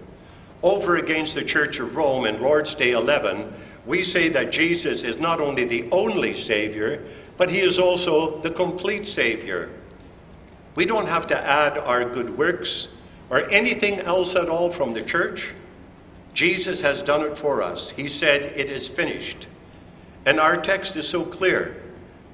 Over 0.64 0.98
against 0.98 1.36
the 1.36 1.44
Church 1.44 1.80
of 1.80 1.96
Rome 1.96 2.26
in 2.26 2.42
Lord's 2.42 2.74
Day 2.74 2.92
11, 2.92 3.54
we 3.86 4.02
say 4.02 4.30
that 4.30 4.52
Jesus 4.52 5.04
is 5.04 5.20
not 5.20 5.42
only 5.42 5.66
the 5.66 5.90
only 5.92 6.34
Savior, 6.34 7.04
but 7.38 7.50
he 7.50 7.60
is 7.60 7.80
also 7.80 8.40
the 8.40 8.50
complete 8.50 9.06
Savior. 9.06 9.70
We 10.76 10.86
don't 10.86 11.08
have 11.08 11.28
to 11.28 11.40
add 11.40 11.78
our 11.78 12.06
good 12.06 12.36
works 12.38 12.88
or 13.30 13.50
anything 13.52 14.00
else 14.00 14.36
at 14.36 14.50
all 14.50 14.72
from 14.72 14.94
the 14.94 15.02
church. 15.02 15.52
Jesus 16.34 16.82
has 16.82 17.02
done 17.02 17.22
it 17.22 17.38
for 17.38 17.62
us. 17.62 17.90
He 17.90 18.08
said, 18.08 18.54
It 18.56 18.70
is 18.70 18.88
finished. 18.88 19.48
And 20.26 20.40
our 20.40 20.58
text 20.58 20.96
is 20.96 21.08
so 21.08 21.24
clear 21.24 21.76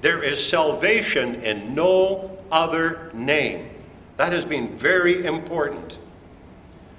there 0.00 0.22
is 0.22 0.42
salvation 0.42 1.36
in 1.42 1.74
no 1.74 2.38
other 2.50 3.10
name. 3.12 3.69
That 4.20 4.34
has 4.34 4.44
been 4.44 4.76
very 4.76 5.24
important. 5.24 5.98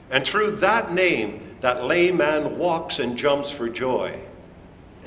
And 0.09 0.25
through 0.25 0.55
that 0.55 0.91
name, 0.91 1.55
that 1.59 1.85
layman 1.85 2.57
walks 2.57 2.97
and 2.97 3.15
jumps 3.15 3.51
for 3.51 3.69
joy. 3.69 4.19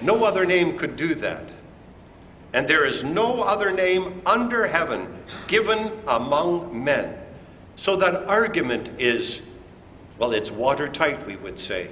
No 0.00 0.22
other 0.22 0.44
name 0.44 0.78
could 0.78 0.94
do 0.94 1.16
that. 1.16 1.50
and 2.52 2.68
there 2.68 2.86
is 2.86 3.02
no 3.02 3.42
other 3.42 3.72
name 3.72 4.22
under 4.24 4.64
heaven 4.64 5.12
given 5.48 5.90
among 6.06 6.84
men. 6.84 7.18
So 7.74 7.96
that 7.96 8.28
argument 8.28 8.92
is, 8.96 9.42
well, 10.16 10.30
it's 10.32 10.52
watertight, 10.52 11.26
we 11.26 11.34
would 11.34 11.58
say. 11.58 11.88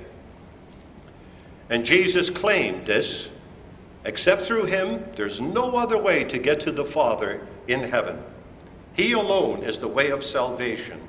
And 1.68 1.84
Jesus 1.84 2.30
claimed 2.30 2.86
this 2.86 3.28
except 4.04 4.42
through 4.42 4.66
him, 4.66 5.04
there's 5.16 5.40
no 5.40 5.72
other 5.72 6.00
way 6.00 6.22
to 6.22 6.38
get 6.38 6.60
to 6.60 6.70
the 6.70 6.84
Father 6.84 7.44
in 7.66 7.80
heaven. 7.80 8.22
He 8.94 9.12
alone 9.12 9.62
is 9.62 9.78
the 9.78 9.88
way 9.88 10.10
of 10.10 10.24
salvation. 10.24 11.00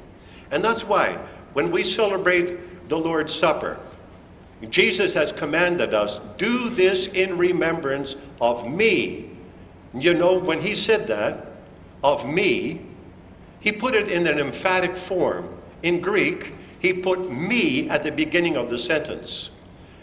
And 0.51 0.63
that's 0.63 0.83
why 0.83 1.17
when 1.53 1.71
we 1.71 1.83
celebrate 1.83 2.89
the 2.89 2.97
Lord's 2.97 3.33
Supper, 3.33 3.79
Jesus 4.69 5.13
has 5.13 5.31
commanded 5.31 5.93
us, 5.93 6.19
do 6.37 6.69
this 6.69 7.07
in 7.07 7.37
remembrance 7.37 8.15
of 8.39 8.71
me. 8.71 9.31
You 9.93 10.13
know, 10.13 10.39
when 10.39 10.61
he 10.61 10.75
said 10.75 11.07
that, 11.07 11.47
of 12.03 12.27
me, 12.27 12.81
he 13.59 13.71
put 13.71 13.95
it 13.95 14.09
in 14.09 14.27
an 14.27 14.39
emphatic 14.39 14.95
form. 14.95 15.57
In 15.83 16.01
Greek, 16.01 16.53
he 16.79 16.93
put 16.93 17.31
me 17.31 17.89
at 17.89 18.03
the 18.03 18.11
beginning 18.11 18.57
of 18.57 18.69
the 18.69 18.77
sentence. 18.77 19.51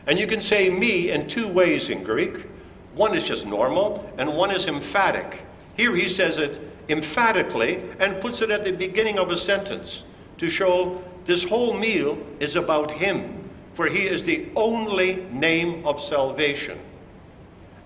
And 0.07 0.19
you 0.19 0.27
can 0.27 0.41
say 0.41 0.71
me 0.71 1.11
in 1.11 1.29
two 1.29 1.47
ways 1.47 1.91
in 1.91 2.03
Greek. 2.03 2.47
One 2.95 3.15
is 3.15 3.27
just 3.27 3.47
normal, 3.47 4.11
and 4.19 4.35
one 4.35 4.51
is 4.51 4.67
emphatic. 4.67 5.43
Here 5.77 5.95
he 5.95 6.09
says 6.09 6.39
it 6.39 6.61
emphatically 6.91 7.83
and 7.99 8.21
puts 8.21 8.43
it 8.43 8.51
at 8.51 8.65
the 8.65 8.73
beginning 8.73 9.19
of 9.19 9.31
a 9.31 9.37
sentence 9.37 10.03
to 10.39 10.51
show 10.51 11.03
this 11.25 11.45
whole 11.45 11.75
meal 11.75 12.19
is 12.41 12.57
about 12.57 12.91
him, 12.91 13.49
for 13.75 13.87
he 13.87 14.07
is 14.07 14.25
the 14.25 14.49
only 14.57 15.17
name 15.31 15.87
of 15.87 16.01
salvation. 16.01 16.79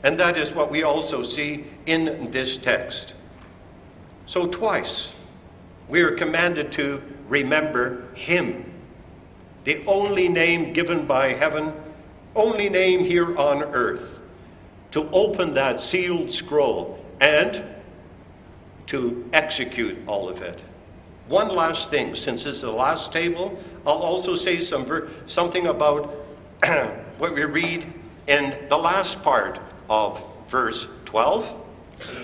And 0.03 0.19
that 0.19 0.37
is 0.37 0.55
what 0.55 0.71
we 0.71 0.83
also 0.83 1.23
see 1.23 1.65
in 1.87 2.31
this 2.31 2.57
text. 2.57 3.15
So, 4.27 4.47
twice, 4.47 5.15
we 5.89 6.01
are 6.01 6.13
commanded 6.13 6.73
to 6.73 7.03
remember 7.29 8.09
him, 8.15 8.73
the 9.65 9.85
only 9.87 10.29
name 10.29 10.73
given 10.73 11.07
by 11.07 11.29
heaven, 11.29 11.73
only 12.35 12.69
name 12.69 13.01
here 13.01 13.37
on 13.39 13.63
earth, 13.63 14.21
to 14.93 15.09
open 15.11 15.55
that 15.55 15.81
sealed 15.81 16.31
scroll 16.31 17.05
and 17.21 17.63
to 18.87 19.29
execute 19.33 19.97
all 20.07 20.29
of 20.29 20.43
it. 20.43 20.63
One 21.29 21.49
last 21.49 21.91
thing, 21.91 22.15
since 22.15 22.45
this 22.45 22.57
is 22.57 22.61
the 22.63 22.71
last 22.71 23.13
table, 23.13 23.59
I'll 23.87 23.95
also 23.95 24.35
say 24.35 24.61
some 24.61 25.09
something 25.27 25.69
about 25.69 26.15
what 27.19 27.35
we 27.35 27.45
read 27.45 27.87
in 28.27 28.55
the 28.69 28.77
last 28.77 29.23
part 29.23 29.59
of 29.89 30.25
verse 30.49 30.87
12, 31.07 31.49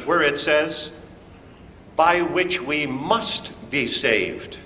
where 0.05 0.23
it 0.23 0.39
says, 0.39 0.91
By 1.97 2.23
which 2.23 2.61
we 2.61 2.87
must 2.87 3.70
be 3.70 3.87
saved. 3.87 4.59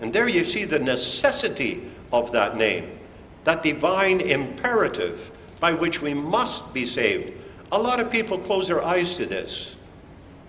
And 0.00 0.12
there 0.12 0.28
you 0.28 0.44
see 0.44 0.64
the 0.64 0.78
necessity 0.78 1.82
of 2.12 2.32
that 2.32 2.56
name, 2.56 2.98
that 3.44 3.62
divine 3.62 4.20
imperative 4.20 5.30
by 5.60 5.72
which 5.72 6.00
we 6.00 6.14
must 6.14 6.72
be 6.72 6.86
saved. 6.86 7.32
A 7.72 7.78
lot 7.78 8.00
of 8.00 8.10
people 8.10 8.38
close 8.38 8.66
their 8.68 8.82
eyes 8.82 9.14
to 9.16 9.26
this. 9.26 9.76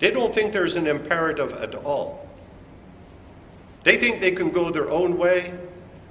They 0.02 0.10
don't 0.10 0.34
think 0.34 0.52
there's 0.52 0.74
an 0.74 0.88
imperative 0.88 1.52
at 1.62 1.76
all. 1.76 2.28
They 3.84 3.98
think 3.98 4.20
they 4.20 4.32
can 4.32 4.50
go 4.50 4.68
their 4.68 4.90
own 4.90 5.16
way 5.16 5.56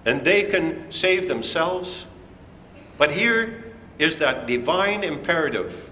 and 0.05 0.23
they 0.23 0.43
can 0.43 0.89
save 0.89 1.27
themselves. 1.27 2.07
But 2.97 3.11
here 3.11 3.65
is 3.99 4.15
that 4.19 4.47
divine 4.47 5.03
imperative. 5.03 5.91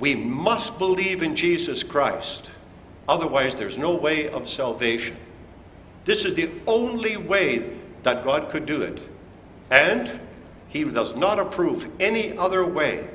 We 0.00 0.16
must 0.16 0.80
believe 0.80 1.22
in 1.22 1.36
Jesus 1.36 1.84
Christ. 1.84 2.50
Otherwise, 3.08 3.56
there's 3.56 3.78
no 3.78 3.94
way 3.94 4.28
of 4.28 4.48
salvation. 4.48 5.14
This 6.04 6.24
is 6.24 6.34
the 6.34 6.50
only 6.66 7.18
way 7.18 7.70
that 8.02 8.24
God 8.24 8.50
could 8.50 8.66
do 8.66 8.82
it. 8.82 9.00
And 9.70 10.10
He 10.66 10.82
does 10.82 11.14
not 11.14 11.38
approve 11.38 11.88
any 12.00 12.36
other 12.36 12.66
way. 12.66 13.08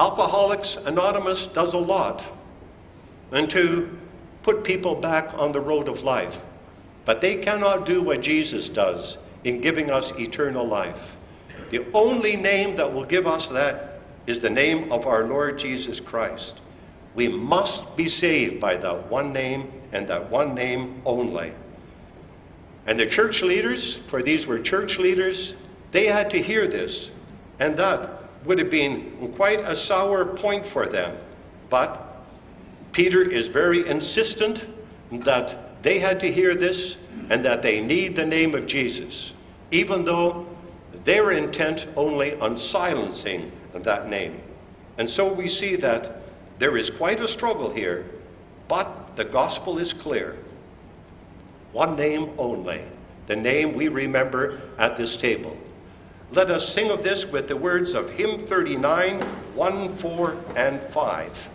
Alcoholics 0.00 0.74
Anonymous 0.74 1.46
does 1.46 1.74
a 1.74 1.78
lot 1.78 2.26
and 3.32 3.50
to 3.50 3.98
put 4.42 4.62
people 4.62 4.94
back 4.94 5.32
on 5.34 5.52
the 5.52 5.60
road 5.60 5.88
of 5.88 6.02
life. 6.02 6.40
But 7.04 7.20
they 7.20 7.36
cannot 7.36 7.86
do 7.86 8.02
what 8.02 8.20
Jesus 8.20 8.68
does 8.68 9.18
in 9.44 9.60
giving 9.60 9.90
us 9.90 10.12
eternal 10.12 10.64
life. 10.66 11.16
The 11.70 11.84
only 11.94 12.36
name 12.36 12.76
that 12.76 12.92
will 12.92 13.04
give 13.04 13.26
us 13.26 13.48
that 13.48 14.00
is 14.26 14.40
the 14.40 14.50
name 14.50 14.92
of 14.92 15.06
our 15.06 15.24
Lord 15.24 15.58
Jesus 15.58 15.98
Christ. 16.00 16.60
We 17.14 17.28
must 17.28 17.96
be 17.96 18.08
saved 18.08 18.60
by 18.60 18.76
that 18.76 19.10
one 19.10 19.32
name 19.32 19.72
and 19.92 20.06
that 20.08 20.30
one 20.30 20.54
name 20.54 21.02
only. 21.04 21.52
And 22.86 22.98
the 22.98 23.06
church 23.06 23.42
leaders, 23.42 23.96
for 23.96 24.22
these 24.22 24.46
were 24.46 24.58
church 24.58 24.98
leaders, 24.98 25.54
they 25.90 26.06
had 26.06 26.30
to 26.30 26.42
hear 26.42 26.66
this. 26.66 27.10
And 27.60 27.76
that 27.76 28.10
would 28.44 28.58
have 28.58 28.70
been 28.70 29.32
quite 29.34 29.60
a 29.60 29.76
sour 29.76 30.24
point 30.24 30.66
for 30.66 30.86
them. 30.86 31.16
But 31.68 32.11
Peter 32.92 33.22
is 33.22 33.48
very 33.48 33.86
insistent 33.88 34.68
that 35.10 35.82
they 35.82 35.98
had 35.98 36.20
to 36.20 36.30
hear 36.30 36.54
this 36.54 36.96
and 37.30 37.44
that 37.44 37.62
they 37.62 37.80
need 37.80 38.14
the 38.14 38.24
name 38.24 38.54
of 38.54 38.66
Jesus, 38.66 39.32
even 39.70 40.04
though 40.04 40.46
they 41.04 41.20
were 41.20 41.32
intent 41.32 41.86
only 41.96 42.38
on 42.38 42.56
silencing 42.56 43.50
that 43.72 44.08
name. 44.08 44.40
And 44.98 45.08
so 45.08 45.32
we 45.32 45.48
see 45.48 45.76
that 45.76 46.22
there 46.58 46.76
is 46.76 46.90
quite 46.90 47.20
a 47.20 47.28
struggle 47.28 47.72
here, 47.72 48.06
but 48.68 49.16
the 49.16 49.24
gospel 49.24 49.78
is 49.78 49.92
clear. 49.92 50.36
One 51.72 51.96
name 51.96 52.30
only, 52.38 52.82
the 53.26 53.36
name 53.36 53.72
we 53.72 53.88
remember 53.88 54.60
at 54.78 54.96
this 54.96 55.16
table. 55.16 55.58
Let 56.32 56.50
us 56.50 56.72
sing 56.72 56.90
of 56.90 57.02
this 57.02 57.26
with 57.26 57.48
the 57.48 57.56
words 57.56 57.94
of 57.94 58.10
hymn 58.10 58.38
39, 58.38 59.20
1, 59.20 59.88
4, 59.96 60.36
and 60.56 60.80
5. 60.80 61.50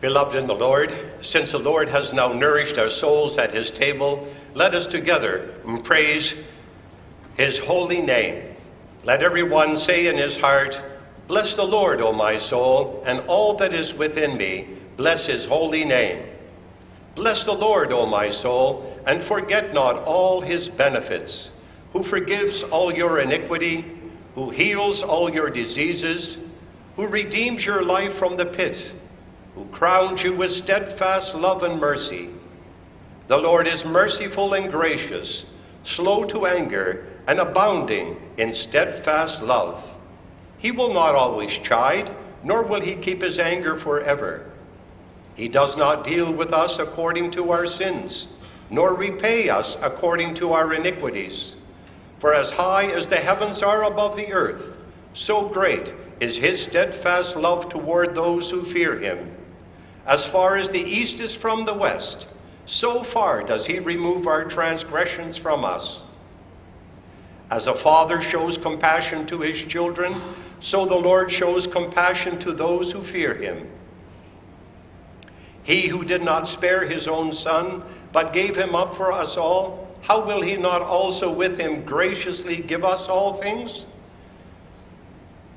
Beloved 0.00 0.36
in 0.36 0.46
the 0.46 0.54
Lord, 0.54 0.92
since 1.20 1.50
the 1.50 1.58
Lord 1.58 1.88
has 1.88 2.12
now 2.12 2.32
nourished 2.32 2.78
our 2.78 2.88
souls 2.88 3.36
at 3.36 3.52
his 3.52 3.70
table, 3.72 4.28
let 4.54 4.72
us 4.72 4.86
together 4.86 5.54
praise 5.82 6.36
his 7.36 7.58
holy 7.58 8.00
name. 8.00 8.44
Let 9.02 9.24
everyone 9.24 9.76
say 9.76 10.06
in 10.06 10.16
his 10.16 10.36
heart, 10.36 10.80
Bless 11.26 11.56
the 11.56 11.66
Lord, 11.66 12.00
O 12.00 12.12
my 12.12 12.38
soul, 12.38 13.02
and 13.06 13.20
all 13.26 13.54
that 13.54 13.74
is 13.74 13.92
within 13.92 14.36
me, 14.36 14.68
bless 14.96 15.26
his 15.26 15.44
holy 15.44 15.84
name. 15.84 16.24
Bless 17.16 17.44
the 17.44 17.52
Lord, 17.52 17.92
O 17.92 18.06
my 18.06 18.30
soul, 18.30 19.00
and 19.04 19.20
forget 19.20 19.74
not 19.74 20.04
all 20.04 20.40
his 20.40 20.68
benefits, 20.68 21.50
who 21.92 22.04
forgives 22.04 22.62
all 22.62 22.94
your 22.94 23.18
iniquity, 23.18 23.84
who 24.36 24.50
heals 24.50 25.02
all 25.02 25.30
your 25.30 25.50
diseases, 25.50 26.38
who 26.94 27.06
redeems 27.06 27.66
your 27.66 27.82
life 27.82 28.14
from 28.14 28.36
the 28.36 28.46
pit 28.46 28.92
who 29.58 29.66
crowns 29.66 30.22
you 30.22 30.32
with 30.32 30.52
steadfast 30.52 31.34
love 31.34 31.64
and 31.64 31.80
mercy. 31.80 32.28
The 33.26 33.36
Lord 33.36 33.66
is 33.66 33.84
merciful 33.84 34.54
and 34.54 34.70
gracious, 34.70 35.46
slow 35.82 36.22
to 36.26 36.46
anger, 36.46 37.06
and 37.26 37.40
abounding 37.40 38.16
in 38.36 38.54
steadfast 38.54 39.42
love. 39.42 39.84
He 40.58 40.70
will 40.70 40.94
not 40.94 41.16
always 41.16 41.58
chide, 41.58 42.08
nor 42.44 42.62
will 42.62 42.80
he 42.80 42.94
keep 42.94 43.20
his 43.20 43.40
anger 43.40 43.76
forever. 43.76 44.48
He 45.34 45.48
does 45.48 45.76
not 45.76 46.04
deal 46.04 46.32
with 46.32 46.52
us 46.52 46.78
according 46.78 47.32
to 47.32 47.50
our 47.50 47.66
sins, 47.66 48.28
nor 48.70 48.94
repay 48.94 49.48
us 49.48 49.76
according 49.82 50.34
to 50.34 50.52
our 50.52 50.72
iniquities. 50.72 51.56
For 52.20 52.32
as 52.32 52.52
high 52.52 52.86
as 52.92 53.08
the 53.08 53.16
heavens 53.16 53.64
are 53.64 53.84
above 53.84 54.16
the 54.16 54.32
earth, 54.32 54.76
so 55.14 55.48
great 55.48 55.92
is 56.20 56.36
his 56.36 56.62
steadfast 56.62 57.34
love 57.34 57.68
toward 57.68 58.14
those 58.14 58.48
who 58.48 58.62
fear 58.62 58.96
him. 59.00 59.34
As 60.08 60.26
far 60.26 60.56
as 60.56 60.70
the 60.70 60.80
east 60.80 61.20
is 61.20 61.34
from 61.34 61.66
the 61.66 61.74
west, 61.74 62.26
so 62.64 63.02
far 63.02 63.42
does 63.42 63.66
he 63.66 63.78
remove 63.78 64.26
our 64.26 64.46
transgressions 64.46 65.36
from 65.36 65.66
us. 65.66 66.00
As 67.50 67.66
a 67.66 67.74
father 67.74 68.22
shows 68.22 68.56
compassion 68.56 69.26
to 69.26 69.40
his 69.40 69.62
children, 69.62 70.14
so 70.60 70.86
the 70.86 70.96
Lord 70.96 71.30
shows 71.30 71.66
compassion 71.66 72.38
to 72.38 72.52
those 72.52 72.90
who 72.90 73.02
fear 73.02 73.34
him. 73.34 73.70
He 75.62 75.88
who 75.88 76.04
did 76.04 76.22
not 76.22 76.48
spare 76.48 76.86
his 76.86 77.06
own 77.06 77.34
son, 77.34 77.82
but 78.10 78.32
gave 78.32 78.56
him 78.56 78.74
up 78.74 78.94
for 78.94 79.12
us 79.12 79.36
all, 79.36 79.94
how 80.00 80.24
will 80.24 80.40
he 80.40 80.56
not 80.56 80.80
also 80.80 81.30
with 81.30 81.60
him 81.60 81.84
graciously 81.84 82.56
give 82.56 82.82
us 82.82 83.10
all 83.10 83.34
things? 83.34 83.84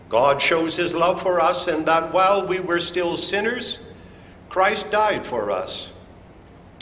God 0.09 0.41
shows 0.41 0.75
his 0.75 0.93
love 0.93 1.21
for 1.21 1.39
us 1.39 1.69
in 1.69 1.85
that 1.85 2.13
while 2.13 2.45
we 2.45 2.59
were 2.59 2.81
still 2.81 3.15
sinners, 3.15 3.79
Christ 4.51 4.91
died 4.91 5.25
for 5.25 5.49
us. 5.49 5.93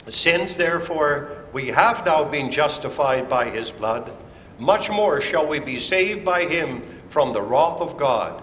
Since, 0.08 0.56
therefore, 0.56 1.44
we 1.52 1.68
have 1.68 2.04
now 2.04 2.24
been 2.24 2.50
justified 2.50 3.28
by 3.28 3.48
his 3.48 3.70
blood, 3.70 4.10
much 4.58 4.90
more 4.90 5.20
shall 5.20 5.46
we 5.46 5.60
be 5.60 5.78
saved 5.78 6.24
by 6.24 6.46
him 6.46 6.82
from 7.10 7.32
the 7.32 7.40
wrath 7.40 7.80
of 7.80 7.96
God. 7.96 8.42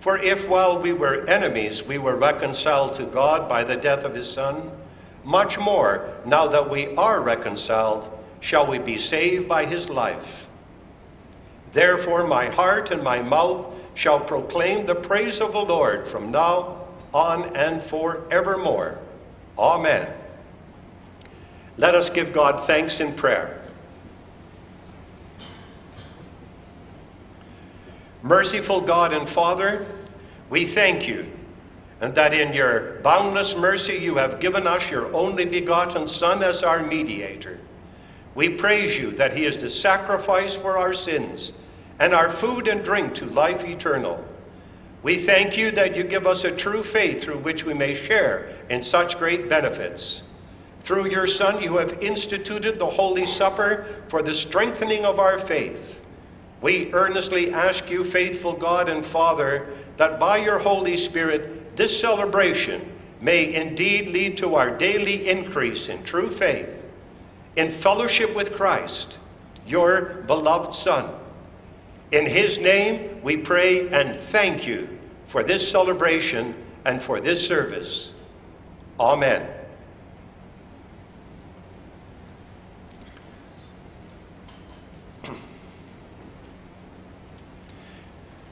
For 0.00 0.16
if 0.20 0.48
while 0.48 0.80
we 0.80 0.94
were 0.94 1.28
enemies 1.28 1.82
we 1.82 1.98
were 1.98 2.16
reconciled 2.16 2.94
to 2.94 3.04
God 3.04 3.46
by 3.46 3.62
the 3.62 3.76
death 3.76 4.04
of 4.04 4.14
his 4.14 4.32
Son, 4.32 4.70
much 5.22 5.58
more, 5.58 6.08
now 6.24 6.46
that 6.46 6.70
we 6.70 6.96
are 6.96 7.20
reconciled, 7.20 8.08
shall 8.40 8.66
we 8.66 8.78
be 8.78 8.96
saved 8.96 9.46
by 9.46 9.66
his 9.66 9.90
life. 9.90 10.46
Therefore, 11.74 12.26
my 12.26 12.46
heart 12.46 12.90
and 12.90 13.02
my 13.02 13.20
mouth 13.20 13.66
shall 13.92 14.18
proclaim 14.18 14.86
the 14.86 14.94
praise 14.94 15.42
of 15.42 15.52
the 15.52 15.60
Lord 15.60 16.08
from 16.08 16.30
now 16.30 16.85
on 17.16 17.56
and 17.56 17.82
forevermore. 17.82 18.98
Amen. 19.58 20.06
Let 21.78 21.94
us 21.94 22.10
give 22.10 22.32
God 22.34 22.66
thanks 22.66 23.00
in 23.00 23.14
prayer. 23.14 23.62
Merciful 28.22 28.82
God 28.82 29.14
and 29.14 29.26
Father, 29.26 29.86
we 30.50 30.66
thank 30.66 31.08
you, 31.08 31.24
and 32.02 32.14
that 32.14 32.34
in 32.34 32.52
your 32.52 33.00
boundless 33.00 33.56
mercy 33.56 33.94
you 33.94 34.16
have 34.16 34.38
given 34.38 34.66
us 34.66 34.90
your 34.90 35.10
only 35.14 35.46
begotten 35.46 36.06
Son 36.06 36.42
as 36.42 36.62
our 36.62 36.82
mediator. 36.82 37.58
We 38.34 38.50
praise 38.50 38.98
you 38.98 39.12
that 39.12 39.34
he 39.34 39.46
is 39.46 39.58
the 39.58 39.70
sacrifice 39.70 40.54
for 40.54 40.76
our 40.76 40.92
sins 40.92 41.52
and 41.98 42.12
our 42.12 42.28
food 42.28 42.68
and 42.68 42.84
drink 42.84 43.14
to 43.14 43.24
life 43.26 43.64
eternal. 43.64 44.28
We 45.02 45.18
thank 45.18 45.56
you 45.56 45.70
that 45.72 45.96
you 45.96 46.04
give 46.04 46.26
us 46.26 46.44
a 46.44 46.50
true 46.50 46.82
faith 46.82 47.22
through 47.22 47.38
which 47.38 47.64
we 47.64 47.74
may 47.74 47.94
share 47.94 48.48
in 48.70 48.82
such 48.82 49.18
great 49.18 49.48
benefits. 49.48 50.22
Through 50.80 51.10
your 51.10 51.26
Son, 51.26 51.62
you 51.62 51.76
have 51.76 52.02
instituted 52.02 52.78
the 52.78 52.86
Holy 52.86 53.26
Supper 53.26 53.86
for 54.08 54.22
the 54.22 54.34
strengthening 54.34 55.04
of 55.04 55.18
our 55.18 55.38
faith. 55.38 56.00
We 56.60 56.92
earnestly 56.92 57.52
ask 57.52 57.90
you, 57.90 58.04
faithful 58.04 58.52
God 58.52 58.88
and 58.88 59.04
Father, 59.04 59.66
that 59.96 60.18
by 60.18 60.38
your 60.38 60.58
Holy 60.58 60.96
Spirit, 60.96 61.76
this 61.76 61.98
celebration 61.98 62.92
may 63.20 63.54
indeed 63.54 64.08
lead 64.08 64.38
to 64.38 64.54
our 64.54 64.70
daily 64.70 65.28
increase 65.28 65.88
in 65.88 66.02
true 66.04 66.30
faith, 66.30 66.86
in 67.56 67.70
fellowship 67.70 68.34
with 68.34 68.54
Christ, 68.54 69.18
your 69.66 70.22
beloved 70.26 70.72
Son. 70.72 71.08
In 72.12 72.24
his 72.24 72.58
name, 72.58 73.20
we 73.22 73.36
pray 73.36 73.88
and 73.88 74.16
thank 74.16 74.66
you 74.66 74.98
for 75.26 75.42
this 75.42 75.68
celebration 75.68 76.54
and 76.84 77.02
for 77.02 77.20
this 77.20 77.44
service. 77.44 78.12
Amen. 79.00 79.46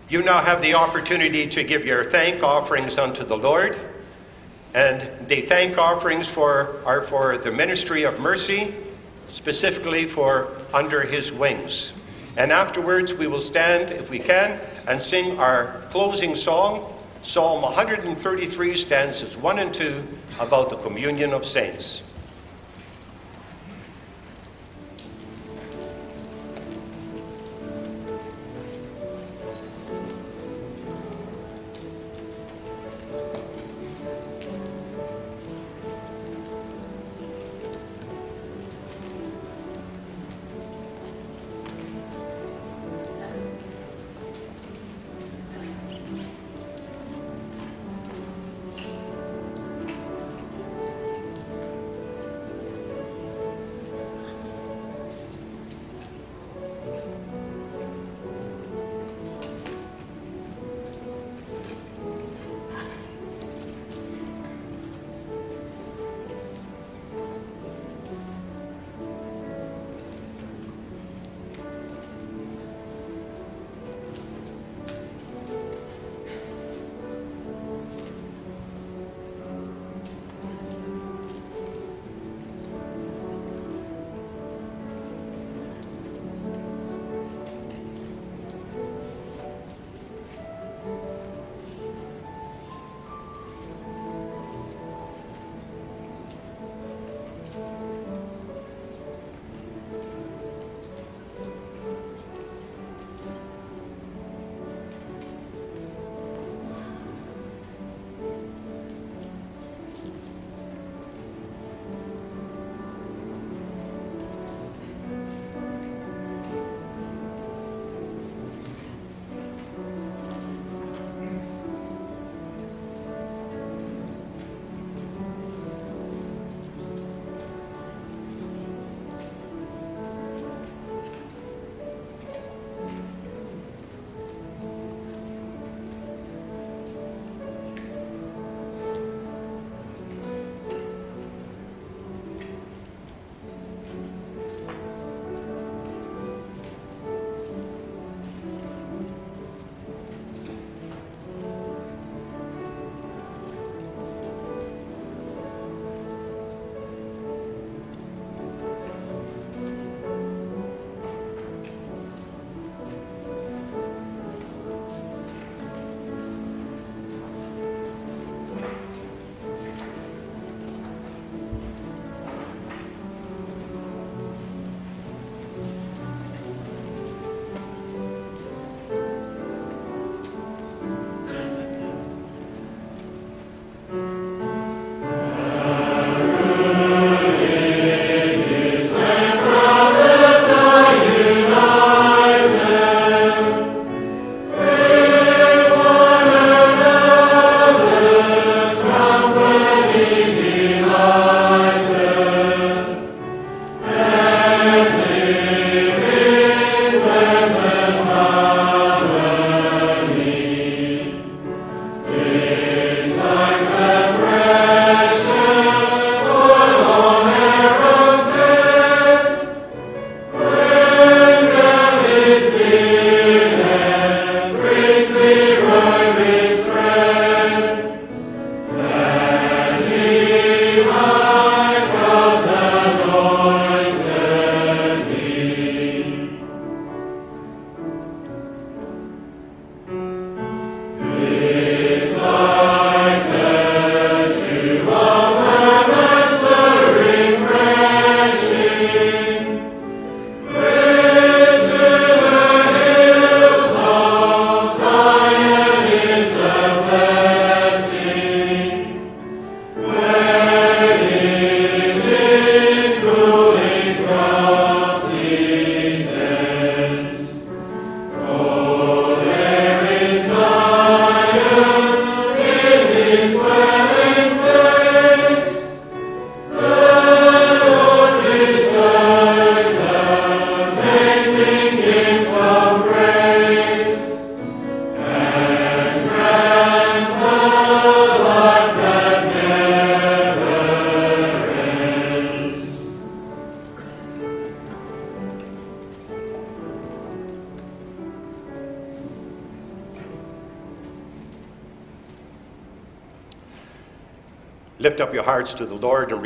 You 0.09 0.23
now 0.23 0.43
have 0.43 0.61
the 0.61 0.75
opportunity 0.75 1.47
to 1.49 1.65
give 1.65 1.87
your 1.87 2.05
thank 2.05 2.43
offerings 2.43 2.99
unto 2.99 3.25
the 3.25 3.37
Lord. 3.37 3.81
And 4.75 5.29
the 5.29 5.41
thank 5.43 5.79
offerings 5.79 6.29
for, 6.29 6.83
are 6.85 7.03
for 7.03 7.39
the 7.39 7.51
ministry 7.51 8.03
of 8.03 8.19
mercy, 8.21 8.75
specifically 9.29 10.07
for 10.07 10.53
under 10.73 11.03
his 11.03 11.33
wings. 11.33 11.93
And 12.37 12.51
afterwards, 12.51 13.15
we 13.15 13.27
will 13.27 13.41
stand, 13.41 13.91
if 13.91 14.11
we 14.11 14.19
can, 14.19 14.61
and 14.89 15.03
sing 15.03 15.39
our 15.39 15.81
closing 15.91 16.35
song, 16.35 16.91
Psalm 17.23 17.63
133, 17.63 18.75
stanzas 18.75 19.37
1 19.37 19.59
and 19.59 19.73
2, 19.73 20.07
about 20.41 20.69
the 20.69 20.77
communion 20.77 21.33
of 21.33 21.47
saints. 21.47 22.03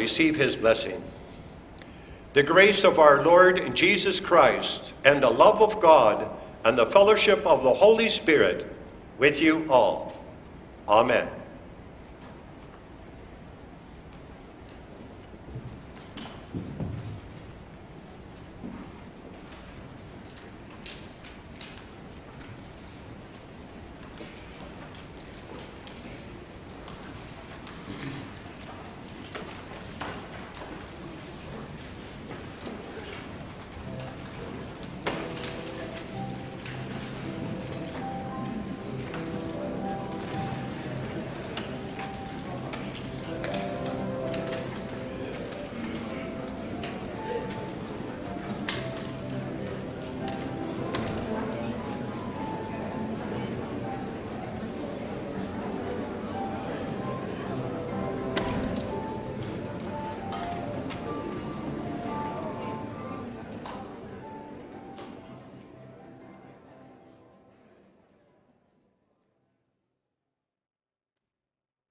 Receive 0.08 0.36
his 0.36 0.56
blessing. 0.56 1.02
The 2.32 2.42
grace 2.42 2.82
of 2.82 2.98
our 2.98 3.22
Lord 3.22 3.76
Jesus 3.76 4.20
Christ 4.20 4.94
and 5.04 5.22
the 5.22 5.28
love 5.28 5.60
of 5.60 5.82
God 5.82 6.30
and 6.64 6.78
the 6.78 6.86
fellowship 6.86 7.44
of 7.44 7.62
the 7.62 7.74
Holy 7.74 8.08
Spirit 8.08 8.64
with 9.18 9.38
you 9.38 9.66
all. 9.68 10.14
Amen. 10.88 11.27